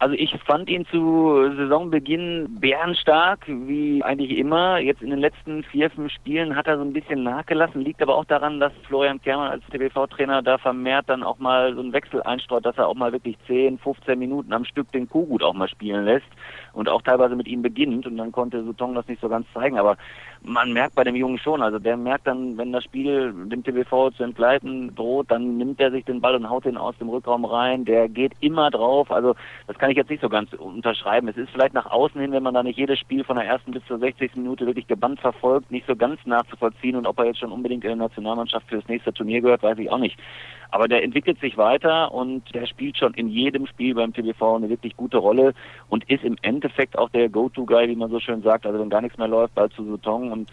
Also 0.00 0.14
ich 0.14 0.34
fand 0.46 0.70
ihn 0.70 0.86
zu 0.86 1.52
Saisonbeginn 1.58 2.56
bärenstark, 2.58 3.40
wie 3.46 4.02
eigentlich 4.02 4.38
immer. 4.38 4.78
Jetzt 4.78 5.02
in 5.02 5.10
den 5.10 5.18
letzten 5.18 5.62
vier, 5.62 5.90
fünf 5.90 6.10
Spielen 6.10 6.56
hat 6.56 6.66
er 6.66 6.78
so 6.78 6.84
ein 6.84 6.94
bisschen 6.94 7.22
nachgelassen, 7.22 7.82
liegt 7.82 8.00
aber 8.00 8.14
auch 8.14 8.24
daran, 8.24 8.60
dass 8.60 8.72
Florian 8.88 9.20
Kermann 9.20 9.50
als 9.50 9.62
TBV-Trainer 9.66 10.40
da 10.40 10.56
vermehrt 10.56 11.10
dann 11.10 11.22
auch 11.22 11.38
mal 11.38 11.74
so 11.74 11.82
einen 11.82 11.92
Wechsel 11.92 12.22
einstreut, 12.22 12.64
dass 12.64 12.78
er 12.78 12.88
auch 12.88 12.94
mal 12.94 13.12
wirklich 13.12 13.36
10, 13.46 13.78
15 13.78 14.18
Minuten 14.18 14.54
am 14.54 14.64
Stück 14.64 14.90
den 14.92 15.06
Kuhgut 15.06 15.42
auch 15.42 15.52
mal 15.52 15.68
spielen 15.68 16.06
lässt 16.06 16.28
und 16.72 16.88
auch 16.88 17.02
teilweise 17.02 17.36
mit 17.36 17.46
ihm 17.46 17.60
beginnt. 17.60 18.06
Und 18.06 18.16
dann 18.16 18.32
konnte 18.32 18.64
Sutong 18.64 18.94
das 18.94 19.06
nicht 19.06 19.20
so 19.20 19.28
ganz 19.28 19.46
zeigen, 19.52 19.78
aber 19.78 19.98
man 20.42 20.72
merkt 20.72 20.94
bei 20.94 21.04
dem 21.04 21.16
Jungen 21.16 21.38
schon, 21.38 21.62
also 21.62 21.78
der 21.78 21.96
merkt 21.96 22.26
dann, 22.26 22.56
wenn 22.56 22.72
das 22.72 22.84
Spiel 22.84 23.32
dem 23.32 23.62
TBV 23.62 24.10
zu 24.10 24.22
entgleiten 24.22 24.94
droht, 24.94 25.30
dann 25.30 25.58
nimmt 25.58 25.80
er 25.80 25.90
sich 25.90 26.04
den 26.04 26.20
Ball 26.20 26.34
und 26.34 26.48
haut 26.48 26.64
ihn 26.64 26.76
aus 26.76 26.96
dem 26.98 27.08
Rückraum 27.08 27.44
rein, 27.44 27.84
der 27.84 28.08
geht 28.08 28.32
immer 28.40 28.70
drauf, 28.70 29.10
also 29.10 29.34
das 29.66 29.78
kann 29.78 29.90
ich 29.90 29.96
jetzt 29.96 30.10
nicht 30.10 30.22
so 30.22 30.28
ganz 30.28 30.52
unterschreiben. 30.54 31.28
Es 31.28 31.36
ist 31.36 31.50
vielleicht 31.50 31.74
nach 31.74 31.86
außen 31.86 32.20
hin, 32.20 32.32
wenn 32.32 32.42
man 32.42 32.54
da 32.54 32.62
nicht 32.62 32.78
jedes 32.78 32.98
Spiel 32.98 33.22
von 33.24 33.36
der 33.36 33.46
ersten 33.46 33.72
bis 33.72 33.84
zur 33.86 33.98
60. 33.98 34.36
Minute 34.36 34.66
wirklich 34.66 34.86
gebannt 34.86 35.20
verfolgt, 35.20 35.70
nicht 35.70 35.86
so 35.86 35.94
ganz 35.94 36.18
nachzuvollziehen 36.24 36.96
und 36.96 37.06
ob 37.06 37.18
er 37.18 37.26
jetzt 37.26 37.38
schon 37.38 37.52
unbedingt 37.52 37.84
in 37.84 37.90
der 37.90 38.08
Nationalmannschaft 38.08 38.68
für 38.68 38.76
das 38.76 38.88
nächste 38.88 39.12
Turnier 39.12 39.40
gehört, 39.42 39.62
weiß 39.62 39.78
ich 39.78 39.90
auch 39.90 39.98
nicht. 39.98 40.18
Aber 40.72 40.86
der 40.88 41.02
entwickelt 41.02 41.40
sich 41.40 41.56
weiter 41.56 42.12
und 42.12 42.54
der 42.54 42.66
spielt 42.66 42.96
schon 42.96 43.14
in 43.14 43.28
jedem 43.28 43.66
Spiel 43.66 43.94
beim 43.94 44.12
TBV 44.12 44.56
eine 44.56 44.68
wirklich 44.68 44.96
gute 44.96 45.18
Rolle 45.18 45.52
und 45.88 46.08
ist 46.08 46.24
im 46.24 46.36
Endeffekt 46.42 46.96
auch 46.96 47.10
der 47.10 47.28
Go-To-Guy, 47.28 47.88
wie 47.88 47.96
man 47.96 48.10
so 48.10 48.20
schön 48.20 48.42
sagt. 48.42 48.66
Also 48.66 48.78
wenn 48.78 48.90
gar 48.90 49.00
nichts 49.00 49.18
mehr 49.18 49.28
läuft, 49.28 49.54
bald 49.54 49.72
zu 49.72 49.84
Und 50.32 50.50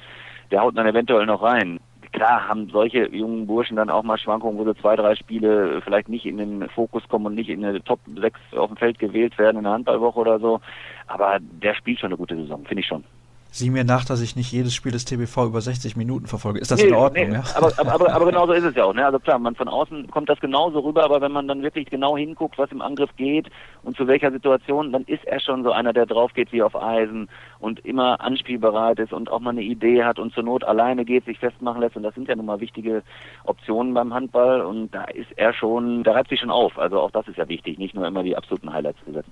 der 0.52 0.62
haut 0.62 0.78
dann 0.78 0.88
eventuell 0.88 1.26
noch 1.26 1.42
rein. 1.42 1.80
Klar 2.14 2.48
haben 2.48 2.70
solche 2.70 3.08
jungen 3.10 3.48
Burschen 3.48 3.76
dann 3.76 3.90
auch 3.90 4.04
mal 4.04 4.18
Schwankungen, 4.18 4.58
wo 4.58 4.66
sie 4.66 4.80
zwei, 4.80 4.96
drei 4.96 5.16
Spiele 5.16 5.82
vielleicht 5.82 6.10
nicht 6.10 6.26
in 6.26 6.38
den 6.38 6.70
Fokus 6.70 7.08
kommen 7.10 7.28
und 7.28 7.36
nicht 7.36 7.50
in 7.50 7.64
eine 7.64 7.84
Top 7.84 8.00
6 8.16 8.40
auf 8.56 8.68
dem 8.70 8.78
Feld 8.78 8.98
gewählt 8.98 9.38
werden 9.38 9.58
in 9.58 9.64
der 9.64 9.74
Handballwoche 9.74 10.20
oder 10.20 10.40
so. 10.40 10.62
Aber 11.08 11.38
der 11.42 11.76
spielt 11.76 12.00
schon 12.00 12.08
eine 12.08 12.18
gute 12.18 12.36
Saison, 12.36 12.66
finde 12.66 12.82
ich 12.82 12.88
schon 12.88 13.04
sieh 13.52 13.70
mir 13.70 13.84
nach, 13.84 14.06
dass 14.06 14.22
ich 14.22 14.36
nicht 14.36 14.52
jedes 14.52 14.76
Spiel 14.76 14.92
des 14.92 15.06
TBV 15.06 15.46
über 15.46 15.62
60 15.62 15.96
Minuten 15.96 16.28
verfolge. 16.28 16.60
Ist 16.60 16.72
das 16.72 16.82
nee, 16.82 16.90
in 16.90 16.96
Ordnung? 16.96 17.30
Nee, 17.30 17.36
ja? 17.36 17.44
aber, 17.56 17.72
aber, 17.78 18.14
aber 18.14 18.26
genauso 18.32 18.54
ist 18.54 18.64
es 18.64 18.76
ja 18.76 18.86
auch. 18.86 18.94
Ne? 18.94 19.06
Also 19.06 19.20
klar, 19.20 19.40
man 19.40 19.56
von 19.56 19.68
außen 19.68 20.10
kommt 20.12 20.30
das 20.30 20.40
genauso 20.40 20.80
rüber, 20.80 21.04
aber 21.04 21.22
wenn 21.22 21.32
man 21.32 21.48
dann 21.48 21.62
wirklich 21.62 21.90
genau 21.90 22.18
hinguckt, 22.18 22.58
was 22.58 22.72
im 22.72 22.82
Angriff 22.82 23.10
geht 23.16 23.50
und 23.84 23.98
zu 23.98 24.08
welcher 24.08 24.32
Situation, 24.32 24.92
dann 24.92 25.04
ist 25.04 25.26
er 25.26 25.40
schon 25.40 25.64
so 25.64 25.72
einer, 25.72 25.94
der 25.94 26.06
drauf 26.06 26.34
geht 26.34 26.52
wie 26.52 26.64
auf 26.64 26.76
Eisen 26.76 27.30
und 27.60 27.84
immer 27.86 28.22
anspielbereit 28.22 29.00
ist 29.00 29.14
und 29.14 29.32
auch 29.32 29.40
mal 29.40 29.52
eine 29.52 29.64
Idee 29.64 30.04
hat 30.04 30.20
und 30.20 30.34
zur 30.34 30.44
Not 30.44 30.64
alleine 30.64 31.06
geht, 31.06 31.26
sich 31.26 31.40
festmachen 31.40 31.82
lässt. 31.82 31.96
Und 31.96 32.04
das 32.04 32.16
sind 32.16 32.28
ja 32.28 32.36
nun 32.36 32.46
mal 32.46 32.60
wichtige 32.60 33.04
Optionen 33.44 33.94
beim 33.94 34.14
Handball 34.14 34.62
und 34.62 34.94
da 34.94 35.06
ist 35.06 35.32
er 35.36 35.54
schon, 35.54 36.04
da 36.04 36.14
reibt 36.14 36.30
sich 36.30 36.40
schon 36.40 36.52
auf. 36.52 36.78
Also 36.78 37.00
auch 37.00 37.12
das 37.12 37.28
ist 37.28 37.38
ja 37.38 37.48
wichtig, 37.48 37.78
nicht 37.78 37.96
nur 37.96 38.06
immer 38.06 38.24
die 38.24 38.36
absoluten 38.36 38.72
Highlights 38.72 39.00
zu 39.06 39.14
setzen. 39.14 39.32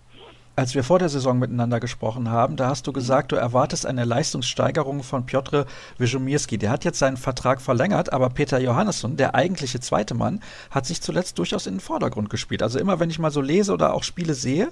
Als 0.58 0.74
wir 0.74 0.86
vor 0.86 1.00
der 1.00 1.10
Saison 1.10 1.38
miteinander 1.38 1.82
gesprochen 1.82 2.30
haben, 2.30 2.56
da 2.56 2.70
hast 2.70 2.88
du 2.88 2.94
gesagt, 2.94 3.34
du 3.34 3.36
erwartest 3.36 3.86
eine 3.86 4.06
Leistungssteigerung 4.06 5.04
von 5.04 5.26
Piotr 5.26 5.66
Wyżumirski. 5.98 6.58
Der 6.58 6.70
hat 6.70 6.86
jetzt 6.86 7.00
seinen 7.00 7.18
Vertrag 7.18 7.62
verlängert, 7.62 8.14
aber 8.14 8.30
Peter 8.30 8.58
Johannesson, 8.58 9.18
der 9.18 9.36
eigentliche 9.36 9.82
zweite 9.82 10.14
Mann, 10.14 10.42
hat 10.72 10.86
sich 10.86 11.02
zuletzt 11.02 11.40
durchaus 11.40 11.68
in 11.68 11.74
den 11.74 11.80
Vordergrund 11.82 12.30
gespielt. 12.30 12.64
Also 12.64 12.80
immer, 12.80 13.02
wenn 13.02 13.10
ich 13.10 13.20
mal 13.20 13.32
so 13.32 13.42
lese 13.42 13.74
oder 13.74 13.94
auch 13.94 14.04
Spiele 14.04 14.34
sehe, 14.34 14.70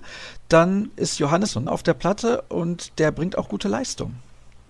dann 0.47 0.89
ist 0.95 1.19
Johannesson 1.19 1.67
auf 1.67 1.83
der 1.83 1.95
Platte 1.95 2.43
und 2.47 2.97
der 2.97 3.11
bringt 3.11 3.37
auch 3.37 3.49
gute 3.49 3.67
Leistung. 3.67 4.15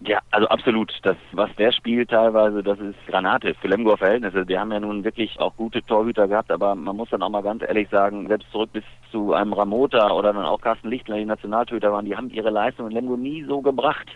Ja, 0.05 0.19
also 0.31 0.47
absolut. 0.49 0.91
Das, 1.03 1.15
was 1.31 1.49
der 1.55 1.71
spielt 1.71 2.09
teilweise, 2.09 2.61
das 2.61 2.77
ist 2.79 2.95
Granate 3.07 3.53
für 3.55 3.69
Lemgoer 3.69 3.97
Verhältnisse. 3.97 4.45
Die 4.45 4.57
haben 4.57 4.71
ja 4.71 4.79
nun 4.79 5.03
wirklich 5.05 5.39
auch 5.39 5.55
gute 5.55 5.81
Torhüter 5.81 6.27
gehabt, 6.27 6.51
aber 6.51 6.75
man 6.75 6.97
muss 6.97 7.09
dann 7.09 7.23
auch 7.23 7.29
mal 7.29 7.41
ganz 7.41 7.63
ehrlich 7.63 7.87
sagen, 7.89 8.27
selbst 8.27 8.51
zurück 8.51 8.71
bis 8.73 8.83
zu 9.11 9.33
einem 9.33 9.53
Ramota 9.53 10.11
oder 10.11 10.33
dann 10.33 10.43
auch 10.43 10.59
Carsten 10.59 10.89
Lichtler, 10.89 11.17
die 11.17 11.25
Nationaltöter 11.25 11.93
waren, 11.93 12.05
die 12.05 12.17
haben 12.17 12.29
ihre 12.29 12.49
Leistung 12.49 12.87
in 12.87 12.93
Lemgo 12.93 13.15
nie 13.15 13.43
so 13.43 13.61
gebracht. 13.61 14.09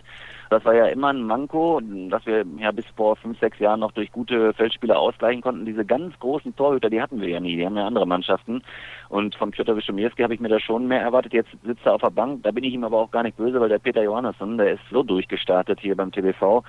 Das 0.50 0.64
war 0.64 0.74
ja 0.74 0.86
immer 0.86 1.08
ein 1.08 1.22
Manko, 1.22 1.80
dass 2.08 2.24
wir 2.24 2.44
ja 2.58 2.70
bis 2.70 2.86
vor 2.96 3.16
fünf, 3.16 3.38
sechs 3.38 3.58
Jahren 3.58 3.80
noch 3.80 3.92
durch 3.92 4.10
gute 4.10 4.54
Feldspieler 4.54 4.98
ausgleichen 4.98 5.42
konnten. 5.42 5.66
Diese 5.66 5.84
ganz 5.84 6.18
großen 6.18 6.56
Torhüter, 6.56 6.88
die 6.88 7.02
hatten 7.02 7.20
wir 7.20 7.28
ja 7.28 7.40
nie. 7.40 7.56
Die 7.56 7.66
haben 7.66 7.76
ja 7.76 7.86
andere 7.86 8.06
Mannschaften. 8.06 8.62
Und 9.10 9.34
von 9.34 9.50
Piotr 9.50 9.76
Wischomirski 9.76 10.22
habe 10.22 10.34
ich 10.34 10.40
mir 10.40 10.48
da 10.48 10.58
schon 10.58 10.86
mehr 10.86 11.02
erwartet. 11.02 11.34
Jetzt 11.34 11.50
sitzt 11.64 11.84
er 11.84 11.94
auf 11.94 12.00
der 12.00 12.10
Bank. 12.10 12.42
Da 12.44 12.50
bin 12.50 12.64
ich 12.64 12.72
ihm 12.72 12.84
aber 12.84 12.98
auch 12.98 13.10
gar 13.10 13.22
nicht 13.22 13.36
böse, 13.36 13.60
weil 13.60 13.68
der 13.68 13.78
Peter 13.78 14.02
Johannesson, 14.02 14.56
der 14.56 14.72
ist 14.72 14.82
so 14.90 15.02
durchgestartet 15.02 15.80
hier 15.80 15.96
beim 15.96 16.12
TBV 16.12 16.62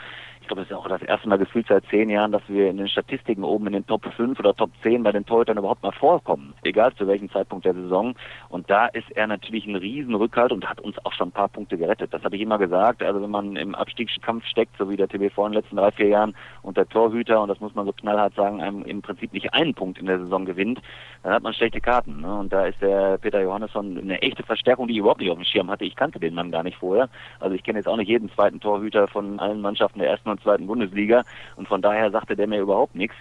glaube, 0.50 0.64
es 0.64 0.70
ist 0.70 0.76
auch 0.76 0.88
das 0.88 1.02
erste 1.04 1.30
Mal 1.30 1.38
gefühlt 1.38 1.68
seit 1.68 1.86
zehn 1.86 2.10
Jahren, 2.10 2.32
dass 2.32 2.42
wir 2.48 2.70
in 2.70 2.78
den 2.78 2.88
Statistiken 2.88 3.44
oben 3.44 3.68
in 3.68 3.74
den 3.74 3.88
Top 3.88 4.04
5 4.14 4.40
oder 4.40 4.56
Top 4.56 4.72
10 4.82 5.04
bei 5.04 5.12
den 5.12 5.26
Torhütern 5.26 5.58
überhaupt 5.58 5.84
mal 5.84 5.92
vorkommen, 5.92 6.54
egal 6.64 6.94
zu 6.96 7.08
welchem 7.08 7.30
Zeitpunkt 7.30 7.66
der 7.66 7.76
Saison. 7.76 8.16
Und 8.50 8.70
da 8.70 8.88
ist 8.88 9.10
er 9.12 9.28
natürlich 9.28 9.68
ein 9.68 9.76
Riesenrückhalt 9.76 10.52
und 10.52 10.68
hat 10.68 10.82
uns 10.82 10.98
auch 11.06 11.14
schon 11.14 11.30
ein 11.30 11.34
paar 11.34 11.50
Punkte 11.50 11.78
gerettet. 11.78 12.14
Das 12.14 12.24
habe 12.24 12.36
ich 12.36 12.42
immer 12.42 12.58
gesagt. 12.58 13.04
Also 13.04 13.22
wenn 13.22 13.30
man 13.30 13.56
im 13.56 13.76
Abstiegskampf 13.76 14.46
steckt, 14.46 14.76
so 14.78 14.90
wie 14.90 14.98
der 14.98 15.08
TBV 15.08 15.46
in 15.46 15.52
den 15.52 15.62
letzten 15.62 15.76
drei, 15.76 15.92
vier 15.92 16.08
Jahren 16.08 16.36
und 16.64 16.78
der 16.78 16.90
Torhüter, 16.90 17.42
und 17.42 17.50
das 17.50 17.60
muss 17.60 17.76
man 17.76 17.86
so 17.86 17.94
knallhart 17.94 18.34
sagen, 18.34 18.62
einem 18.62 18.84
im 18.84 19.04
Prinzip 19.04 19.32
nicht 19.34 19.54
einen 19.54 19.76
Punkt 19.76 20.00
in 20.00 20.08
der 20.08 20.20
Saison 20.20 20.46
gewinnt, 20.46 20.82
dann 21.22 21.34
hat 21.34 21.44
man 21.44 21.54
schlechte 21.54 21.80
Karten. 21.80 22.22
Ne? 22.22 22.40
Und 22.40 22.52
da 22.52 22.66
ist 22.66 22.82
der 22.82 23.20
Peter 23.20 23.42
Johannesson 23.42 24.00
eine 24.00 24.20
echte 24.22 24.42
Verstärkung, 24.42 24.88
die 24.88 24.94
ich 24.94 25.00
überhaupt 25.00 25.20
nicht 25.20 25.30
auf 25.30 25.38
dem 25.38 25.46
Schirm 25.46 25.70
hatte. 25.70 25.86
Ich 25.86 25.96
kannte 25.96 26.20
den 26.20 26.34
Mann 26.34 26.50
gar 26.50 26.64
nicht 26.64 26.78
vorher. 26.78 27.08
Also 27.40 27.56
ich 27.56 27.64
kenne 27.64 27.78
jetzt 27.78 27.88
auch 27.88 27.98
nicht 27.98 28.10
jeden 28.10 28.32
zweiten 28.32 28.60
Torhüter 28.60 29.08
von 29.08 29.40
allen 29.40 29.62
Mannschaften 29.62 30.00
der 30.00 30.10
ersten 30.10 30.30
und 30.30 30.38
zweiten 30.41 30.67
Bundesliga 30.67 31.23
und 31.56 31.67
von 31.67 31.82
daher 31.82 32.12
sagte 32.12 32.36
der 32.36 32.47
mir 32.47 32.62
überhaupt 32.62 32.95
nichts 32.95 33.15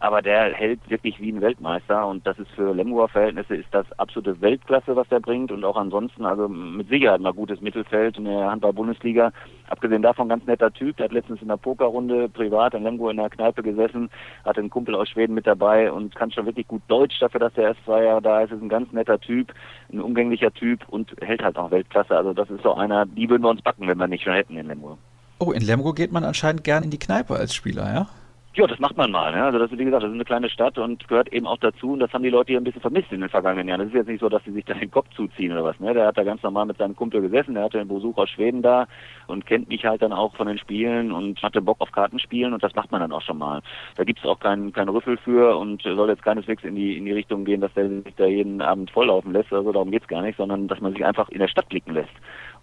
aber 0.00 0.22
der 0.22 0.54
hält 0.54 0.80
wirklich 0.88 1.20
wie 1.20 1.30
ein 1.30 1.42
Weltmeister 1.42 2.06
und 2.06 2.26
das 2.26 2.38
ist 2.38 2.50
für 2.52 2.74
Lemgoer 2.74 3.10
Verhältnisse 3.10 3.54
ist 3.54 3.68
das 3.70 3.86
absolute 3.98 4.40
Weltklasse, 4.40 4.96
was 4.96 5.06
er 5.10 5.20
bringt 5.20 5.52
und 5.52 5.62
auch 5.62 5.76
ansonsten 5.76 6.24
also 6.24 6.48
mit 6.48 6.88
Sicherheit 6.88 7.20
mal 7.20 7.34
gutes 7.34 7.60
Mittelfeld 7.60 8.16
in 8.16 8.24
der 8.24 8.50
Handball-Bundesliga. 8.50 9.30
Abgesehen 9.68 10.00
davon 10.00 10.30
ganz 10.30 10.46
netter 10.46 10.72
Typ, 10.72 10.96
der 10.96 11.04
hat 11.04 11.12
letztens 11.12 11.42
in 11.42 11.48
der 11.48 11.58
Pokerrunde 11.58 12.30
privat 12.30 12.72
in 12.72 12.82
Lemgo 12.82 13.10
in 13.10 13.18
der 13.18 13.28
Kneipe 13.28 13.62
gesessen, 13.62 14.08
hatte 14.42 14.60
einen 14.60 14.70
Kumpel 14.70 14.94
aus 14.94 15.10
Schweden 15.10 15.34
mit 15.34 15.46
dabei 15.46 15.92
und 15.92 16.16
kann 16.16 16.32
schon 16.32 16.46
wirklich 16.46 16.66
gut 16.66 16.82
Deutsch 16.88 17.20
dafür, 17.20 17.40
dass 17.40 17.56
er 17.58 17.64
erst 17.64 17.84
zwei 17.84 18.04
Jahre 18.04 18.22
da 18.22 18.40
ist. 18.40 18.52
Ist 18.52 18.62
ein 18.62 18.70
ganz 18.70 18.90
netter 18.92 19.20
Typ, 19.20 19.52
ein 19.92 20.00
umgänglicher 20.00 20.52
Typ 20.52 20.88
und 20.88 21.14
hält 21.20 21.42
halt 21.42 21.58
auch 21.58 21.70
Weltklasse. 21.70 22.16
Also 22.16 22.32
das 22.32 22.48
ist 22.48 22.62
so 22.62 22.72
einer, 22.72 23.04
die 23.04 23.28
würden 23.28 23.42
wir 23.42 23.50
uns 23.50 23.60
backen, 23.60 23.86
wenn 23.86 23.98
wir 23.98 24.08
nicht 24.08 24.24
schon 24.24 24.32
hätten 24.32 24.56
in 24.56 24.66
Lemgo. 24.66 24.96
Oh, 25.42 25.52
in 25.52 25.62
Lemgo 25.62 25.94
geht 25.94 26.12
man 26.12 26.22
anscheinend 26.22 26.64
gern 26.64 26.84
in 26.84 26.90
die 26.90 26.98
Kneipe 26.98 27.34
als 27.34 27.54
Spieler, 27.54 27.90
ja? 27.94 28.06
Ja, 28.54 28.66
das 28.66 28.78
macht 28.80 28.96
man 28.96 29.10
mal. 29.10 29.32
Ne? 29.32 29.44
Also 29.44 29.58
das 29.58 29.70
ist, 29.70 29.78
wie 29.78 29.84
gesagt, 29.84 30.02
das 30.02 30.10
ist 30.10 30.14
eine 30.14 30.24
kleine 30.24 30.50
Stadt 30.50 30.76
und 30.76 31.06
gehört 31.08 31.32
eben 31.32 31.46
auch 31.46 31.56
dazu. 31.56 31.92
Und 31.92 32.00
das 32.00 32.12
haben 32.12 32.24
die 32.24 32.30
Leute 32.30 32.48
hier 32.48 32.60
ein 32.60 32.64
bisschen 32.64 32.80
vermisst 32.80 33.12
in 33.12 33.20
den 33.20 33.30
vergangenen 33.30 33.68
Jahren. 33.68 33.78
Das 33.78 33.88
ist 33.88 33.94
jetzt 33.94 34.08
nicht 34.08 34.20
so, 34.20 34.28
dass 34.28 34.44
sie 34.44 34.50
sich 34.50 34.64
da 34.64 34.74
den 34.74 34.90
Kopf 34.90 35.06
zuziehen 35.14 35.52
oder 35.52 35.64
was. 35.64 35.78
Ne? 35.78 35.94
Der 35.94 36.08
hat 36.08 36.18
da 36.18 36.24
ganz 36.24 36.42
normal 36.42 36.66
mit 36.66 36.76
seinem 36.76 36.96
Kumpel 36.96 37.22
gesessen. 37.22 37.54
Der 37.54 37.62
hatte 37.62 37.78
einen 37.78 37.88
Besuch 37.88 38.18
aus 38.18 38.28
Schweden 38.28 38.60
da 38.60 38.86
und 39.28 39.46
kennt 39.46 39.68
mich 39.68 39.84
halt 39.84 40.02
dann 40.02 40.12
auch 40.12 40.34
von 40.34 40.48
den 40.48 40.58
Spielen 40.58 41.12
und 41.12 41.40
hatte 41.42 41.62
Bock 41.62 41.80
auf 41.80 41.92
Kartenspielen 41.92 42.52
und 42.52 42.62
das 42.62 42.74
macht 42.74 42.90
man 42.90 43.00
dann 43.00 43.12
auch 43.12 43.22
schon 43.22 43.38
mal. 43.38 43.62
Da 43.96 44.02
gibt's 44.02 44.26
auch 44.26 44.40
keinen 44.40 44.72
keinen 44.72 44.88
Rüffel 44.88 45.16
für 45.16 45.56
und 45.56 45.82
soll 45.82 46.08
jetzt 46.08 46.24
keineswegs 46.24 46.64
in 46.64 46.74
die 46.74 46.98
in 46.98 47.04
die 47.04 47.12
Richtung 47.12 47.44
gehen, 47.44 47.60
dass 47.60 47.72
der 47.74 47.88
sich 47.88 48.14
da 48.16 48.26
jeden 48.26 48.60
Abend 48.60 48.90
volllaufen 48.90 49.32
lässt. 49.32 49.52
Also 49.52 49.70
darum 49.70 49.92
geht's 49.92 50.08
gar 50.08 50.22
nicht, 50.22 50.36
sondern 50.36 50.66
dass 50.66 50.80
man 50.80 50.92
sich 50.92 51.04
einfach 51.04 51.28
in 51.28 51.38
der 51.38 51.48
Stadt 51.48 51.68
blicken 51.68 51.94
lässt. 51.94 52.10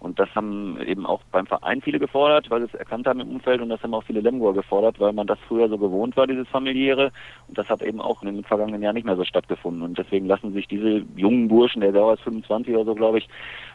Und 0.00 0.18
das 0.20 0.28
haben 0.34 0.80
eben 0.82 1.06
auch 1.06 1.20
beim 1.32 1.46
Verein 1.46 1.82
viele 1.82 1.98
gefordert, 1.98 2.50
weil 2.50 2.60
sie 2.60 2.66
es 2.66 2.74
erkannt 2.74 3.06
haben 3.06 3.20
im 3.20 3.30
Umfeld 3.30 3.60
und 3.60 3.68
das 3.68 3.82
haben 3.82 3.94
auch 3.94 4.04
viele 4.04 4.20
Lemgoer 4.20 4.54
gefordert, 4.54 5.00
weil 5.00 5.12
man 5.12 5.26
das 5.26 5.38
früher 5.48 5.68
so 5.68 5.76
gewohnt 5.76 6.16
war, 6.16 6.26
dieses 6.26 6.46
familiäre. 6.48 7.10
Und 7.48 7.58
das 7.58 7.68
hat 7.68 7.82
eben 7.82 8.00
auch 8.00 8.22
in 8.22 8.34
den 8.34 8.44
vergangenen 8.44 8.82
Jahren 8.82 8.94
nicht 8.94 9.06
mehr 9.06 9.16
so 9.16 9.24
stattgefunden. 9.24 9.82
Und 9.82 9.98
deswegen 9.98 10.26
lassen 10.26 10.52
sich 10.52 10.68
diese 10.68 11.02
jungen 11.16 11.48
Burschen, 11.48 11.80
der 11.80 11.92
dauert 11.92 12.20
25 12.20 12.74
oder 12.74 12.84
so, 12.84 12.94
glaube 12.94 13.18
ich, 13.18 13.28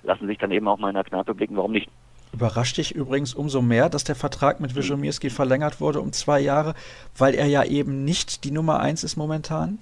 lassen 0.04 0.28
sich 0.28 0.38
dann 0.38 0.52
eben 0.52 0.68
auch 0.68 0.80
mal 0.80 0.90
in 0.90 0.96
der 0.96 1.04
Kneipe 1.04 1.36
blicken. 1.36 1.58
Warum 1.58 1.74
nicht? 1.74 1.90
Überrascht 2.34 2.78
dich 2.78 2.96
übrigens 2.96 3.36
umso 3.36 3.62
mehr, 3.62 3.90
dass 3.90 4.06
der 4.06 4.16
Vertrag 4.16 4.60
mit 4.60 4.76
Wischomirski 4.76 5.30
verlängert 5.30 5.80
wurde 5.80 6.02
um 6.02 6.14
zwei 6.14 6.40
Jahre, 6.40 6.74
weil 7.16 7.36
er 7.36 7.46
ja 7.46 7.64
eben 7.64 8.06
nicht 8.06 8.44
die 8.44 8.52
Nummer 8.52 8.80
eins 8.80 9.04
ist 9.04 9.18
momentan? 9.18 9.78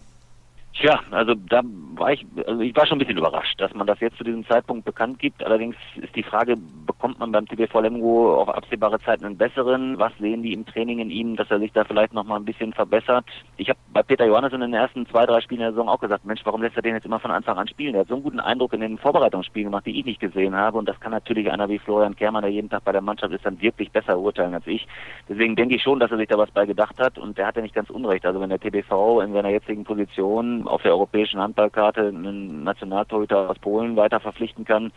Tja, 0.74 1.00
also 1.12 1.36
da 1.36 1.62
war 1.96 2.14
ich, 2.14 2.26
also 2.48 2.62
ich 2.62 2.76
war 2.76 2.86
schon 2.86 2.96
ein 2.96 3.00
bisschen 3.00 3.18
überrascht, 3.18 3.60
dass 3.60 3.74
man 3.74 3.86
das 3.88 4.00
jetzt 4.00 4.18
zu 4.18 4.24
diesem 4.24 4.46
Zeitpunkt 4.48 4.86
bekannt 4.86 5.20
gibt. 5.20 5.44
Allerdings 5.44 5.76
ist 6.02 6.16
die 6.16 6.24
Frage, 6.24 6.56
bekommt 6.86 7.20
man 7.20 7.32
beim 7.32 7.46
TBV 7.46 7.82
Lemgo 7.82 8.42
auf 8.42 8.50
absehbare 8.50 9.00
Zeit 9.02 9.24
einen 9.24 9.38
besseren? 9.38 10.00
Was 10.00 10.14
sehen 10.20 10.44
die 10.44 10.54
im 10.54 10.66
Training 10.66 11.00
in 11.00 11.10
ihm, 11.10 11.36
dass 11.36 11.52
er 11.52 11.60
sich 11.60 11.74
da 11.74 11.84
vielleicht 11.84 12.14
noch 12.14 12.24
mal 12.24 12.38
ein 12.38 12.46
bisschen 12.46 12.72
verbessert? 12.72 13.26
Ich 13.58 13.70
habe 13.70 13.80
bei 13.92 14.02
Peter 14.02 14.26
Johannes 14.26 14.54
in 14.54 14.62
den 14.62 14.74
ersten 14.74 15.06
zwei, 15.08 15.26
drei 15.26 15.42
Spielen 15.42 15.60
der 15.60 15.72
Saison 15.72 15.90
auch 15.90 16.00
gesagt, 16.00 16.26
Mensch, 16.26 16.42
warum 16.46 16.62
lässt 16.62 16.78
er 16.78 16.82
den 16.82 16.96
jetzt 16.96 17.06
immer 17.06 17.20
von 17.20 17.32
Anfang 17.32 17.58
an 17.58 17.68
spielen? 17.68 17.94
Der 17.94 18.02
hat 18.02 18.08
so 18.08 18.16
einen 18.16 18.24
guten 18.24 18.40
Eindruck 18.40 18.74
in 18.74 18.82
den 18.82 18.98
Vorbereitungsspielen 18.98 19.70
gemacht, 19.70 19.86
die 19.86 20.00
ich 20.00 20.06
nicht 20.06 20.22
gesehen 20.22 20.56
habe. 20.56 20.78
Und 20.78 20.88
das 20.88 21.00
kann 21.02 21.12
natürlich 21.12 21.52
einer 21.52 21.68
wie 21.68 21.80
Florian 21.80 22.16
Kermann, 22.16 22.44
der 22.44 22.52
jeden 22.52 22.70
Tag 22.70 22.86
bei 22.86 22.94
der 22.94 23.02
Mannschaft 23.02 23.34
ist, 23.34 23.46
dann 23.46 23.62
wirklich 23.62 23.92
besser 23.92 24.18
urteilen 24.18 24.54
als 24.54 24.66
ich. 24.68 24.88
Deswegen 25.28 25.56
denke 25.56 25.76
ich 25.76 25.84
schon, 25.84 26.00
dass 26.00 26.12
er 26.12 26.18
sich 26.18 26.30
da 26.30 26.38
was 26.38 26.52
bei 26.52 26.66
gedacht 26.66 26.98
hat. 26.98 27.18
Und 27.18 27.38
der 27.38 27.48
hat 27.48 27.58
ja 27.58 27.62
nicht 27.62 27.76
ganz 27.76 27.90
unrecht. 27.90 28.26
Also 28.26 28.40
wenn 28.40 28.50
der 28.50 28.60
TBV 28.60 29.22
in 29.22 29.34
seiner 29.34 29.50
jetzigen 29.50 29.84
Position 29.84 30.61
auf 30.68 30.82
der 30.82 30.92
europäischen 30.92 31.40
Handballkarte 31.40 32.08
einen 32.08 32.64
Nationaltorhüter 32.64 33.50
aus 33.50 33.60
Polen 33.60 33.96
weiter 33.96 34.20
verpflichten 34.20 34.66
kann. 34.66 34.92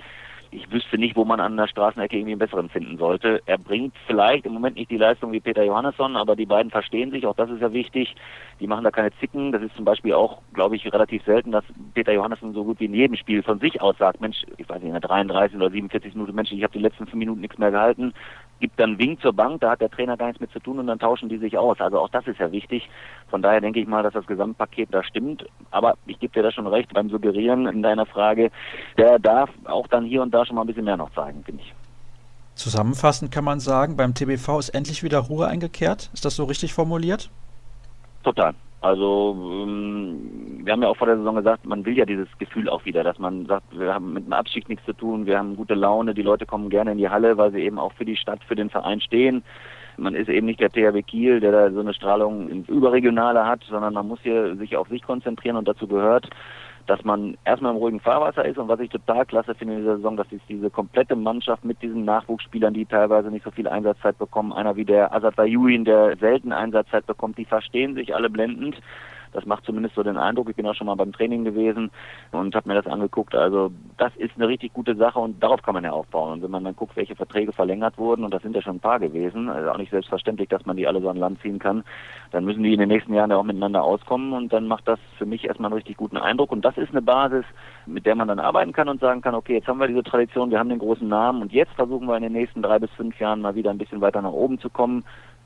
Ich 0.50 0.70
wüsste 0.70 0.98
nicht, 0.98 1.16
wo 1.16 1.24
man 1.24 1.40
an 1.40 1.56
der 1.56 1.66
Straßenecke 1.66 2.16
irgendwie 2.16 2.34
einen 2.34 2.38
besseren 2.38 2.68
finden 2.68 2.96
sollte. 2.96 3.42
Er 3.44 3.58
bringt 3.58 3.92
vielleicht 4.06 4.46
im 4.46 4.52
Moment 4.52 4.76
nicht 4.76 4.88
die 4.88 4.96
Leistung 4.96 5.32
wie 5.32 5.40
Peter 5.40 5.64
Johannesson, 5.64 6.16
aber 6.16 6.36
die 6.36 6.46
beiden 6.46 6.70
verstehen 6.70 7.10
sich, 7.10 7.26
auch 7.26 7.34
das 7.34 7.50
ist 7.50 7.60
ja 7.60 7.72
wichtig. 7.72 8.14
Die 8.60 8.68
machen 8.68 8.84
da 8.84 8.92
keine 8.92 9.10
Zicken. 9.18 9.50
Das 9.50 9.62
ist 9.62 9.74
zum 9.74 9.84
Beispiel 9.84 10.14
auch, 10.14 10.42
glaube 10.52 10.76
ich, 10.76 10.92
relativ 10.92 11.24
selten, 11.24 11.50
dass 11.50 11.64
Peter 11.94 12.12
Johannesson 12.12 12.54
so 12.54 12.62
gut 12.62 12.78
wie 12.78 12.84
in 12.84 12.94
jedem 12.94 13.16
Spiel 13.16 13.42
von 13.42 13.58
sich 13.58 13.82
aus 13.82 13.98
sagt, 13.98 14.20
Mensch, 14.20 14.44
ich 14.56 14.68
weiß 14.68 14.76
nicht, 14.76 14.94
in 14.94 15.00
der 15.00 15.00
33 15.00 15.56
oder 15.56 15.70
47 15.70 16.14
Minuten, 16.14 16.36
Mensch, 16.36 16.52
ich 16.52 16.62
habe 16.62 16.72
die 16.72 16.84
letzten 16.84 17.06
fünf 17.06 17.14
Minuten 17.14 17.40
nichts 17.40 17.58
mehr 17.58 17.72
gehalten 17.72 18.14
gibt 18.60 18.78
dann 18.78 18.98
Wink 18.98 19.20
zur 19.20 19.32
Bank, 19.32 19.60
da 19.60 19.70
hat 19.70 19.80
der 19.80 19.90
Trainer 19.90 20.16
gar 20.16 20.26
nichts 20.26 20.40
mit 20.40 20.50
zu 20.52 20.60
tun 20.60 20.78
und 20.78 20.86
dann 20.86 20.98
tauschen 20.98 21.28
die 21.28 21.38
sich 21.38 21.58
aus. 21.58 21.80
Also 21.80 21.98
auch 21.98 22.08
das 22.08 22.26
ist 22.26 22.38
ja 22.38 22.50
wichtig. 22.52 22.88
Von 23.28 23.42
daher 23.42 23.60
denke 23.60 23.80
ich 23.80 23.86
mal, 23.86 24.02
dass 24.02 24.14
das 24.14 24.26
Gesamtpaket 24.26 24.88
da 24.92 25.02
stimmt. 25.02 25.44
Aber 25.70 25.96
ich 26.06 26.18
gebe 26.18 26.32
dir 26.32 26.42
da 26.42 26.50
schon 26.50 26.66
recht 26.66 26.92
beim 26.92 27.10
Suggerieren 27.10 27.66
in 27.66 27.82
deiner 27.82 28.06
Frage, 28.06 28.50
der 28.96 29.18
darf 29.18 29.50
auch 29.64 29.86
dann 29.88 30.04
hier 30.04 30.22
und 30.22 30.32
da 30.32 30.46
schon 30.46 30.56
mal 30.56 30.62
ein 30.62 30.66
bisschen 30.66 30.84
mehr 30.84 30.96
noch 30.96 31.12
zeigen, 31.14 31.42
finde 31.44 31.62
ich. 31.62 31.74
Zusammenfassend 32.54 33.32
kann 33.32 33.44
man 33.44 33.58
sagen, 33.58 33.96
beim 33.96 34.14
TBV 34.14 34.58
ist 34.60 34.68
endlich 34.70 35.02
wieder 35.02 35.18
Ruhe 35.18 35.48
eingekehrt. 35.48 36.10
Ist 36.14 36.24
das 36.24 36.36
so 36.36 36.44
richtig 36.44 36.72
formuliert? 36.72 37.30
Total. 38.22 38.54
Also 38.84 39.34
ähm, 39.34 40.60
wir 40.62 40.70
haben 40.74 40.82
ja 40.82 40.88
auch 40.88 40.96
vor 40.98 41.06
der 41.06 41.16
Saison 41.16 41.36
gesagt, 41.36 41.64
man 41.64 41.86
will 41.86 41.96
ja 41.96 42.04
dieses 42.04 42.28
Gefühl 42.38 42.68
auch 42.68 42.84
wieder, 42.84 43.02
dass 43.02 43.18
man 43.18 43.46
sagt, 43.46 43.78
wir 43.78 43.94
haben 43.94 44.12
mit 44.12 44.26
dem 44.26 44.34
Abstieg 44.34 44.68
nichts 44.68 44.84
zu 44.84 44.92
tun, 44.92 45.24
wir 45.24 45.38
haben 45.38 45.56
gute 45.56 45.72
Laune, 45.72 46.12
die 46.12 46.20
Leute 46.20 46.44
kommen 46.44 46.68
gerne 46.68 46.92
in 46.92 46.98
die 46.98 47.08
Halle, 47.08 47.38
weil 47.38 47.50
sie 47.50 47.62
eben 47.62 47.78
auch 47.78 47.94
für 47.94 48.04
die 48.04 48.16
Stadt, 48.16 48.44
für 48.46 48.56
den 48.56 48.68
Verein 48.68 49.00
stehen. 49.00 49.42
Man 49.96 50.14
ist 50.14 50.28
eben 50.28 50.44
nicht 50.44 50.60
der 50.60 50.68
THW 50.68 51.00
Kiel, 51.00 51.40
der 51.40 51.52
da 51.52 51.70
so 51.70 51.80
eine 51.80 51.94
Strahlung 51.94 52.50
ins 52.50 52.68
Überregionale 52.68 53.46
hat, 53.46 53.62
sondern 53.70 53.94
man 53.94 54.06
muss 54.06 54.20
hier 54.22 54.54
sich 54.56 54.76
auf 54.76 54.88
sich 54.88 55.00
konzentrieren 55.00 55.56
und 55.56 55.66
dazu 55.66 55.88
gehört, 55.88 56.28
dass 56.86 57.04
man 57.04 57.36
erstmal 57.44 57.72
im 57.72 57.78
ruhigen 57.78 58.00
Fahrwasser 58.00 58.44
ist 58.44 58.58
und 58.58 58.68
was 58.68 58.80
ich 58.80 58.90
total 58.90 59.24
klasse 59.26 59.54
finde 59.54 59.74
in 59.74 59.80
dieser 59.80 59.96
Saison, 59.96 60.16
dass 60.16 60.26
diese 60.48 60.70
komplette 60.70 61.16
Mannschaft 61.16 61.64
mit 61.64 61.80
diesen 61.82 62.04
Nachwuchsspielern, 62.04 62.74
die 62.74 62.86
teilweise 62.86 63.30
nicht 63.30 63.44
so 63.44 63.50
viel 63.50 63.68
Einsatzzeit 63.68 64.18
bekommen, 64.18 64.52
einer 64.52 64.76
wie 64.76 64.84
der 64.84 65.14
Azad 65.14 65.36
Bayouin, 65.36 65.84
der 65.84 66.16
selten 66.16 66.52
Einsatzzeit 66.52 67.06
bekommt, 67.06 67.38
die 67.38 67.44
verstehen 67.44 67.94
sich 67.94 68.14
alle 68.14 68.30
blendend. 68.30 68.76
Das 69.34 69.44
macht 69.46 69.64
zumindest 69.64 69.96
so 69.96 70.02
den 70.02 70.16
Eindruck. 70.16 70.48
Ich 70.48 70.56
bin 70.56 70.66
auch 70.66 70.74
schon 70.74 70.86
mal 70.86 70.94
beim 70.94 71.12
Training 71.12 71.44
gewesen 71.44 71.90
und 72.32 72.54
habe 72.54 72.68
mir 72.68 72.74
das 72.80 72.86
angeguckt. 72.86 73.34
Also 73.34 73.70
das 73.98 74.14
ist 74.16 74.32
eine 74.36 74.48
richtig 74.48 74.72
gute 74.72 74.94
Sache 74.94 75.18
und 75.18 75.42
darauf 75.42 75.62
kann 75.62 75.74
man 75.74 75.84
ja 75.84 75.92
aufbauen. 75.92 76.32
Und 76.32 76.42
wenn 76.42 76.50
man 76.50 76.64
dann 76.64 76.76
guckt, 76.76 76.96
welche 76.96 77.16
Verträge 77.16 77.52
verlängert 77.52 77.98
wurden, 77.98 78.24
und 78.24 78.32
das 78.32 78.42
sind 78.42 78.54
ja 78.54 78.62
schon 78.62 78.76
ein 78.76 78.80
paar 78.80 79.00
gewesen, 79.00 79.48
also 79.48 79.70
auch 79.70 79.78
nicht 79.78 79.90
selbstverständlich, 79.90 80.48
dass 80.48 80.64
man 80.66 80.76
die 80.76 80.86
alle 80.86 81.00
so 81.00 81.08
an 81.08 81.16
Land 81.16 81.40
ziehen 81.42 81.58
kann, 81.58 81.84
dann 82.30 82.44
müssen 82.44 82.62
die 82.62 82.72
in 82.72 82.80
den 82.80 82.88
nächsten 82.88 83.12
Jahren 83.12 83.30
ja 83.30 83.36
auch 83.36 83.44
miteinander 83.44 83.82
auskommen 83.82 84.32
und 84.32 84.52
dann 84.52 84.68
macht 84.68 84.86
das 84.86 84.98
für 85.18 85.26
mich 85.26 85.44
erstmal 85.44 85.70
einen 85.70 85.78
richtig 85.78 85.96
guten 85.96 86.16
Eindruck. 86.16 86.52
Und 86.52 86.64
das 86.64 86.78
ist 86.78 86.90
eine 86.90 87.02
Basis, 87.02 87.44
mit 87.86 88.06
der 88.06 88.14
man 88.14 88.28
dann 88.28 88.38
arbeiten 88.38 88.72
kann 88.72 88.88
und 88.88 89.00
sagen 89.00 89.20
kann, 89.20 89.34
okay, 89.34 89.54
jetzt 89.54 89.68
haben 89.68 89.80
wir 89.80 89.88
diese 89.88 90.04
Tradition, 90.04 90.50
wir 90.50 90.58
haben 90.58 90.68
den 90.68 90.78
großen 90.78 91.08
Namen 91.08 91.42
und 91.42 91.52
jetzt 91.52 91.72
versuchen 91.72 92.06
wir 92.06 92.16
in 92.16 92.22
den 92.22 92.32
nächsten 92.32 92.62
drei 92.62 92.78
bis 92.78 92.90
fünf 92.92 93.18
Jahren 93.18 93.40
mal 93.40 93.54
wieder 93.54 93.70
ein 93.70 93.78
bisschen 93.78 94.00
weiter 94.00 94.22
nach 94.22 94.32
oben 94.32 94.58
zu 94.60 94.70
kommen 94.70 95.04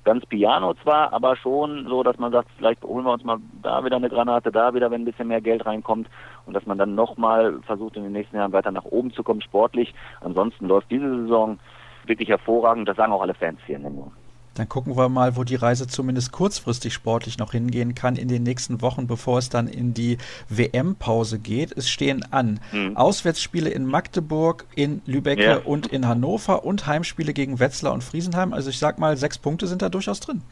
ganz 0.08 0.24
piano 0.24 0.72
zwar, 0.82 1.12
aber 1.12 1.36
schon 1.36 1.86
so, 1.86 2.02
dass 2.02 2.16
man 2.16 2.32
sagt, 2.32 2.48
vielleicht 2.56 2.82
holen 2.82 3.04
wir 3.04 3.12
uns 3.12 3.24
mal 3.24 3.36
da 3.62 3.84
wieder 3.84 3.96
eine 3.96 4.08
Granate, 4.08 4.50
da 4.50 4.72
wieder, 4.72 4.90
wenn 4.90 5.02
ein 5.02 5.04
bisschen 5.04 5.28
mehr 5.28 5.42
Geld 5.42 5.66
reinkommt 5.66 6.08
und 6.46 6.54
dass 6.54 6.64
man 6.64 6.78
dann 6.78 6.94
nochmal 6.94 7.60
versucht, 7.66 7.94
in 7.96 8.04
den 8.04 8.12
nächsten 8.12 8.36
Jahren 8.36 8.54
weiter 8.54 8.70
nach 8.70 8.86
oben 8.86 9.12
zu 9.12 9.22
kommen, 9.22 9.42
sportlich. 9.42 9.94
Ansonsten 10.22 10.66
läuft 10.66 10.90
diese 10.90 11.08
Saison 11.24 11.58
wirklich 12.06 12.30
hervorragend, 12.30 12.88
das 12.88 12.96
sagen 12.96 13.12
auch 13.12 13.20
alle 13.20 13.34
Fans 13.34 13.60
hier 13.66 13.76
in 13.76 13.82
Lemgo. 13.82 14.10
Dann 14.58 14.68
gucken 14.68 14.96
wir 14.96 15.08
mal, 15.08 15.36
wo 15.36 15.44
die 15.44 15.54
Reise 15.54 15.86
zumindest 15.86 16.32
kurzfristig 16.32 16.92
sportlich 16.92 17.38
noch 17.38 17.52
hingehen 17.52 17.94
kann 17.94 18.16
in 18.16 18.26
den 18.26 18.42
nächsten 18.42 18.82
Wochen, 18.82 19.06
bevor 19.06 19.38
es 19.38 19.50
dann 19.50 19.68
in 19.68 19.94
die 19.94 20.18
WM-Pause 20.48 21.38
geht. 21.38 21.70
Es 21.76 21.88
stehen 21.88 22.24
an 22.32 22.58
mhm. 22.72 22.96
Auswärtsspiele 22.96 23.70
in 23.70 23.86
Magdeburg, 23.86 24.64
in 24.74 25.00
Lübeck 25.06 25.38
ja. 25.38 25.58
und 25.58 25.86
in 25.86 26.08
Hannover 26.08 26.64
und 26.64 26.88
Heimspiele 26.88 27.32
gegen 27.32 27.60
Wetzlar 27.60 27.92
und 27.92 28.02
Friesenheim. 28.02 28.52
Also 28.52 28.70
ich 28.70 28.80
sag 28.80 28.98
mal, 28.98 29.16
sechs 29.16 29.38
Punkte 29.38 29.68
sind 29.68 29.80
da 29.80 29.88
durchaus 29.88 30.18
drin. 30.18 30.42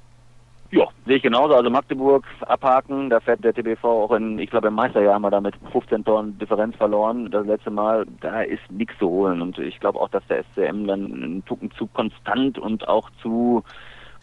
Ja, 0.70 0.86
sehe 1.04 1.16
ich 1.16 1.22
genauso. 1.22 1.54
Also 1.54 1.70
Magdeburg 1.70 2.24
abhaken, 2.42 3.10
da 3.10 3.18
fährt 3.20 3.42
der 3.42 3.54
TBV 3.54 3.84
auch 3.84 4.12
in, 4.12 4.38
ich 4.38 4.50
glaube 4.50 4.68
im 4.68 4.74
Meisterjahr 4.74 5.18
mal 5.18 5.30
damit 5.30 5.54
15 5.72 6.04
Toren 6.04 6.38
Differenz 6.38 6.76
verloren. 6.76 7.30
Das 7.30 7.46
letzte 7.46 7.70
Mal, 7.70 8.06
da 8.20 8.42
ist 8.42 8.62
nichts 8.70 8.96
zu 8.98 9.08
holen. 9.08 9.42
Und 9.42 9.58
ich 9.58 9.80
glaube 9.80 10.00
auch, 10.00 10.08
dass 10.08 10.26
der 10.28 10.44
SCM 10.44 10.86
dann 10.86 11.04
einen 11.06 11.44
Tucken 11.44 11.70
zu 11.72 11.86
konstant 11.88 12.58
und 12.58 12.86
auch 12.86 13.10
zu 13.22 13.64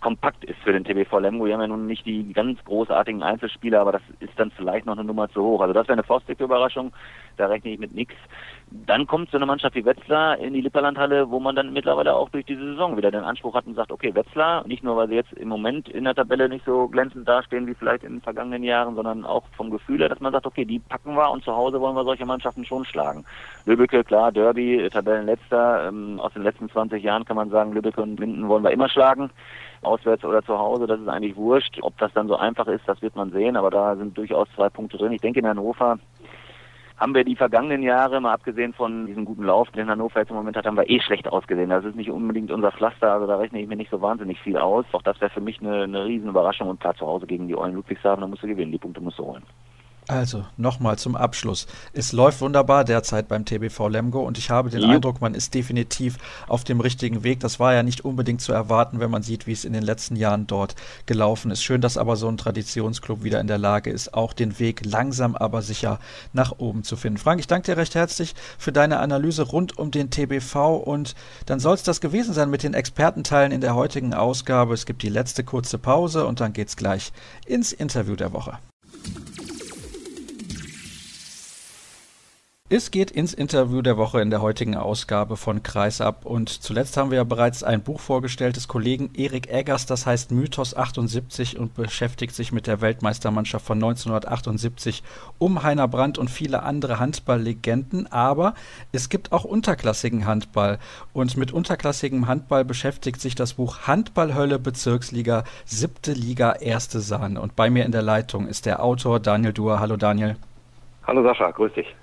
kompakt 0.04 0.44
ist 0.44 0.60
für 0.60 0.74
den 0.74 0.84
TBV 0.84 1.18
Lemgo. 1.20 1.46
Wir 1.46 1.54
haben 1.54 1.62
ja 1.62 1.68
nun 1.68 1.88
nicht 1.88 2.06
die 2.06 2.32
ganz 2.34 2.64
großartigen 2.66 3.24
Einzelspieler, 3.24 3.80
aber 3.80 3.94
das 3.94 4.02
ist 4.20 4.38
dann 4.38 4.52
vielleicht 4.52 4.86
noch 4.86 4.94
eine 4.94 5.06
Nummer 5.06 5.30
zu 5.30 5.42
hoch. 5.42 5.62
Also 5.62 5.74
das 5.74 5.88
wäre 5.88 5.94
eine 5.94 6.04
faustige 6.04 6.44
Überraschung, 6.44 6.92
da 7.38 7.48
rechne 7.48 7.72
ich 7.72 7.80
mit 7.80 7.96
nichts. 7.96 8.14
Dann 8.70 9.08
kommt 9.08 9.32
so 9.32 9.38
eine 9.38 9.46
Mannschaft 9.46 9.76
wie 9.76 9.86
Wetzlar 9.86 10.38
in 10.40 10.54
die 10.54 10.62
Lipperlandhalle, 10.62 11.30
wo 11.30 11.40
man 11.40 11.56
dann 11.56 11.72
mittlerweile 11.72 12.16
auch 12.16 12.28
durch 12.30 12.46
diese 12.46 12.66
Saison 12.66 12.98
wieder 12.98 13.12
den 13.12 13.24
Anspruch 13.24 13.56
hat 13.56 13.66
und 13.66 13.76
sagt, 13.76 13.92
okay, 13.92 14.14
Wetzlar, 14.14 14.68
nicht 14.68 14.84
nur, 14.84 14.98
weil 14.98 15.08
sie 15.08 15.16
jetzt 15.16 15.32
im 15.34 15.48
Moment 15.48 15.88
in 15.88 16.04
der 16.04 16.16
Tabelle 16.16 16.50
nicht 16.50 16.66
so 16.66 16.90
glänzend 16.90 17.28
dastehen 17.28 17.66
wie 17.66 17.74
vielleicht 17.74 18.04
in 18.04 18.16
den 18.16 18.22
vergangenen 18.22 18.64
Jahren, 18.64 18.96
sondern 18.96 19.24
auch 19.24 19.44
vom 19.56 19.72
Gefühl 19.72 20.02
her, 20.02 20.10
dass 20.10 20.20
man 20.20 20.34
sagt, 20.34 20.46
okay, 20.46 20.66
die 20.66 20.80
packen 20.80 21.16
wir 21.16 21.32
und 21.32 21.46
zu 21.46 21.56
Hause 21.56 21.80
wollen 21.80 21.96
wir 21.96 22.04
solche 22.04 22.26
Mannschaften 22.26 22.66
schon 22.66 22.84
schlagen. 22.84 23.24
Lübbecke, 23.66 24.04
klar, 24.04 24.34
Derby, 24.34 24.90
Tabellenletzter, 24.92 25.88
ähm, 25.88 26.20
aus 26.20 26.34
den 26.34 26.44
letzten 26.44 26.70
20 26.70 27.02
Jahren 27.02 27.24
kann 27.24 27.38
man 27.38 27.50
sagen, 27.50 27.72
Lübbecke 27.72 28.02
und 28.02 28.20
Linden 28.20 28.50
wollen 28.50 28.64
wir 28.64 28.72
immer 28.72 28.90
schlagen 28.90 29.30
auswärts 29.86 30.24
oder 30.24 30.44
zu 30.44 30.58
Hause, 30.58 30.88
das 30.88 31.00
ist 31.00 31.08
eigentlich 31.08 31.36
wurscht. 31.36 31.78
Ob 31.82 31.98
das 31.98 32.14
dann 32.14 32.28
so 32.28 32.36
einfach 32.36 32.68
ist, 32.68 32.88
das 32.88 33.02
wird 33.02 33.16
man 33.16 33.32
sehen, 33.32 33.58
aber 33.58 33.70
da 33.70 33.96
sind 33.96 34.18
durchaus 34.18 34.48
zwei 34.56 34.70
Punkte 34.70 34.98
drin. 34.98 35.12
Ich 35.12 35.22
denke, 35.22 35.40
in 35.40 35.48
Hannover 35.48 36.00
haben 36.98 37.16
wir 37.16 37.24
die 37.24 37.36
vergangenen 37.36 37.84
Jahre, 37.84 38.22
mal 38.22 38.34
abgesehen 38.34 38.74
von 38.74 39.08
diesem 39.08 39.26
guten 39.26 39.44
Lauf, 39.44 39.70
den 39.72 39.90
Hannover 39.90 40.20
jetzt 40.20 40.30
im 40.30 40.36
Moment 40.36 40.56
hat, 40.56 40.66
haben 40.66 40.78
wir 40.78 40.90
eh 40.90 41.02
schlecht 41.02 41.28
ausgesehen. 41.28 41.70
Das 41.70 41.84
ist 41.84 41.96
nicht 41.96 42.12
unbedingt 42.12 42.52
unser 42.52 42.72
Pflaster, 42.72 43.12
also 43.12 43.28
da 43.28 43.38
rechne 43.38 43.62
ich 43.62 43.68
mir 43.68 43.76
nicht 43.76 43.92
so 43.92 44.02
wahnsinnig 44.02 44.40
viel 44.40 44.58
aus. 44.58 44.86
Auch 44.94 45.02
das 45.02 45.20
wäre 45.20 45.32
für 45.32 45.42
mich 45.42 45.60
eine, 45.60 45.84
eine 45.84 46.06
riesen 46.06 46.30
Überraschung 46.30 46.70
und 46.70 46.80
klar 46.80 46.96
zu 46.96 47.06
Hause 47.06 47.26
gegen 47.26 47.48
die 47.48 47.58
Eulen 47.58 47.74
Ludwigshafen, 47.74 48.22
da 48.22 48.28
musst 48.28 48.44
du 48.44 48.48
gewinnen, 48.48 48.72
die 48.72 48.78
Punkte 48.78 49.02
musst 49.02 49.20
du 49.20 49.26
holen. 49.26 49.44
Also, 50.08 50.46
nochmal 50.58 50.98
zum 50.98 51.16
Abschluss. 51.16 51.66
Es 51.94 52.12
läuft 52.12 52.42
wunderbar 52.42 52.84
derzeit 52.84 53.30
beim 53.30 53.46
TBV 53.46 53.88
Lemgo 53.88 54.20
und 54.22 54.38
ich 54.38 54.50
habe 54.50 54.70
den 54.70 54.82
ja. 54.82 54.90
Eindruck, 54.90 55.22
man 55.22 55.34
ist 55.34 55.54
definitiv 55.54 56.18
auf 56.48 56.66
dem 56.66 56.82
richtigen 56.82 57.24
Weg. 57.24 57.40
Das 57.40 57.60
war 57.60 57.74
ja 57.74 57.84
nicht 57.84 58.04
unbedingt 58.04 58.42
zu 58.42 58.52
erwarten, 58.52 59.00
wenn 59.00 59.10
man 59.10 59.24
sieht, 59.24 59.48
wie 59.48 59.54
es 59.54 59.64
in 59.64 59.72
den 59.72 59.84
letzten 59.84 60.18
Jahren 60.18 60.46
dort 60.46 60.76
gelaufen 61.06 61.52
ist. 61.52 61.64
Schön, 61.64 61.80
dass 61.80 61.98
aber 61.98 62.18
so 62.18 62.28
ein 62.28 62.38
Traditionsclub 62.38 63.24
wieder 63.24 63.40
in 63.40 63.48
der 63.48 63.58
Lage 63.58 63.92
ist, 63.92 64.14
auch 64.14 64.34
den 64.34 64.60
Weg 64.60 64.86
langsam 64.86 65.36
aber 65.36 65.62
sicher 65.62 66.00
nach 66.34 66.54
oben 66.58 66.84
zu 66.84 66.98
finden. 66.98 67.18
Frank, 67.18 67.40
ich 67.40 67.48
danke 67.48 67.72
dir 67.72 67.78
recht 67.78 67.96
herzlich 67.96 68.36
für 68.58 68.74
deine 68.74 69.00
Analyse 69.00 69.44
rund 69.44 69.78
um 69.78 69.92
den 69.92 70.10
TBV 70.10 70.76
und 70.76 71.16
dann 71.46 71.60
soll 71.60 71.76
es 71.76 71.84
das 71.84 72.02
gewesen 72.02 72.34
sein 72.34 72.50
mit 72.50 72.64
den 72.64 72.74
Expertenteilen 72.74 73.54
in 73.54 73.62
der 73.62 73.76
heutigen 73.76 74.14
Ausgabe. 74.14 74.74
Es 74.74 74.86
gibt 74.86 75.02
die 75.02 75.10
letzte 75.10 75.44
kurze 75.44 75.78
Pause 75.78 76.26
und 76.26 76.42
dann 76.42 76.52
geht 76.52 76.68
es 76.68 76.76
gleich 76.76 77.14
ins 77.46 77.72
Interview 77.72 78.16
der 78.16 78.34
Woche. 78.34 78.58
Es 82.76 82.90
geht 82.90 83.12
ins 83.12 83.36
Interview 83.36 83.84
der 83.84 83.98
Woche 83.98 84.20
in 84.20 84.32
der 84.32 84.42
heutigen 84.42 84.76
Ausgabe 84.76 85.38
von 85.38 85.62
Kreisab 85.62 86.26
und 86.26 86.50
zuletzt 86.50 86.98
haben 86.98 87.12
wir 87.12 87.18
ja 87.18 87.24
bereits 87.24 87.62
ein 87.62 87.84
Buch 87.84 88.00
vorgestellt 88.00 88.56
des 88.56 88.68
Kollegen 88.68 89.12
Erik 89.14 89.48
Eggers, 89.48 89.86
das 89.86 90.08
heißt 90.08 90.32
Mythos 90.32 90.76
78 90.76 91.60
und 91.60 91.76
beschäftigt 91.76 92.34
sich 92.34 92.52
mit 92.52 92.66
der 92.66 92.82
Weltmeistermannschaft 92.82 93.64
von 93.64 93.78
1978 93.78 95.04
um 95.38 95.62
Heiner 95.62 95.88
Brandt 95.88 96.18
und 96.18 96.32
viele 96.32 96.64
andere 96.64 96.98
Handballlegenden, 96.98 98.12
aber 98.12 98.56
es 98.92 99.08
gibt 99.10 99.34
auch 99.34 99.44
unterklassigen 99.44 100.26
Handball 100.26 100.80
und 101.14 101.38
mit 101.38 101.52
unterklassigem 101.52 102.28
Handball 102.28 102.66
beschäftigt 102.66 103.22
sich 103.22 103.36
das 103.36 103.54
Buch 103.54 103.82
Handballhölle 103.86 104.58
Bezirksliga, 104.58 105.44
siebte 105.66 106.14
Liga, 106.14 106.54
erste 106.54 107.02
Sahne 107.02 107.40
und 107.40 107.56
bei 107.56 107.70
mir 107.70 107.86
in 107.86 107.92
der 107.92 108.02
Leitung 108.02 108.48
ist 108.48 108.66
der 108.66 108.82
Autor 108.82 109.20
Daniel 109.20 109.54
Duhr. 109.54 109.80
Hallo 109.80 109.96
Daniel. 109.96 110.38
Hallo 111.06 111.22
Sascha, 111.22 111.52
grüß 111.52 111.74
dich. 111.74 111.94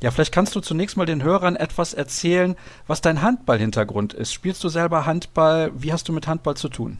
Ja, 0.00 0.12
vielleicht 0.12 0.32
kannst 0.32 0.54
du 0.54 0.60
zunächst 0.60 0.96
mal 0.96 1.06
den 1.06 1.24
Hörern 1.24 1.56
etwas 1.56 1.92
erzählen, 1.92 2.56
was 2.86 3.00
dein 3.00 3.20
Handballhintergrund 3.20 4.14
ist. 4.14 4.32
Spielst 4.32 4.62
du 4.62 4.68
selber 4.68 5.06
Handball? 5.06 5.72
Wie 5.74 5.92
hast 5.92 6.08
du 6.08 6.12
mit 6.12 6.28
Handball 6.28 6.56
zu 6.56 6.68
tun? 6.68 6.98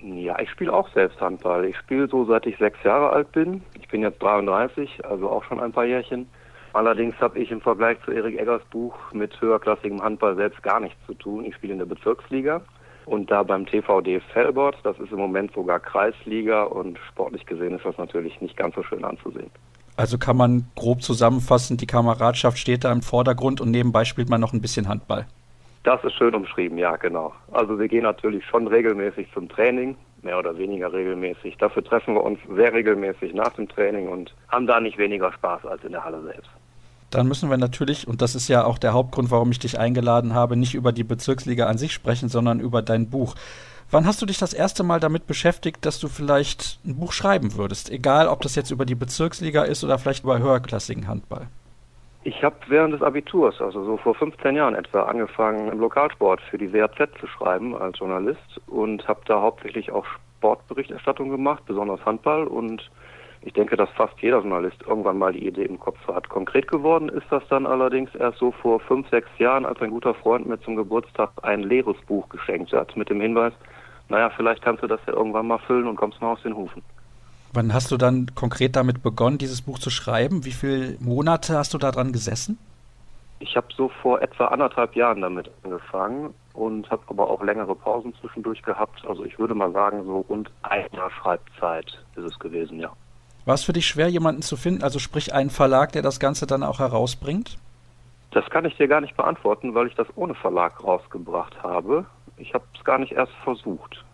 Ja, 0.00 0.38
ich 0.38 0.48
spiele 0.50 0.72
auch 0.72 0.88
selbst 0.94 1.20
Handball. 1.20 1.66
Ich 1.66 1.76
spiele 1.76 2.08
so 2.08 2.24
seit 2.24 2.46
ich 2.46 2.56
sechs 2.56 2.82
Jahre 2.82 3.10
alt 3.10 3.30
bin. 3.32 3.62
Ich 3.78 3.88
bin 3.88 4.02
jetzt 4.02 4.22
33, 4.22 5.04
also 5.04 5.28
auch 5.28 5.44
schon 5.44 5.60
ein 5.60 5.72
paar 5.72 5.84
Jährchen. 5.84 6.26
Allerdings 6.72 7.14
habe 7.20 7.38
ich 7.38 7.50
im 7.50 7.60
Vergleich 7.60 7.98
zu 8.04 8.12
Erik 8.12 8.38
Eggers 8.38 8.62
Buch 8.70 8.94
mit 9.12 9.38
höherklassigem 9.40 10.02
Handball 10.02 10.36
selbst 10.36 10.62
gar 10.62 10.80
nichts 10.80 10.98
zu 11.06 11.14
tun. 11.14 11.44
Ich 11.44 11.56
spiele 11.56 11.74
in 11.74 11.78
der 11.78 11.86
Bezirksliga 11.86 12.62
und 13.04 13.30
da 13.30 13.42
beim 13.42 13.66
TVD 13.66 14.20
Fellbord, 14.32 14.76
das 14.82 14.98
ist 14.98 15.12
im 15.12 15.18
Moment 15.18 15.52
sogar 15.52 15.80
Kreisliga 15.80 16.62
und 16.64 16.98
sportlich 17.08 17.44
gesehen 17.46 17.74
ist 17.74 17.84
das 17.84 17.98
natürlich 17.98 18.40
nicht 18.40 18.56
ganz 18.56 18.74
so 18.74 18.82
schön 18.82 19.04
anzusehen. 19.04 19.50
Also 19.98 20.16
kann 20.16 20.36
man 20.36 20.68
grob 20.76 21.02
zusammenfassen, 21.02 21.76
die 21.76 21.88
Kameradschaft 21.88 22.56
steht 22.56 22.84
da 22.84 22.92
im 22.92 23.02
Vordergrund 23.02 23.60
und 23.60 23.72
nebenbei 23.72 24.04
spielt 24.04 24.28
man 24.28 24.40
noch 24.40 24.52
ein 24.52 24.60
bisschen 24.60 24.86
Handball. 24.86 25.26
Das 25.82 26.02
ist 26.04 26.14
schön 26.14 26.36
umschrieben, 26.36 26.78
ja, 26.78 26.94
genau. 26.94 27.32
Also 27.50 27.80
wir 27.80 27.88
gehen 27.88 28.04
natürlich 28.04 28.44
schon 28.46 28.68
regelmäßig 28.68 29.26
zum 29.34 29.48
Training, 29.48 29.96
mehr 30.22 30.38
oder 30.38 30.56
weniger 30.56 30.92
regelmäßig. 30.92 31.56
Dafür 31.56 31.82
treffen 31.82 32.14
wir 32.14 32.22
uns 32.22 32.38
sehr 32.54 32.72
regelmäßig 32.72 33.34
nach 33.34 33.52
dem 33.54 33.68
Training 33.68 34.06
und 34.06 34.32
haben 34.46 34.68
da 34.68 34.78
nicht 34.78 34.98
weniger 34.98 35.32
Spaß 35.32 35.66
als 35.66 35.82
in 35.82 35.90
der 35.90 36.04
Halle 36.04 36.22
selbst. 36.22 36.50
Dann 37.10 37.26
müssen 37.26 37.50
wir 37.50 37.56
natürlich, 37.56 38.06
und 38.06 38.22
das 38.22 38.36
ist 38.36 38.46
ja 38.46 38.64
auch 38.64 38.78
der 38.78 38.92
Hauptgrund, 38.92 39.32
warum 39.32 39.50
ich 39.50 39.58
dich 39.58 39.80
eingeladen 39.80 40.32
habe, 40.32 40.56
nicht 40.56 40.76
über 40.76 40.92
die 40.92 41.04
Bezirksliga 41.04 41.66
an 41.66 41.76
sich 41.76 41.92
sprechen, 41.92 42.28
sondern 42.28 42.60
über 42.60 42.82
dein 42.82 43.10
Buch. 43.10 43.34
Wann 43.90 44.06
hast 44.06 44.20
du 44.20 44.26
dich 44.26 44.36
das 44.36 44.52
erste 44.52 44.84
Mal 44.84 45.00
damit 45.00 45.26
beschäftigt, 45.26 45.86
dass 45.86 45.98
du 45.98 46.08
vielleicht 46.08 46.78
ein 46.84 46.96
Buch 46.96 47.12
schreiben 47.12 47.56
würdest? 47.56 47.90
Egal, 47.90 48.28
ob 48.28 48.42
das 48.42 48.54
jetzt 48.54 48.70
über 48.70 48.84
die 48.84 48.94
Bezirksliga 48.94 49.62
ist 49.62 49.82
oder 49.82 49.98
vielleicht 49.98 50.24
über 50.24 50.38
höherklassigen 50.38 51.08
Handball. 51.08 51.46
Ich 52.22 52.42
habe 52.42 52.56
während 52.66 52.92
des 52.92 53.00
Abiturs, 53.00 53.58
also 53.62 53.82
so 53.84 53.96
vor 53.96 54.14
15 54.14 54.56
Jahren 54.56 54.74
etwa, 54.74 55.04
angefangen 55.04 55.72
im 55.72 55.80
Lokalsport 55.80 56.42
für 56.50 56.58
die 56.58 56.70
WAZ 56.74 57.08
zu 57.18 57.26
schreiben 57.26 57.74
als 57.74 57.98
Journalist 57.98 58.60
und 58.66 59.08
habe 59.08 59.20
da 59.24 59.40
hauptsächlich 59.40 59.90
auch 59.90 60.04
Sportberichterstattung 60.36 61.30
gemacht, 61.30 61.62
besonders 61.64 62.04
Handball 62.04 62.46
und 62.46 62.90
ich 63.40 63.54
denke, 63.54 63.76
dass 63.76 63.88
fast 63.90 64.20
jeder 64.20 64.40
Journalist 64.40 64.82
irgendwann 64.86 65.16
mal 65.16 65.32
die 65.32 65.46
Idee 65.46 65.64
im 65.64 65.78
Kopf 65.78 65.96
hat. 66.08 66.28
Konkret 66.28 66.68
geworden 66.68 67.08
ist 67.08 67.26
das 67.30 67.42
dann 67.48 67.66
allerdings 67.66 68.14
erst 68.16 68.38
so 68.38 68.50
vor 68.50 68.80
fünf, 68.80 69.08
sechs 69.08 69.28
Jahren, 69.38 69.64
als 69.64 69.80
ein 69.80 69.90
guter 69.90 70.12
Freund 70.12 70.46
mir 70.46 70.60
zum 70.60 70.76
Geburtstag 70.76 71.30
ein 71.42 71.62
leeres 71.62 71.96
Buch 72.06 72.28
geschenkt 72.28 72.72
hat 72.72 72.94
mit 72.96 73.08
dem 73.08 73.20
Hinweis, 73.20 73.54
naja, 74.08 74.30
vielleicht 74.30 74.62
kannst 74.62 74.82
du 74.82 74.86
das 74.86 75.00
ja 75.06 75.12
irgendwann 75.12 75.46
mal 75.46 75.58
füllen 75.58 75.86
und 75.86 75.96
kommst 75.96 76.20
mal 76.20 76.32
aus 76.32 76.42
den 76.42 76.54
Hufen. 76.56 76.82
Wann 77.52 77.72
hast 77.72 77.90
du 77.90 77.96
dann 77.96 78.34
konkret 78.34 78.76
damit 78.76 79.02
begonnen, 79.02 79.38
dieses 79.38 79.62
Buch 79.62 79.78
zu 79.78 79.90
schreiben? 79.90 80.44
Wie 80.44 80.52
viele 80.52 80.96
Monate 81.00 81.56
hast 81.56 81.72
du 81.74 81.78
daran 81.78 82.12
gesessen? 82.12 82.58
Ich 83.40 83.56
habe 83.56 83.68
so 83.74 83.88
vor 84.02 84.20
etwa 84.20 84.46
anderthalb 84.46 84.96
Jahren 84.96 85.20
damit 85.20 85.50
angefangen 85.62 86.34
und 86.54 86.90
habe 86.90 87.02
aber 87.06 87.30
auch 87.30 87.42
längere 87.42 87.74
Pausen 87.74 88.12
zwischendurch 88.20 88.62
gehabt. 88.62 89.04
Also 89.06 89.24
ich 89.24 89.38
würde 89.38 89.54
mal 89.54 89.72
sagen, 89.72 90.04
so 90.04 90.24
rund 90.28 90.50
ein 90.62 90.86
Jahr 90.92 91.10
Schreibzeit 91.10 91.86
ist 92.16 92.24
es 92.24 92.38
gewesen, 92.38 92.80
ja. 92.80 92.92
War 93.44 93.54
es 93.54 93.64
für 93.64 93.72
dich 93.72 93.86
schwer, 93.86 94.08
jemanden 94.08 94.42
zu 94.42 94.56
finden, 94.56 94.82
also 94.82 94.98
sprich 94.98 95.32
einen 95.32 95.50
Verlag, 95.50 95.92
der 95.92 96.02
das 96.02 96.20
Ganze 96.20 96.46
dann 96.46 96.62
auch 96.62 96.80
herausbringt? 96.80 97.56
Das 98.32 98.44
kann 98.50 98.66
ich 98.66 98.76
dir 98.76 98.88
gar 98.88 99.00
nicht 99.00 99.16
beantworten, 99.16 99.74
weil 99.74 99.86
ich 99.86 99.94
das 99.94 100.06
ohne 100.16 100.34
Verlag 100.34 100.84
rausgebracht 100.84 101.62
habe. 101.62 102.04
Ich 102.38 102.54
habe 102.54 102.64
es 102.76 102.84
gar 102.84 102.98
nicht 102.98 103.12
erst 103.12 103.32
versucht. 103.44 104.04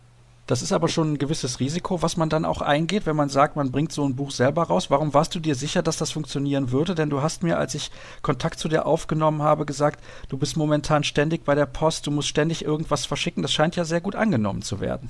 Das 0.46 0.60
ist 0.60 0.72
aber 0.72 0.88
schon 0.88 1.14
ein 1.14 1.18
gewisses 1.18 1.58
Risiko, 1.58 2.02
was 2.02 2.18
man 2.18 2.28
dann 2.28 2.44
auch 2.44 2.60
eingeht, 2.60 3.06
wenn 3.06 3.16
man 3.16 3.30
sagt, 3.30 3.56
man 3.56 3.72
bringt 3.72 3.92
so 3.92 4.04
ein 4.04 4.14
Buch 4.14 4.30
selber 4.30 4.64
raus. 4.64 4.90
Warum 4.90 5.14
warst 5.14 5.34
du 5.34 5.40
dir 5.40 5.54
sicher, 5.54 5.82
dass 5.82 5.96
das 5.96 6.12
funktionieren 6.12 6.70
würde? 6.70 6.94
Denn 6.94 7.08
du 7.08 7.22
hast 7.22 7.42
mir, 7.42 7.56
als 7.56 7.74
ich 7.74 7.90
Kontakt 8.20 8.58
zu 8.58 8.68
dir 8.68 8.84
aufgenommen 8.84 9.40
habe, 9.40 9.64
gesagt, 9.64 10.04
du 10.28 10.36
bist 10.36 10.58
momentan 10.58 11.02
ständig 11.02 11.44
bei 11.44 11.54
der 11.54 11.64
Post, 11.64 12.06
du 12.06 12.10
musst 12.10 12.28
ständig 12.28 12.62
irgendwas 12.62 13.06
verschicken. 13.06 13.42
Das 13.42 13.54
scheint 13.54 13.76
ja 13.76 13.84
sehr 13.84 14.02
gut 14.02 14.16
angenommen 14.16 14.60
zu 14.60 14.80
werden. 14.80 15.08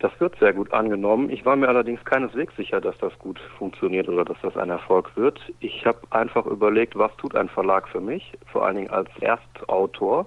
Das 0.00 0.12
wird 0.18 0.38
sehr 0.38 0.52
gut 0.52 0.70
angenommen. 0.74 1.30
Ich 1.30 1.46
war 1.46 1.56
mir 1.56 1.68
allerdings 1.68 2.04
keineswegs 2.04 2.54
sicher, 2.56 2.82
dass 2.82 2.98
das 2.98 3.18
gut 3.18 3.40
funktioniert 3.56 4.10
oder 4.10 4.26
dass 4.26 4.36
das 4.42 4.54
ein 4.58 4.68
Erfolg 4.68 5.16
wird. 5.16 5.40
Ich 5.60 5.86
habe 5.86 6.00
einfach 6.10 6.44
überlegt, 6.44 6.98
was 6.98 7.16
tut 7.16 7.34
ein 7.34 7.48
Verlag 7.48 7.88
für 7.88 8.02
mich, 8.02 8.34
vor 8.52 8.66
allen 8.66 8.76
Dingen 8.76 8.90
als 8.90 9.08
Erstautor. 9.22 10.26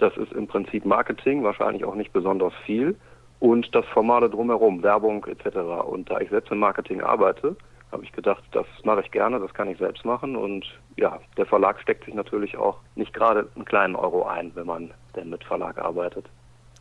Das 0.00 0.16
ist 0.16 0.32
im 0.32 0.46
Prinzip 0.46 0.84
Marketing, 0.84 1.44
wahrscheinlich 1.44 1.84
auch 1.84 1.94
nicht 1.94 2.12
besonders 2.12 2.54
viel. 2.64 2.96
und 3.38 3.74
das 3.74 3.86
Formale 3.86 4.28
drumherum, 4.28 4.82
Werbung 4.82 5.24
etc. 5.24 5.56
Und 5.86 6.10
da 6.10 6.20
ich 6.20 6.28
selbst 6.28 6.52
im 6.52 6.58
Marketing 6.58 7.00
arbeite, 7.00 7.56
habe 7.90 8.04
ich 8.04 8.12
gedacht, 8.12 8.44
das 8.52 8.66
mache 8.84 9.00
ich 9.00 9.10
gerne, 9.10 9.40
das 9.40 9.52
kann 9.54 9.68
ich 9.68 9.78
selbst 9.78 10.04
machen. 10.04 10.36
Und 10.36 10.66
ja, 10.96 11.18
der 11.36 11.46
Verlag 11.46 11.80
steckt 11.80 12.04
sich 12.04 12.14
natürlich 12.14 12.56
auch 12.56 12.78
nicht 12.94 13.14
gerade 13.14 13.48
einen 13.56 13.64
kleinen 13.64 13.96
Euro 13.96 14.26
ein, 14.26 14.52
wenn 14.54 14.66
man 14.66 14.90
denn 15.16 15.30
mit 15.30 15.42
Verlag 15.42 15.78
arbeitet. 15.78 16.26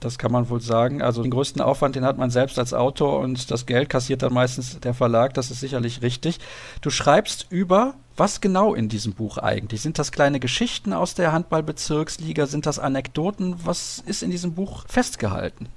Das 0.01 0.17
kann 0.17 0.31
man 0.31 0.49
wohl 0.49 0.61
sagen. 0.61 1.01
Also 1.01 1.21
den 1.21 1.31
größten 1.31 1.61
Aufwand, 1.61 1.95
den 1.95 2.05
hat 2.05 2.17
man 2.17 2.29
selbst 2.29 2.59
als 2.59 2.73
Autor 2.73 3.19
und 3.19 3.51
das 3.51 3.65
Geld 3.65 3.89
kassiert 3.89 4.21
dann 4.21 4.33
meistens 4.33 4.79
der 4.79 4.93
Verlag. 4.93 5.33
Das 5.33 5.51
ist 5.51 5.59
sicherlich 5.59 6.01
richtig. 6.01 6.39
Du 6.81 6.89
schreibst 6.89 7.51
über 7.51 7.95
was 8.19 8.41
genau 8.41 8.73
in 8.73 8.89
diesem 8.89 9.13
Buch 9.13 9.37
eigentlich? 9.37 9.81
Sind 9.81 9.97
das 9.97 10.11
kleine 10.11 10.39
Geschichten 10.39 10.93
aus 10.93 11.15
der 11.15 11.31
Handballbezirksliga? 11.31 12.45
Sind 12.45 12.65
das 12.65 12.77
Anekdoten? 12.77 13.55
Was 13.63 13.99
ist 14.05 14.23
in 14.23 14.29
diesem 14.29 14.53
Buch 14.53 14.85
festgehalten? 14.87 15.69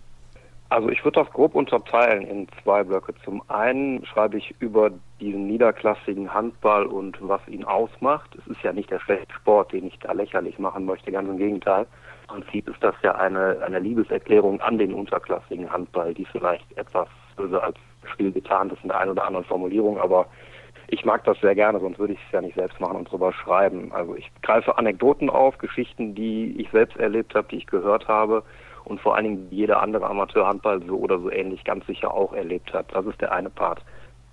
Also 0.69 0.89
ich 0.89 1.05
würde 1.05 1.23
das 1.23 1.31
grob 1.33 1.55
unterteilen 1.55 2.23
in 2.23 2.49
zwei 2.63 2.83
Blöcke. 2.83 3.15
Zum 3.25 3.43
einen 3.49 4.05
schreibe 4.07 4.39
ich 4.39 4.55
über 4.59 4.91
diesen 5.21 5.47
niederklassigen 5.47 6.33
Handball 6.33 6.87
und 6.87 7.19
was 7.21 7.47
ihn 7.47 7.65
ausmacht. 7.65 8.35
Es 8.41 8.47
ist 8.47 8.63
ja 8.63 8.73
nicht 8.73 8.91
der 8.91 8.99
schlechte 9.01 9.33
Sport, 9.35 9.73
den 9.73 9.87
ich 9.87 9.99
da 9.99 10.13
lächerlich 10.13 10.59
machen 10.59 10.87
möchte, 10.87 11.13
ganz 11.13 11.29
im 11.29 11.37
Gegenteil. 11.37 11.87
Im 12.23 12.41
Prinzip 12.41 12.71
ist 12.71 12.83
das 12.83 12.95
ja 13.03 13.15
eine, 13.17 13.59
eine 13.65 13.81
Liebeserklärung 13.81 14.63
an 14.63 14.79
den 14.79 14.95
unterklassigen 14.95 15.71
Handball, 15.71 16.15
die 16.15 16.25
vielleicht 16.25 16.67
etwas 16.79 17.09
böse 17.37 17.63
als 17.63 17.77
Spiel 18.11 18.33
getan 18.33 18.71
ist 18.71 18.83
in 18.83 18.89
der 18.89 18.99
einen 18.99 19.11
oder 19.11 19.27
anderen 19.27 19.45
Formulierung, 19.45 19.99
aber 19.99 20.27
ich 20.93 21.07
mag 21.07 21.25
das 21.25 21.41
sehr 21.41 21.55
gerne, 21.55 21.81
sonst 21.81 21.99
würde 21.99 22.13
ich 22.13 22.19
es 22.27 22.33
ja 22.33 22.43
nicht 22.43 22.55
selbst 22.55 22.79
machen 22.79 22.99
und 22.99 23.11
drüber 23.11 23.33
schreiben. 23.33 23.91
Also 23.93 24.15
ich 24.15 24.31
greife 24.43 24.77
Anekdoten 24.77 25.31
auf, 25.31 25.57
Geschichten, 25.57 26.15
die 26.15 26.55
ich 26.61 26.71
selbst 26.71 26.99
erlebt 26.99 27.35
habe, 27.35 27.49
die 27.51 27.57
ich 27.57 27.67
gehört 27.67 28.09
habe 28.09 28.43
und 28.85 29.01
vor 29.01 29.17
allen 29.17 29.25
Dingen 29.25 29.47
jeder 29.51 29.81
andere 29.81 30.07
Amateurhandball 30.07 30.83
so 30.87 30.99
oder 30.99 31.19
so 31.19 31.31
ähnlich 31.31 31.65
ganz 31.65 31.87
sicher 31.87 32.13
auch 32.13 32.35
erlebt 32.35 32.75
hat. 32.75 32.95
Das 32.95 33.07
ist 33.07 33.19
der 33.23 33.33
eine 33.33 33.49
Part. 33.49 33.83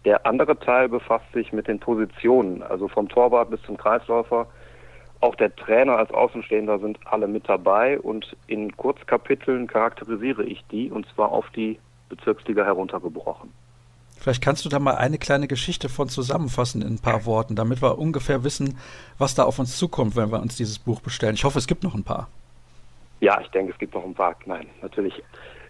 Der 0.04 0.26
andere 0.26 0.60
Teil 0.60 0.90
befasst 0.90 1.32
sich 1.34 1.54
mit 1.54 1.70
den 1.70 1.80
Positionen, 1.80 2.62
also 2.62 2.90
vom 2.90 3.08
Torwart 3.08 3.52
bis 3.52 3.62
zum 3.62 3.78
Kreisläufer. 3.78 4.46
Auch 5.22 5.36
der 5.36 5.56
Trainer 5.56 5.96
als 5.96 6.12
Außenstehender 6.12 6.80
sind 6.80 7.00
alle 7.06 7.30
mit 7.30 7.48
dabei 7.48 7.98
und 8.02 8.36
in 8.48 8.76
Kurzkapiteln 8.76 9.68
charakterisiere 9.68 10.44
ich 10.44 10.62
die 10.72 10.92
und 10.92 11.08
zwar 11.16 11.32
auf 11.32 11.50
die 11.52 11.80
Bezirksliga 12.10 12.66
heruntergebrochen. 12.66 13.54
Vielleicht 14.20 14.44
kannst 14.44 14.66
du 14.66 14.70
da 14.70 14.80
mal 14.80 14.96
eine 14.96 15.18
kleine 15.18 15.48
Geschichte 15.48 15.88
von 15.88 16.10
zusammenfassen 16.10 16.82
in 16.82 16.96
ein 16.96 17.00
paar 17.00 17.26
Worten, 17.26 17.56
damit 17.56 17.82
wir 17.82 17.98
ungefähr 17.98 18.44
wissen, 18.44 18.78
was 19.18 19.34
da 19.34 19.44
auf 19.44 19.60
uns 19.60 19.78
zukommt, 19.78 20.18
wenn 20.18 20.32
wir 20.32 20.42
uns 20.42 20.58
dieses 20.58 20.78
Buch 20.78 21.00
bestellen. 21.00 21.36
Ich 21.36 21.46
hoffe, 21.46 21.58
es 21.58 21.68
gibt 21.68 21.84
noch 21.84 21.96
ein 21.96 22.04
paar. 22.04 22.28
Ja, 23.22 23.40
ich 23.42 23.48
denke, 23.50 23.72
es 23.72 23.80
gibt 23.80 23.94
noch 23.94 24.04
ein 24.04 24.14
paar. 24.14 24.36
Nein, 24.46 24.68
natürlich. 24.82 25.14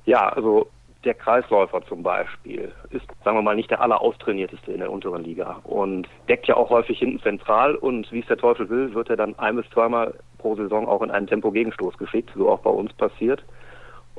Ja, 0.05 0.29
also 0.29 0.67
der 1.03 1.13
Kreisläufer 1.13 1.85
zum 1.87 2.03
Beispiel 2.03 2.73
ist, 2.89 3.05
sagen 3.23 3.37
wir 3.37 3.41
mal, 3.41 3.55
nicht 3.55 3.69
der 3.69 3.81
alleraustrainierteste 3.81 4.71
in 4.71 4.79
der 4.79 4.91
unteren 4.91 5.23
Liga 5.23 5.59
und 5.63 6.07
deckt 6.27 6.47
ja 6.47 6.57
auch 6.57 6.69
häufig 6.69 6.99
hinten 6.99 7.21
zentral 7.21 7.75
und 7.75 8.11
wie 8.11 8.19
es 8.19 8.27
der 8.27 8.37
Teufel 8.37 8.69
will, 8.69 8.93
wird 8.93 9.09
er 9.09 9.15
dann 9.15 9.37
ein 9.39 9.55
bis 9.55 9.69
zweimal 9.69 10.13
pro 10.39 10.55
Saison 10.55 10.87
auch 10.87 11.01
in 11.01 11.11
einen 11.11 11.27
Tempo-Gegenstoß 11.27 11.97
geschickt, 11.97 12.31
so 12.35 12.49
auch 12.49 12.59
bei 12.59 12.69
uns 12.69 12.91
passiert 12.93 13.43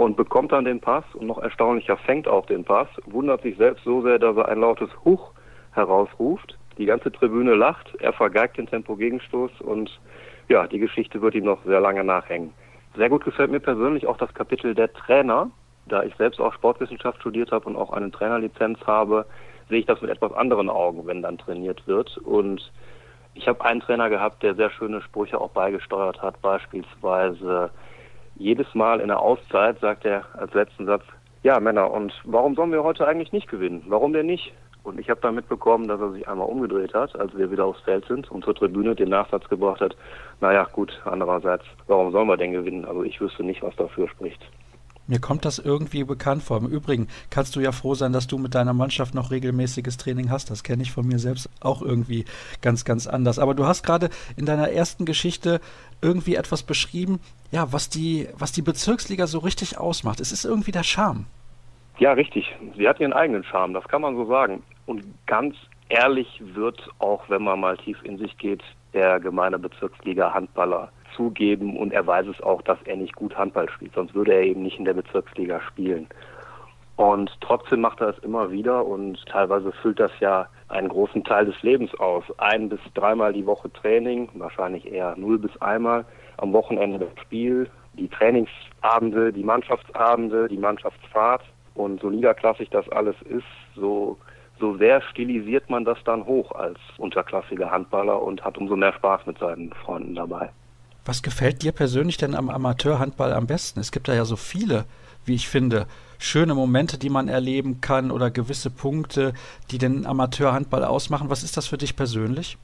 und 0.00 0.16
bekommt 0.16 0.52
dann 0.52 0.64
den 0.64 0.80
Pass 0.80 1.04
und 1.12 1.26
noch 1.26 1.36
erstaunlicher 1.36 1.98
fängt 1.98 2.26
auch 2.26 2.46
den 2.46 2.64
Pass, 2.64 2.88
wundert 3.04 3.42
sich 3.42 3.58
selbst 3.58 3.84
so 3.84 4.00
sehr, 4.00 4.18
dass 4.18 4.34
er 4.34 4.48
ein 4.48 4.58
lautes 4.58 4.88
Huch 5.04 5.32
herausruft. 5.72 6.56
Die 6.78 6.86
ganze 6.86 7.12
Tribüne 7.12 7.54
lacht, 7.54 7.94
er 8.00 8.14
vergeigt 8.14 8.56
den 8.56 8.66
Tempo-Gegenstoß 8.66 9.60
und 9.60 10.00
ja, 10.48 10.66
die 10.66 10.78
Geschichte 10.78 11.20
wird 11.20 11.34
ihm 11.34 11.44
noch 11.44 11.62
sehr 11.66 11.80
lange 11.80 12.02
nachhängen. 12.02 12.54
Sehr 12.96 13.10
gut 13.10 13.26
gefällt 13.26 13.50
mir 13.50 13.60
persönlich 13.60 14.06
auch 14.06 14.16
das 14.16 14.32
Kapitel 14.32 14.74
der 14.74 14.90
Trainer. 14.90 15.50
Da 15.84 16.02
ich 16.02 16.14
selbst 16.16 16.40
auch 16.40 16.54
Sportwissenschaft 16.54 17.20
studiert 17.20 17.52
habe 17.52 17.66
und 17.66 17.76
auch 17.76 17.92
eine 17.92 18.10
Trainerlizenz 18.10 18.78
habe, 18.86 19.26
sehe 19.68 19.80
ich 19.80 19.86
das 19.86 20.00
mit 20.00 20.10
etwas 20.10 20.32
anderen 20.32 20.70
Augen, 20.70 21.06
wenn 21.06 21.20
dann 21.20 21.36
trainiert 21.36 21.86
wird. 21.86 22.16
Und 22.16 22.72
ich 23.34 23.46
habe 23.46 23.62
einen 23.66 23.80
Trainer 23.80 24.08
gehabt, 24.08 24.42
der 24.42 24.54
sehr 24.54 24.70
schöne 24.70 25.02
Sprüche 25.02 25.38
auch 25.38 25.50
beigesteuert 25.50 26.22
hat, 26.22 26.40
beispielsweise 26.40 27.70
jedes 28.36 28.74
Mal 28.74 29.00
in 29.00 29.08
der 29.08 29.20
Auszeit 29.20 29.80
sagt 29.80 30.04
er 30.04 30.24
als 30.34 30.52
letzten 30.54 30.86
Satz, 30.86 31.04
ja 31.42 31.58
Männer, 31.60 31.90
und 31.90 32.12
warum 32.24 32.54
sollen 32.54 32.72
wir 32.72 32.84
heute 32.84 33.06
eigentlich 33.06 33.32
nicht 33.32 33.48
gewinnen? 33.48 33.84
Warum 33.88 34.12
denn 34.12 34.26
nicht? 34.26 34.52
Und 34.82 34.98
ich 34.98 35.10
habe 35.10 35.20
dann 35.20 35.34
mitbekommen, 35.34 35.88
dass 35.88 36.00
er 36.00 36.12
sich 36.12 36.26
einmal 36.26 36.48
umgedreht 36.48 36.94
hat, 36.94 37.14
als 37.18 37.36
wir 37.36 37.50
wieder 37.50 37.66
aufs 37.66 37.82
Feld 37.82 38.06
sind 38.06 38.30
und 38.30 38.44
zur 38.44 38.54
Tribüne 38.54 38.94
den 38.94 39.10
Nachsatz 39.10 39.46
gebracht 39.48 39.80
hat, 39.80 39.94
naja 40.40 40.66
gut, 40.72 41.00
andererseits, 41.04 41.64
warum 41.86 42.12
sollen 42.12 42.28
wir 42.28 42.38
denn 42.38 42.52
gewinnen? 42.52 42.86
Also 42.86 43.02
ich 43.02 43.20
wüsste 43.20 43.44
nicht, 43.44 43.62
was 43.62 43.76
dafür 43.76 44.08
spricht. 44.08 44.40
Mir 45.10 45.18
kommt 45.18 45.44
das 45.44 45.58
irgendwie 45.58 46.04
bekannt 46.04 46.40
vor. 46.44 46.58
Im 46.58 46.68
Übrigen 46.68 47.08
kannst 47.30 47.56
du 47.56 47.60
ja 47.60 47.72
froh 47.72 47.94
sein, 47.94 48.12
dass 48.12 48.28
du 48.28 48.38
mit 48.38 48.54
deiner 48.54 48.72
Mannschaft 48.72 49.12
noch 49.12 49.32
regelmäßiges 49.32 49.96
Training 49.96 50.30
hast. 50.30 50.52
Das 50.52 50.62
kenne 50.62 50.84
ich 50.84 50.92
von 50.92 51.04
mir 51.04 51.18
selbst 51.18 51.50
auch 51.60 51.82
irgendwie 51.82 52.26
ganz, 52.62 52.84
ganz 52.84 53.08
anders. 53.08 53.40
Aber 53.40 53.54
du 53.54 53.66
hast 53.66 53.82
gerade 53.82 54.08
in 54.36 54.46
deiner 54.46 54.70
ersten 54.70 55.06
Geschichte 55.06 55.60
irgendwie 56.00 56.36
etwas 56.36 56.62
beschrieben, 56.62 57.18
ja, 57.50 57.72
was 57.72 57.88
die, 57.88 58.28
was 58.38 58.52
die 58.52 58.62
Bezirksliga 58.62 59.26
so 59.26 59.40
richtig 59.40 59.78
ausmacht. 59.78 60.20
Es 60.20 60.30
ist 60.30 60.44
irgendwie 60.44 60.70
der 60.70 60.84
Charme. 60.84 61.26
Ja, 61.98 62.12
richtig. 62.12 62.46
Sie 62.76 62.88
hat 62.88 63.00
ihren 63.00 63.12
eigenen 63.12 63.42
Charme, 63.42 63.74
das 63.74 63.88
kann 63.88 64.02
man 64.02 64.14
so 64.14 64.26
sagen. 64.26 64.62
Und 64.86 65.02
ganz 65.26 65.56
ehrlich 65.88 66.40
wird 66.54 66.88
auch, 67.00 67.28
wenn 67.28 67.42
man 67.42 67.58
mal 67.58 67.76
tief 67.78 67.98
in 68.04 68.16
sich 68.16 68.38
geht, 68.38 68.62
der 68.92 69.18
gemeine 69.18 69.58
Bezirksliga 69.58 70.32
Handballer 70.32 70.92
zugeben 71.16 71.76
und 71.76 71.92
er 71.92 72.06
weiß 72.06 72.26
es 72.26 72.40
auch, 72.42 72.62
dass 72.62 72.78
er 72.84 72.96
nicht 72.96 73.14
gut 73.14 73.36
Handball 73.36 73.68
spielt, 73.68 73.94
sonst 73.94 74.14
würde 74.14 74.34
er 74.34 74.42
eben 74.42 74.62
nicht 74.62 74.78
in 74.78 74.84
der 74.84 74.94
Bezirksliga 74.94 75.60
spielen. 75.60 76.08
Und 77.00 77.30
trotzdem 77.40 77.80
macht 77.80 78.02
er 78.02 78.10
es 78.10 78.18
immer 78.18 78.50
wieder 78.50 78.84
und 78.84 79.24
teilweise 79.24 79.72
füllt 79.72 79.98
das 79.98 80.12
ja 80.20 80.46
einen 80.68 80.90
großen 80.90 81.24
Teil 81.24 81.46
des 81.46 81.62
Lebens 81.62 81.94
aus. 81.98 82.24
Ein 82.36 82.68
bis 82.68 82.80
dreimal 82.92 83.32
die 83.32 83.46
Woche 83.46 83.72
Training, 83.72 84.28
wahrscheinlich 84.34 84.90
eher 84.92 85.14
null 85.16 85.38
bis 85.38 85.56
einmal, 85.62 86.04
am 86.36 86.52
Wochenende 86.52 86.98
das 86.98 87.08
Spiel, 87.22 87.70
die 87.94 88.08
Trainingsabende, 88.08 89.32
die 89.32 89.42
Mannschaftsabende, 89.42 90.48
die 90.48 90.58
Mannschaftsfahrt. 90.58 91.42
Und 91.74 92.02
so 92.02 92.10
niederklassig 92.10 92.68
das 92.68 92.86
alles 92.90 93.16
ist, 93.22 93.46
so, 93.74 94.18
so 94.58 94.76
sehr 94.76 95.00
stilisiert 95.00 95.70
man 95.70 95.86
das 95.86 95.96
dann 96.04 96.26
hoch 96.26 96.52
als 96.52 96.78
unterklassiger 96.98 97.70
Handballer 97.70 98.22
und 98.22 98.44
hat 98.44 98.58
umso 98.58 98.76
mehr 98.76 98.92
Spaß 98.92 99.24
mit 99.24 99.38
seinen 99.38 99.72
Freunden 99.72 100.14
dabei. 100.14 100.50
Was 101.10 101.24
gefällt 101.24 101.64
dir 101.64 101.72
persönlich 101.72 102.18
denn 102.18 102.36
am 102.36 102.48
Amateurhandball 102.48 103.32
am 103.32 103.48
besten? 103.48 103.80
Es 103.80 103.90
gibt 103.90 104.06
da 104.06 104.14
ja 104.14 104.24
so 104.24 104.36
viele, 104.36 104.84
wie 105.24 105.34
ich 105.34 105.48
finde, 105.48 105.88
schöne 106.20 106.54
Momente, 106.54 106.98
die 106.98 107.10
man 107.10 107.26
erleben 107.26 107.80
kann 107.80 108.12
oder 108.12 108.30
gewisse 108.30 108.70
Punkte, 108.70 109.34
die 109.72 109.78
den 109.78 110.06
Amateurhandball 110.06 110.84
ausmachen. 110.84 111.28
Was 111.28 111.42
ist 111.42 111.56
das 111.56 111.66
für 111.66 111.78
dich 111.78 111.96
persönlich? 111.96 112.58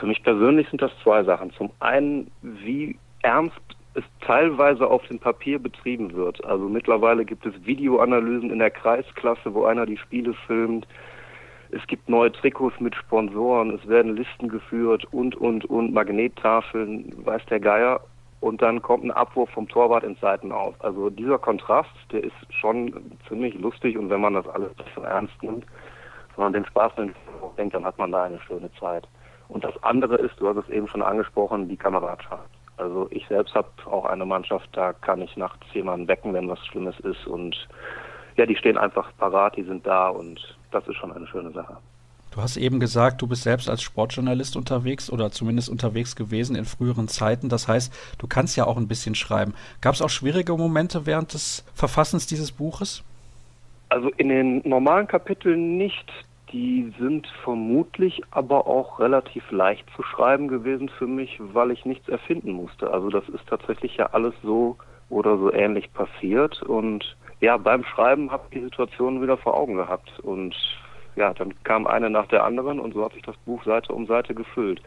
Für 0.00 0.06
mich 0.06 0.22
persönlich 0.22 0.66
sind 0.70 0.80
das 0.80 0.92
zwei 1.02 1.22
Sachen. 1.24 1.52
Zum 1.58 1.70
einen, 1.78 2.30
wie 2.40 2.96
ernst 3.20 3.60
es 3.92 4.04
teilweise 4.22 4.86
auf 4.86 5.06
dem 5.08 5.18
Papier 5.18 5.58
betrieben 5.58 6.14
wird. 6.14 6.42
Also 6.46 6.70
mittlerweile 6.70 7.26
gibt 7.26 7.44
es 7.44 7.52
Videoanalysen 7.66 8.50
in 8.50 8.60
der 8.60 8.70
Kreisklasse, 8.70 9.52
wo 9.52 9.66
einer 9.66 9.84
die 9.84 9.98
Spiele 9.98 10.32
filmt 10.46 10.86
es 11.70 11.86
gibt 11.86 12.08
neue 12.08 12.32
Trikots 12.32 12.78
mit 12.80 12.94
Sponsoren, 12.94 13.74
es 13.74 13.86
werden 13.88 14.16
Listen 14.16 14.48
geführt 14.48 15.04
und, 15.12 15.36
und, 15.36 15.64
und, 15.66 15.92
Magnettafeln, 15.92 17.12
weiß 17.24 17.44
der 17.46 17.60
Geier. 17.60 18.00
Und 18.40 18.62
dann 18.62 18.80
kommt 18.80 19.04
ein 19.04 19.10
Abwurf 19.10 19.50
vom 19.50 19.68
Torwart 19.68 20.04
ins 20.04 20.20
Seitenaus. 20.20 20.74
Also 20.80 21.10
dieser 21.10 21.38
Kontrast, 21.38 21.90
der 22.12 22.22
ist 22.22 22.34
schon 22.50 22.94
ziemlich 23.28 23.54
lustig 23.54 23.98
und 23.98 24.10
wenn 24.10 24.20
man 24.20 24.34
das 24.34 24.46
alles 24.48 24.70
so 24.94 25.02
ernst 25.02 25.42
nimmt, 25.42 25.66
sondern 26.36 26.52
den 26.52 26.66
Spaß 26.66 26.92
denkt, 27.56 27.74
dann 27.74 27.84
hat 27.84 27.98
man 27.98 28.12
da 28.12 28.24
eine 28.24 28.40
schöne 28.40 28.70
Zeit. 28.74 29.08
Und 29.48 29.64
das 29.64 29.74
andere 29.82 30.16
ist, 30.16 30.38
du 30.38 30.48
hast 30.48 30.56
es 30.56 30.68
eben 30.68 30.86
schon 30.86 31.02
angesprochen, 31.02 31.68
die 31.68 31.76
Kameradschaft. 31.76 32.48
Also 32.76 33.08
ich 33.10 33.26
selbst 33.26 33.54
habe 33.56 33.68
auch 33.86 34.04
eine 34.04 34.24
Mannschaft, 34.24 34.68
da 34.72 34.92
kann 34.92 35.20
ich 35.20 35.36
nachts 35.36 35.66
jemanden 35.72 36.06
wecken, 36.06 36.32
wenn 36.32 36.48
was 36.48 36.64
Schlimmes 36.66 36.98
ist 37.00 37.26
und 37.26 37.68
ja, 38.36 38.46
die 38.46 38.54
stehen 38.54 38.78
einfach 38.78 39.10
parat, 39.18 39.56
die 39.56 39.64
sind 39.64 39.84
da 39.84 40.10
und 40.10 40.57
das 40.70 40.86
ist 40.88 40.96
schon 40.96 41.12
eine 41.12 41.26
schöne 41.26 41.50
Sache. 41.52 41.76
Du 42.30 42.42
hast 42.42 42.56
eben 42.56 42.78
gesagt, 42.78 43.22
du 43.22 43.26
bist 43.26 43.42
selbst 43.42 43.68
als 43.68 43.82
Sportjournalist 43.82 44.56
unterwegs 44.56 45.10
oder 45.10 45.30
zumindest 45.30 45.68
unterwegs 45.70 46.14
gewesen 46.14 46.56
in 46.56 46.66
früheren 46.66 47.08
Zeiten. 47.08 47.48
Das 47.48 47.68
heißt, 47.68 47.92
du 48.18 48.26
kannst 48.26 48.56
ja 48.56 48.66
auch 48.66 48.76
ein 48.76 48.86
bisschen 48.86 49.14
schreiben. 49.14 49.54
Gab 49.80 49.94
es 49.94 50.02
auch 50.02 50.10
schwierige 50.10 50.52
Momente 50.56 51.06
während 51.06 51.32
des 51.32 51.64
Verfassens 51.74 52.26
dieses 52.26 52.52
Buches? 52.52 53.02
Also 53.88 54.10
in 54.18 54.28
den 54.28 54.62
normalen 54.68 55.06
Kapiteln 55.06 55.78
nicht. 55.78 56.12
Die 56.52 56.92
sind 56.98 57.26
vermutlich 57.44 58.22
aber 58.30 58.66
auch 58.66 59.00
relativ 59.00 59.50
leicht 59.50 59.84
zu 59.96 60.02
schreiben 60.02 60.48
gewesen 60.48 60.88
für 60.88 61.06
mich, 61.06 61.38
weil 61.52 61.72
ich 61.72 61.84
nichts 61.84 62.08
erfinden 62.08 62.52
musste. 62.52 62.90
Also 62.90 63.10
das 63.10 63.28
ist 63.28 63.46
tatsächlich 63.48 63.96
ja 63.96 64.06
alles 64.12 64.32
so 64.42 64.76
oder 65.10 65.36
so 65.36 65.52
ähnlich 65.52 65.92
passiert 65.92 66.62
und 66.62 67.16
ja, 67.40 67.56
beim 67.56 67.84
Schreiben 67.84 68.30
habe 68.30 68.44
ich 68.50 68.58
die 68.58 68.64
Situation 68.64 69.22
wieder 69.22 69.36
vor 69.36 69.54
Augen 69.54 69.76
gehabt 69.76 70.18
und 70.20 70.54
ja, 71.16 71.34
dann 71.34 71.52
kam 71.64 71.86
eine 71.86 72.08
nach 72.08 72.28
der 72.28 72.44
anderen 72.44 72.78
und 72.78 72.94
so 72.94 73.04
hat 73.04 73.12
sich 73.12 73.22
das 73.22 73.36
Buch 73.38 73.62
Seite 73.64 73.92
um 73.92 74.06
Seite 74.06 74.34
gefüllt. 74.34 74.80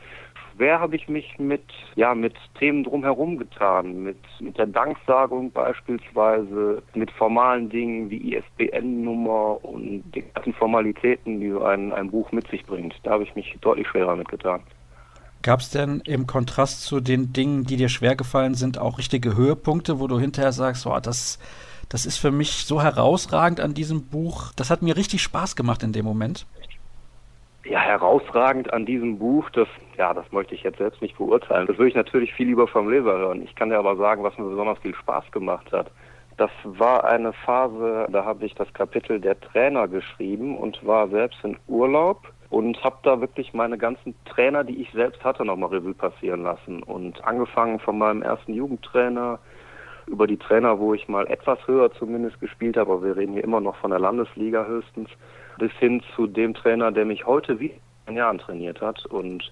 Schwer 0.56 0.80
habe 0.80 0.95
ich 0.95 1.10
mich 1.10 1.38
mit, 1.39 1.64
ja, 1.95 2.14
mit 2.16 2.36
Themen 2.58 2.84
drumherum 2.84 3.38
getan, 3.38 4.04
mit, 4.04 4.18
mit 4.39 4.58
der 4.58 4.68
Danksagung 4.68 5.52
beispielsweise, 5.52 6.82
mit 6.93 7.12
formalen 7.12 7.70
Dingen 7.70 8.10
wie 8.10 8.36
ISBN-Nummer 8.36 9.64
und 9.64 10.04
den 10.14 10.34
ganzen 10.34 10.54
Formalitäten, 10.54 11.39
die 11.39 11.52
so 11.52 11.64
ein, 11.64 11.91
ein 11.93 12.12
Buch 12.12 12.32
mit 12.32 12.47
sich 12.49 12.66
bringt. 12.66 12.95
Da 13.04 13.12
habe 13.12 13.24
ich 13.24 13.36
mich 13.36 13.58
deutlich 13.62 13.88
schwerer 13.88 14.16
mitgetan. 14.16 14.62
Gab 15.41 15.62
es 15.62 15.72
denn 15.72 16.02
im 16.06 16.28
Kontrast 16.28 16.84
zu 16.84 16.99
den 16.99 17.34
Dingen, 17.34 17.64
die 17.64 17.76
dir 17.76 17.89
schwer 17.89 18.16
gefallen 18.16 18.54
sind, 18.54 18.78
auch 18.78 18.99
richtige 18.99 19.36
Höhepunkte, 19.36 19.99
wo 19.99 20.08
du 20.08 20.20
hinterher 20.20 20.52
sagst, 20.52 20.86
oh, 20.86 20.99
das, 21.02 21.39
das 21.92 22.06
ist 22.06 22.18
für 22.18 22.32
mich 22.32 22.66
so 22.66 22.82
herausragend 22.82 23.60
an 23.60 23.74
diesem 23.74 24.08
Buch, 24.08 24.54
das 24.56 24.70
hat 24.70 24.82
mir 24.82 24.96
richtig 24.96 25.22
Spaß 25.22 25.58
gemacht 25.58 25.84
in 25.84 25.92
dem 25.92 26.06
Moment? 26.06 26.46
Ja, 27.66 27.80
herausragend 27.80 28.74
an 28.74 28.86
diesem 28.86 29.20
Buch, 29.20 29.50
das, 29.52 29.68
ja, 29.98 30.14
das 30.14 30.32
möchte 30.32 30.56
ich 30.56 30.64
jetzt 30.64 30.78
selbst 30.78 31.02
nicht 31.02 31.18
beurteilen. 31.18 31.68
Das 31.68 31.78
würde 31.78 31.89
ich 31.89 31.96
natürlich 31.96 32.34
viel 32.34 32.48
lieber 32.48 32.68
vom 32.68 32.89
Leser 32.89 33.18
hören. 33.18 33.44
Ich 33.44 33.54
kann 33.56 33.70
dir 33.70 33.78
aber 33.78 33.98
sagen, 33.98 34.24
was 34.24 34.38
mir 34.38 34.46
besonders 34.46 34.80
viel 34.80 34.96
Spaß 34.96 35.32
gemacht 35.32 35.72
hat. 35.72 35.92
Das 36.38 36.50
war 36.64 37.04
eine 37.04 37.34
Phase, 37.34 38.08
da 38.10 38.26
habe 38.26 38.46
ich 38.46 38.56
das 38.56 38.74
Kapitel 38.74 39.20
der 39.20 39.39
Trainer 39.39 39.88
geschrieben 39.88 40.58
und 40.58 40.84
war 40.88 41.10
selbst 41.10 41.44
in 41.44 41.58
Urlaub 41.68 42.32
und 42.50 42.82
habe 42.84 42.98
da 43.04 43.20
wirklich 43.20 43.54
meine 43.54 43.78
ganzen 43.78 44.16
Trainer, 44.26 44.64
die 44.64 44.82
ich 44.82 44.89
selbst 44.92 45.24
hatte, 45.24 45.46
nochmal 45.46 45.70
Revue 45.70 45.94
passieren 45.94 46.44
lassen. 46.44 46.82
Und 46.84 47.24
angefangen 47.26 47.80
von 47.80 47.98
meinem 47.98 48.24
ersten 48.24 48.54
Jugendtrainer 48.54 49.39
über 50.12 50.28
die 50.28 50.38
Trainer, 50.38 50.78
wo 50.78 50.93
ich 50.93 51.07
mal 51.07 51.26
etwas 51.28 51.57
höher 51.66 51.91
zumindest 51.93 52.39
gespielt 52.39 52.78
habe, 52.78 52.91
aber 52.91 53.03
wir 53.03 53.18
reden 53.18 53.34
hier 53.34 53.43
immer 53.43 53.62
noch 53.62 53.78
von 53.78 53.91
der 53.91 53.99
Landesliga 53.99 54.66
höchstens, 54.66 55.09
bis 55.57 55.72
hin 55.80 56.03
zu 56.16 56.28
dem 56.28 56.53
Trainer, 56.53 56.91
der 56.91 57.05
mich 57.05 57.26
heute 57.26 57.59
wie 57.59 57.74
ein 58.05 58.16
Jahr 58.16 58.38
trainiert 58.38 58.82
hat. 58.82 59.05
Und 59.05 59.51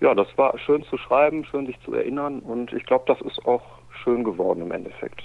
ja, 0.00 0.14
das 0.14 0.28
war 0.36 0.56
schön 0.58 0.84
zu 0.84 0.96
schreiben, 0.96 1.44
schön 1.44 1.66
sich 1.66 1.78
zu 1.84 1.92
erinnern 1.92 2.38
und 2.40 2.72
ich 2.72 2.86
glaube, 2.86 3.04
das 3.08 3.20
ist 3.22 3.44
auch 3.44 3.62
schön 4.04 4.24
geworden 4.24 4.62
im 4.62 4.72
Endeffekt. 4.72 5.22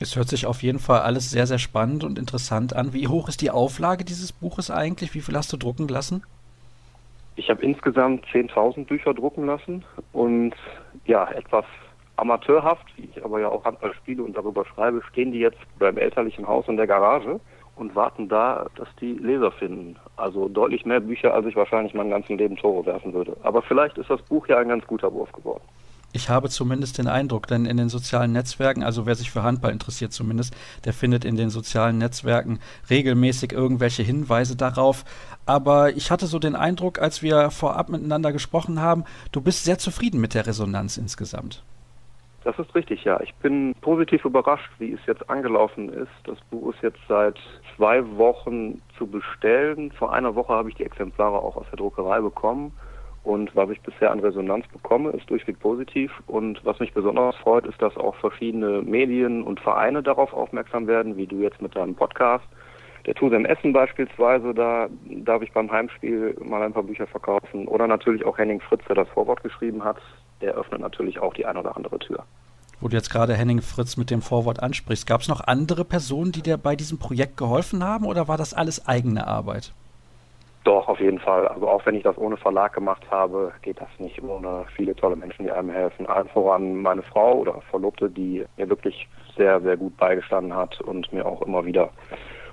Es 0.00 0.16
hört 0.16 0.28
sich 0.28 0.46
auf 0.46 0.62
jeden 0.62 0.78
Fall 0.80 1.00
alles 1.00 1.30
sehr, 1.30 1.46
sehr 1.46 1.58
spannend 1.58 2.04
und 2.04 2.18
interessant 2.18 2.74
an. 2.74 2.92
Wie 2.92 3.08
hoch 3.08 3.28
ist 3.28 3.42
die 3.42 3.50
Auflage 3.50 4.04
dieses 4.04 4.32
Buches 4.32 4.70
eigentlich? 4.70 5.14
Wie 5.14 5.20
viel 5.20 5.36
hast 5.36 5.52
du 5.52 5.56
drucken 5.56 5.88
lassen? 5.88 6.22
Ich 7.36 7.50
habe 7.50 7.62
insgesamt 7.62 8.24
10.000 8.26 8.86
Bücher 8.86 9.14
drucken 9.14 9.46
lassen 9.46 9.84
und 10.12 10.54
ja, 11.06 11.28
etwas 11.30 11.64
amateurhaft, 12.16 12.86
wie 12.96 13.08
ich 13.12 13.24
aber 13.24 13.40
ja 13.40 13.48
auch 13.48 13.64
Handball 13.64 13.94
spiele 13.94 14.22
und 14.22 14.36
darüber 14.36 14.64
schreibe, 14.64 15.02
stehen 15.10 15.32
die 15.32 15.40
jetzt 15.40 15.58
beim 15.78 15.96
elterlichen 15.96 16.46
Haus 16.46 16.66
in 16.68 16.76
der 16.76 16.86
Garage 16.86 17.40
und 17.76 17.96
warten 17.96 18.28
da, 18.28 18.66
dass 18.76 18.88
die 19.00 19.14
Leser 19.14 19.50
finden. 19.50 19.96
Also 20.16 20.48
deutlich 20.48 20.84
mehr 20.84 21.00
Bücher, 21.00 21.34
als 21.34 21.46
ich 21.46 21.56
wahrscheinlich 21.56 21.94
mein 21.94 22.10
ganzes 22.10 22.36
Leben 22.36 22.56
Tore 22.56 22.86
werfen 22.86 23.12
würde. 23.12 23.36
Aber 23.42 23.62
vielleicht 23.62 23.98
ist 23.98 24.10
das 24.10 24.22
Buch 24.22 24.46
ja 24.46 24.58
ein 24.58 24.68
ganz 24.68 24.86
guter 24.86 25.12
Wurf 25.12 25.32
geworden. 25.32 25.62
Ich 26.16 26.28
habe 26.28 26.48
zumindest 26.48 26.98
den 26.98 27.08
Eindruck, 27.08 27.48
denn 27.48 27.66
in 27.66 27.76
den 27.76 27.88
sozialen 27.88 28.30
Netzwerken, 28.30 28.84
also 28.84 29.04
wer 29.04 29.16
sich 29.16 29.32
für 29.32 29.42
Handball 29.42 29.72
interessiert 29.72 30.12
zumindest, 30.12 30.54
der 30.84 30.92
findet 30.92 31.24
in 31.24 31.34
den 31.34 31.50
sozialen 31.50 31.98
Netzwerken 31.98 32.60
regelmäßig 32.88 33.52
irgendwelche 33.52 34.04
Hinweise 34.04 34.54
darauf. 34.54 35.04
Aber 35.44 35.96
ich 35.96 36.12
hatte 36.12 36.26
so 36.26 36.38
den 36.38 36.54
Eindruck, 36.54 37.00
als 37.00 37.22
wir 37.22 37.50
vorab 37.50 37.88
miteinander 37.88 38.30
gesprochen 38.30 38.80
haben, 38.80 39.02
du 39.32 39.40
bist 39.40 39.64
sehr 39.64 39.78
zufrieden 39.78 40.20
mit 40.20 40.34
der 40.34 40.46
Resonanz 40.46 40.98
insgesamt. 40.98 41.64
Das 42.44 42.58
ist 42.58 42.74
richtig, 42.74 43.04
ja. 43.04 43.18
Ich 43.22 43.34
bin 43.36 43.74
positiv 43.80 44.24
überrascht, 44.26 44.70
wie 44.78 44.92
es 44.92 45.00
jetzt 45.06 45.28
angelaufen 45.30 45.88
ist. 45.88 46.12
Das 46.24 46.38
Buch 46.50 46.74
ist 46.74 46.82
jetzt 46.82 47.00
seit 47.08 47.38
zwei 47.74 48.06
Wochen 48.18 48.82
zu 48.98 49.06
bestellen. 49.06 49.90
Vor 49.92 50.12
einer 50.12 50.34
Woche 50.34 50.52
habe 50.52 50.68
ich 50.68 50.74
die 50.74 50.84
Exemplare 50.84 51.38
auch 51.38 51.56
aus 51.56 51.66
der 51.70 51.78
Druckerei 51.78 52.20
bekommen. 52.20 52.72
Und 53.22 53.56
was 53.56 53.70
ich 53.70 53.80
bisher 53.80 54.10
an 54.10 54.20
Resonanz 54.20 54.68
bekomme, 54.68 55.10
ist 55.12 55.30
durchweg 55.30 55.58
positiv. 55.58 56.12
Und 56.26 56.62
was 56.66 56.78
mich 56.80 56.92
besonders 56.92 57.34
freut, 57.36 57.64
ist, 57.64 57.80
dass 57.80 57.96
auch 57.96 58.14
verschiedene 58.16 58.82
Medien 58.82 59.42
und 59.42 59.60
Vereine 59.60 60.02
darauf 60.02 60.34
aufmerksam 60.34 60.86
werden, 60.86 61.16
wie 61.16 61.26
du 61.26 61.36
jetzt 61.36 61.62
mit 61.62 61.74
deinem 61.74 61.94
Podcast. 61.94 62.44
Der 63.06 63.14
Tusem 63.14 63.46
Essen 63.46 63.72
beispielsweise, 63.72 64.52
da 64.52 64.88
darf 65.06 65.40
ich 65.40 65.52
beim 65.52 65.72
Heimspiel 65.72 66.36
mal 66.44 66.62
ein 66.62 66.74
paar 66.74 66.82
Bücher 66.82 67.06
verkaufen. 67.06 67.66
Oder 67.68 67.86
natürlich 67.86 68.26
auch 68.26 68.36
Henning 68.36 68.60
Fritz, 68.60 68.84
der 68.86 68.96
das 68.96 69.08
Vorwort 69.08 69.42
geschrieben 69.42 69.82
hat. 69.82 69.96
Der 70.40 70.54
öffnet 70.54 70.80
natürlich 70.80 71.18
auch 71.20 71.34
die 71.34 71.46
eine 71.46 71.60
oder 71.60 71.76
andere 71.76 71.98
Tür. 71.98 72.24
Wo 72.80 72.88
du 72.88 72.96
jetzt 72.96 73.10
gerade 73.10 73.34
Henning 73.34 73.62
Fritz 73.62 73.96
mit 73.96 74.10
dem 74.10 74.20
Vorwort 74.20 74.62
ansprichst, 74.62 75.06
gab 75.06 75.22
es 75.22 75.28
noch 75.28 75.40
andere 75.40 75.84
Personen, 75.84 76.32
die 76.32 76.42
dir 76.42 76.58
bei 76.58 76.76
diesem 76.76 76.98
Projekt 76.98 77.36
geholfen 77.36 77.82
haben 77.82 78.04
oder 78.04 78.28
war 78.28 78.36
das 78.36 78.52
alles 78.52 78.86
eigene 78.86 79.26
Arbeit? 79.26 79.72
Doch, 80.64 80.88
auf 80.88 80.98
jeden 80.98 81.18
Fall. 81.18 81.46
Also 81.46 81.68
auch 81.68 81.84
wenn 81.84 81.94
ich 81.94 82.02
das 82.02 82.16
ohne 82.16 82.38
Verlag 82.38 82.72
gemacht 82.72 83.02
habe, 83.10 83.52
geht 83.60 83.80
das 83.80 83.88
nicht 83.98 84.22
ohne 84.22 84.64
viele 84.74 84.96
tolle 84.96 85.14
Menschen, 85.14 85.44
die 85.44 85.52
einem 85.52 85.70
helfen. 85.70 86.06
Allen 86.06 86.28
voran 86.28 86.80
meine 86.80 87.02
Frau 87.02 87.34
oder 87.34 87.60
Verlobte, 87.70 88.08
die 88.10 88.44
mir 88.56 88.68
wirklich 88.68 89.06
sehr, 89.36 89.60
sehr 89.60 89.76
gut 89.76 89.96
beigestanden 89.98 90.56
hat 90.56 90.80
und 90.80 91.12
mir 91.12 91.26
auch 91.26 91.42
immer 91.42 91.66
wieder 91.66 91.90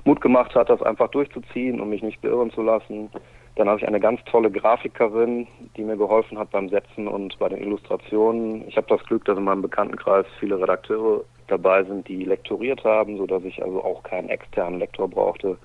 Mut 0.03 0.19
gemacht 0.19 0.53
hat, 0.55 0.69
das 0.69 0.81
einfach 0.81 1.09
durchzuziehen 1.09 1.79
und 1.79 1.89
mich 1.89 2.03
nicht 2.03 2.21
beirren 2.21 2.51
zu 2.51 2.61
lassen. 2.61 3.09
Dann 3.55 3.67
habe 3.67 3.79
ich 3.79 3.87
eine 3.87 3.99
ganz 3.99 4.21
tolle 4.25 4.49
Grafikerin, 4.49 5.47
die 5.75 5.83
mir 5.83 5.97
geholfen 5.97 6.37
hat 6.39 6.51
beim 6.51 6.69
Setzen 6.69 7.07
und 7.07 7.37
bei 7.37 7.49
den 7.49 7.61
Illustrationen. 7.61 8.67
Ich 8.67 8.77
habe 8.77 8.87
das 8.87 9.03
Glück, 9.05 9.25
dass 9.25 9.37
in 9.37 9.43
meinem 9.43 9.61
Bekanntenkreis 9.61 10.25
viele 10.39 10.59
Redakteure 10.59 11.23
dabei 11.47 11.83
sind, 11.83 12.07
die 12.07 12.23
lektoriert 12.23 12.83
haben, 12.85 13.17
sodass 13.17 13.43
ich 13.43 13.61
also 13.61 13.83
auch 13.83 14.03
keinen 14.03 14.29
externen 14.29 14.79
Lektor 14.79 15.09
brauchte 15.09 15.57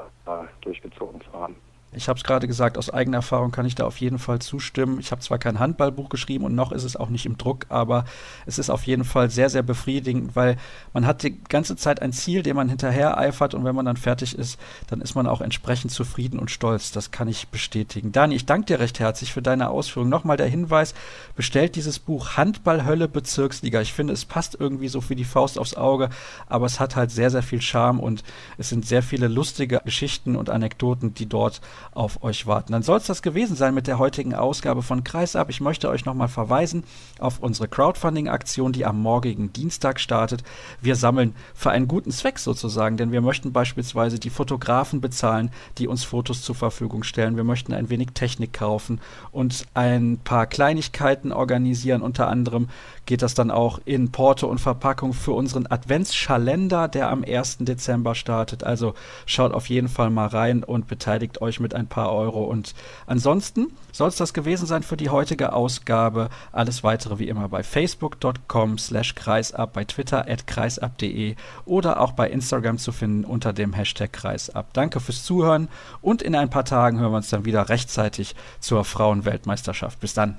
durchgezogen 0.63 1.21
zu 1.21 1.33
haben. 1.33 1.57
Ich 1.97 2.09
habe 2.09 2.19
es 2.19 2.25
gerade 2.25 2.47
gesagt, 2.47 2.79
aus 2.79 2.91
eigener 2.91 3.19
Erfahrung 3.19 3.51
kann 3.51 3.67
ich 3.67 3.75
da 3.75 3.85
auf 3.85 3.99
jeden 3.99 4.19
Fall 4.19 4.41
zustimmen. 4.41 4.99
Ich 5.01 5.11
habe 5.11 5.21
zwar 5.21 5.39
kein 5.39 5.59
Handballbuch 5.59 6.09
geschrieben 6.09 6.45
und 6.45 6.55
noch 6.55 6.73
ist 6.73 6.85
es 6.85 6.97
auch 6.97 7.09
nicht 7.09 7.27
im 7.27 7.39
Druck, 7.39 7.67
aber 7.69 8.05
es 8.47 8.59
ist 8.59 8.71
auf 8.71 8.85
jeden 8.85 9.05
Fall 9.05 9.31
sehr, 9.31 9.51
sehr 9.51 9.63
befriedigend, 9.63 10.37
weil 10.37 10.57
man 10.93 11.07
hat 11.07 11.23
die 11.23 11.43
ganze 11.45 11.77
Zeit 11.77 12.03
ein 12.03 12.13
Ziel, 12.13 12.43
dem 12.43 12.57
man 12.57 12.69
hinterher 12.69 13.19
eifert 13.19 13.55
und 13.55 13.65
wenn 13.65 13.75
man 13.75 13.87
dann 13.87 13.97
fertig 13.97 14.37
ist, 14.37 14.59
dann 14.89 15.01
ist 15.01 15.15
man 15.15 15.27
auch 15.27 15.41
entsprechend 15.41 15.91
zufrieden 15.93 16.39
und 16.39 16.51
stolz. 16.51 16.93
Das 16.93 17.11
kann 17.11 17.29
ich 17.29 17.49
bestätigen. 17.49 18.13
Dani, 18.13 18.35
ich 18.35 18.47
danke 18.47 18.67
dir 18.67 18.81
recht 18.81 19.01
herzlich 19.01 19.33
für 19.33 19.43
deine 19.43 19.71
Ausführung. 19.71 20.09
Nochmal 20.09 20.37
der 20.37 20.47
Hinweis, 20.47 20.95
bestellt 21.37 21.77
dieses 21.77 21.99
Buch 21.99 22.37
Handballhölle 22.37 23.09
Bezirksliga. 23.09 23.81
Ich 23.81 23.93
finde, 23.93 24.13
es 24.13 24.25
passt 24.25 24.57
irgendwie 24.59 24.89
so 24.89 25.01
für 25.01 25.17
die 25.17 25.25
Faust 25.25 25.59
aufs 25.59 25.75
Auge, 25.75 26.11
aber 26.47 26.67
es 26.67 26.81
hat 26.81 26.97
halt 26.97 27.11
sehr, 27.11 27.31
sehr 27.31 27.43
viel 27.43 27.61
Charme 27.61 28.01
und 28.01 28.23
es 28.59 28.69
sind 28.69 28.87
sehr 28.87 29.03
viele 29.03 29.29
lustige 29.29 29.81
Geschichten 29.85 30.37
und 30.37 30.51
Anekdoten, 30.51 31.15
die 31.15 31.27
dort 31.27 31.61
auf 31.93 32.23
euch 32.23 32.47
warten. 32.47 32.73
Dann 32.73 32.83
soll 32.83 32.99
es 32.99 33.07
das 33.07 33.23
gewesen 33.23 33.57
sein 33.57 33.75
mit 33.75 33.87
der 33.87 33.99
heutigen 33.99 34.35
Ausgabe 34.35 34.83
von 34.83 35.05
Kreisab. 35.05 35.51
Ich 35.51 35.61
möchte 35.61 35.89
euch 35.89 36.05
nochmal 36.05 36.29
verweisen 36.29 36.85
auf 37.19 37.39
unsere 37.41 37.69
Crowdfunding-Aktion, 37.69 38.73
die 38.73 38.85
am 38.85 39.01
morgigen 39.01 39.53
Dienstag 39.53 40.01
startet. 40.01 40.43
Wir 40.81 40.97
sammeln 40.97 41.35
für 41.55 41.71
einen 41.71 41.89
guten 41.89 42.11
Zweck 42.11 42.39
sozusagen, 42.39 42.97
denn 42.97 43.13
wir 43.13 43.21
möchten 43.21 43.53
beispielsweise 43.53 44.19
die 44.19 44.31
Fotografen 44.31 45.01
bezahlen, 45.01 45.51
die 45.79 45.89
uns 45.89 46.05
Fotos 46.05 46.43
zur 46.43 46.55
Verfügung 46.55 47.03
stellen. 47.03 47.37
Wir 47.37 47.45
möchten 47.45 47.73
ein 47.73 47.91
wenig 47.91 48.09
Technik 48.15 48.53
kaufen 48.53 49.01
und 49.33 49.67
ein 49.75 50.19
paar 50.23 50.47
Kleinigkeiten 50.47 51.33
organisieren. 51.33 52.03
Unter 52.03 52.29
anderem 52.29 52.69
geht 53.07 53.23
das 53.23 53.35
dann 53.35 53.51
auch 53.51 53.81
in 53.85 54.11
Porto 54.13 54.47
und 54.47 54.61
Verpackung 54.61 55.13
für 55.13 55.33
unseren 55.33 55.67
Adventsschalender, 55.67 56.89
der 56.89 57.11
am 57.11 57.25
1. 57.25 57.59
Dezember 57.61 58.15
startet. 58.15 58.65
Also 58.65 58.95
schaut 59.27 59.53
auf 59.53 59.69
jeden 59.69 59.89
Fall 59.89 60.11
mal 60.11 60.27
rein 60.27 60.65
und 60.65 60.89
beteiligt 60.89 61.43
euch 61.43 61.61
ein 61.75 61.87
paar 61.87 62.13
Euro. 62.13 62.45
Und 62.45 62.75
ansonsten 63.07 63.73
soll 63.93 64.09
es 64.09 64.17
das 64.17 64.35
gewesen 64.35 64.67
sein 64.67 64.83
für 64.83 64.97
die 64.97 65.11
heutige 65.11 65.53
Ausgabe. 65.53 66.31
Alles 66.53 66.83
weitere 66.83 67.19
wie 67.19 67.29
immer 67.29 67.49
bei 67.49 67.63
facebook.com 67.63 68.79
slash 68.79 69.15
kreisab, 69.15 69.73
bei 69.73 69.85
Twitter 69.85 70.29
at 70.29 70.47
kreisab.de 70.47 71.37
oder 71.65 72.01
auch 72.01 72.13
bei 72.13 72.31
Instagram 72.31 72.79
zu 72.79 72.93
finden 72.93 73.25
unter 73.25 73.53
dem 73.53 73.73
Hashtag 73.73 74.13
kreisab. 74.13 74.73
Danke 74.73 75.01
fürs 75.01 75.25
Zuhören 75.25 75.69
und 76.01 76.23
in 76.23 76.35
ein 76.35 76.51
paar 76.51 76.65
Tagen 76.65 76.99
hören 76.99 77.13
wir 77.13 77.17
uns 77.17 77.31
dann 77.31 77.45
wieder 77.45 77.69
rechtzeitig 77.69 78.35
zur 78.61 78.85
Frauenweltmeisterschaft. 78.85 80.01
Bis 80.01 80.15
dann. 80.15 80.37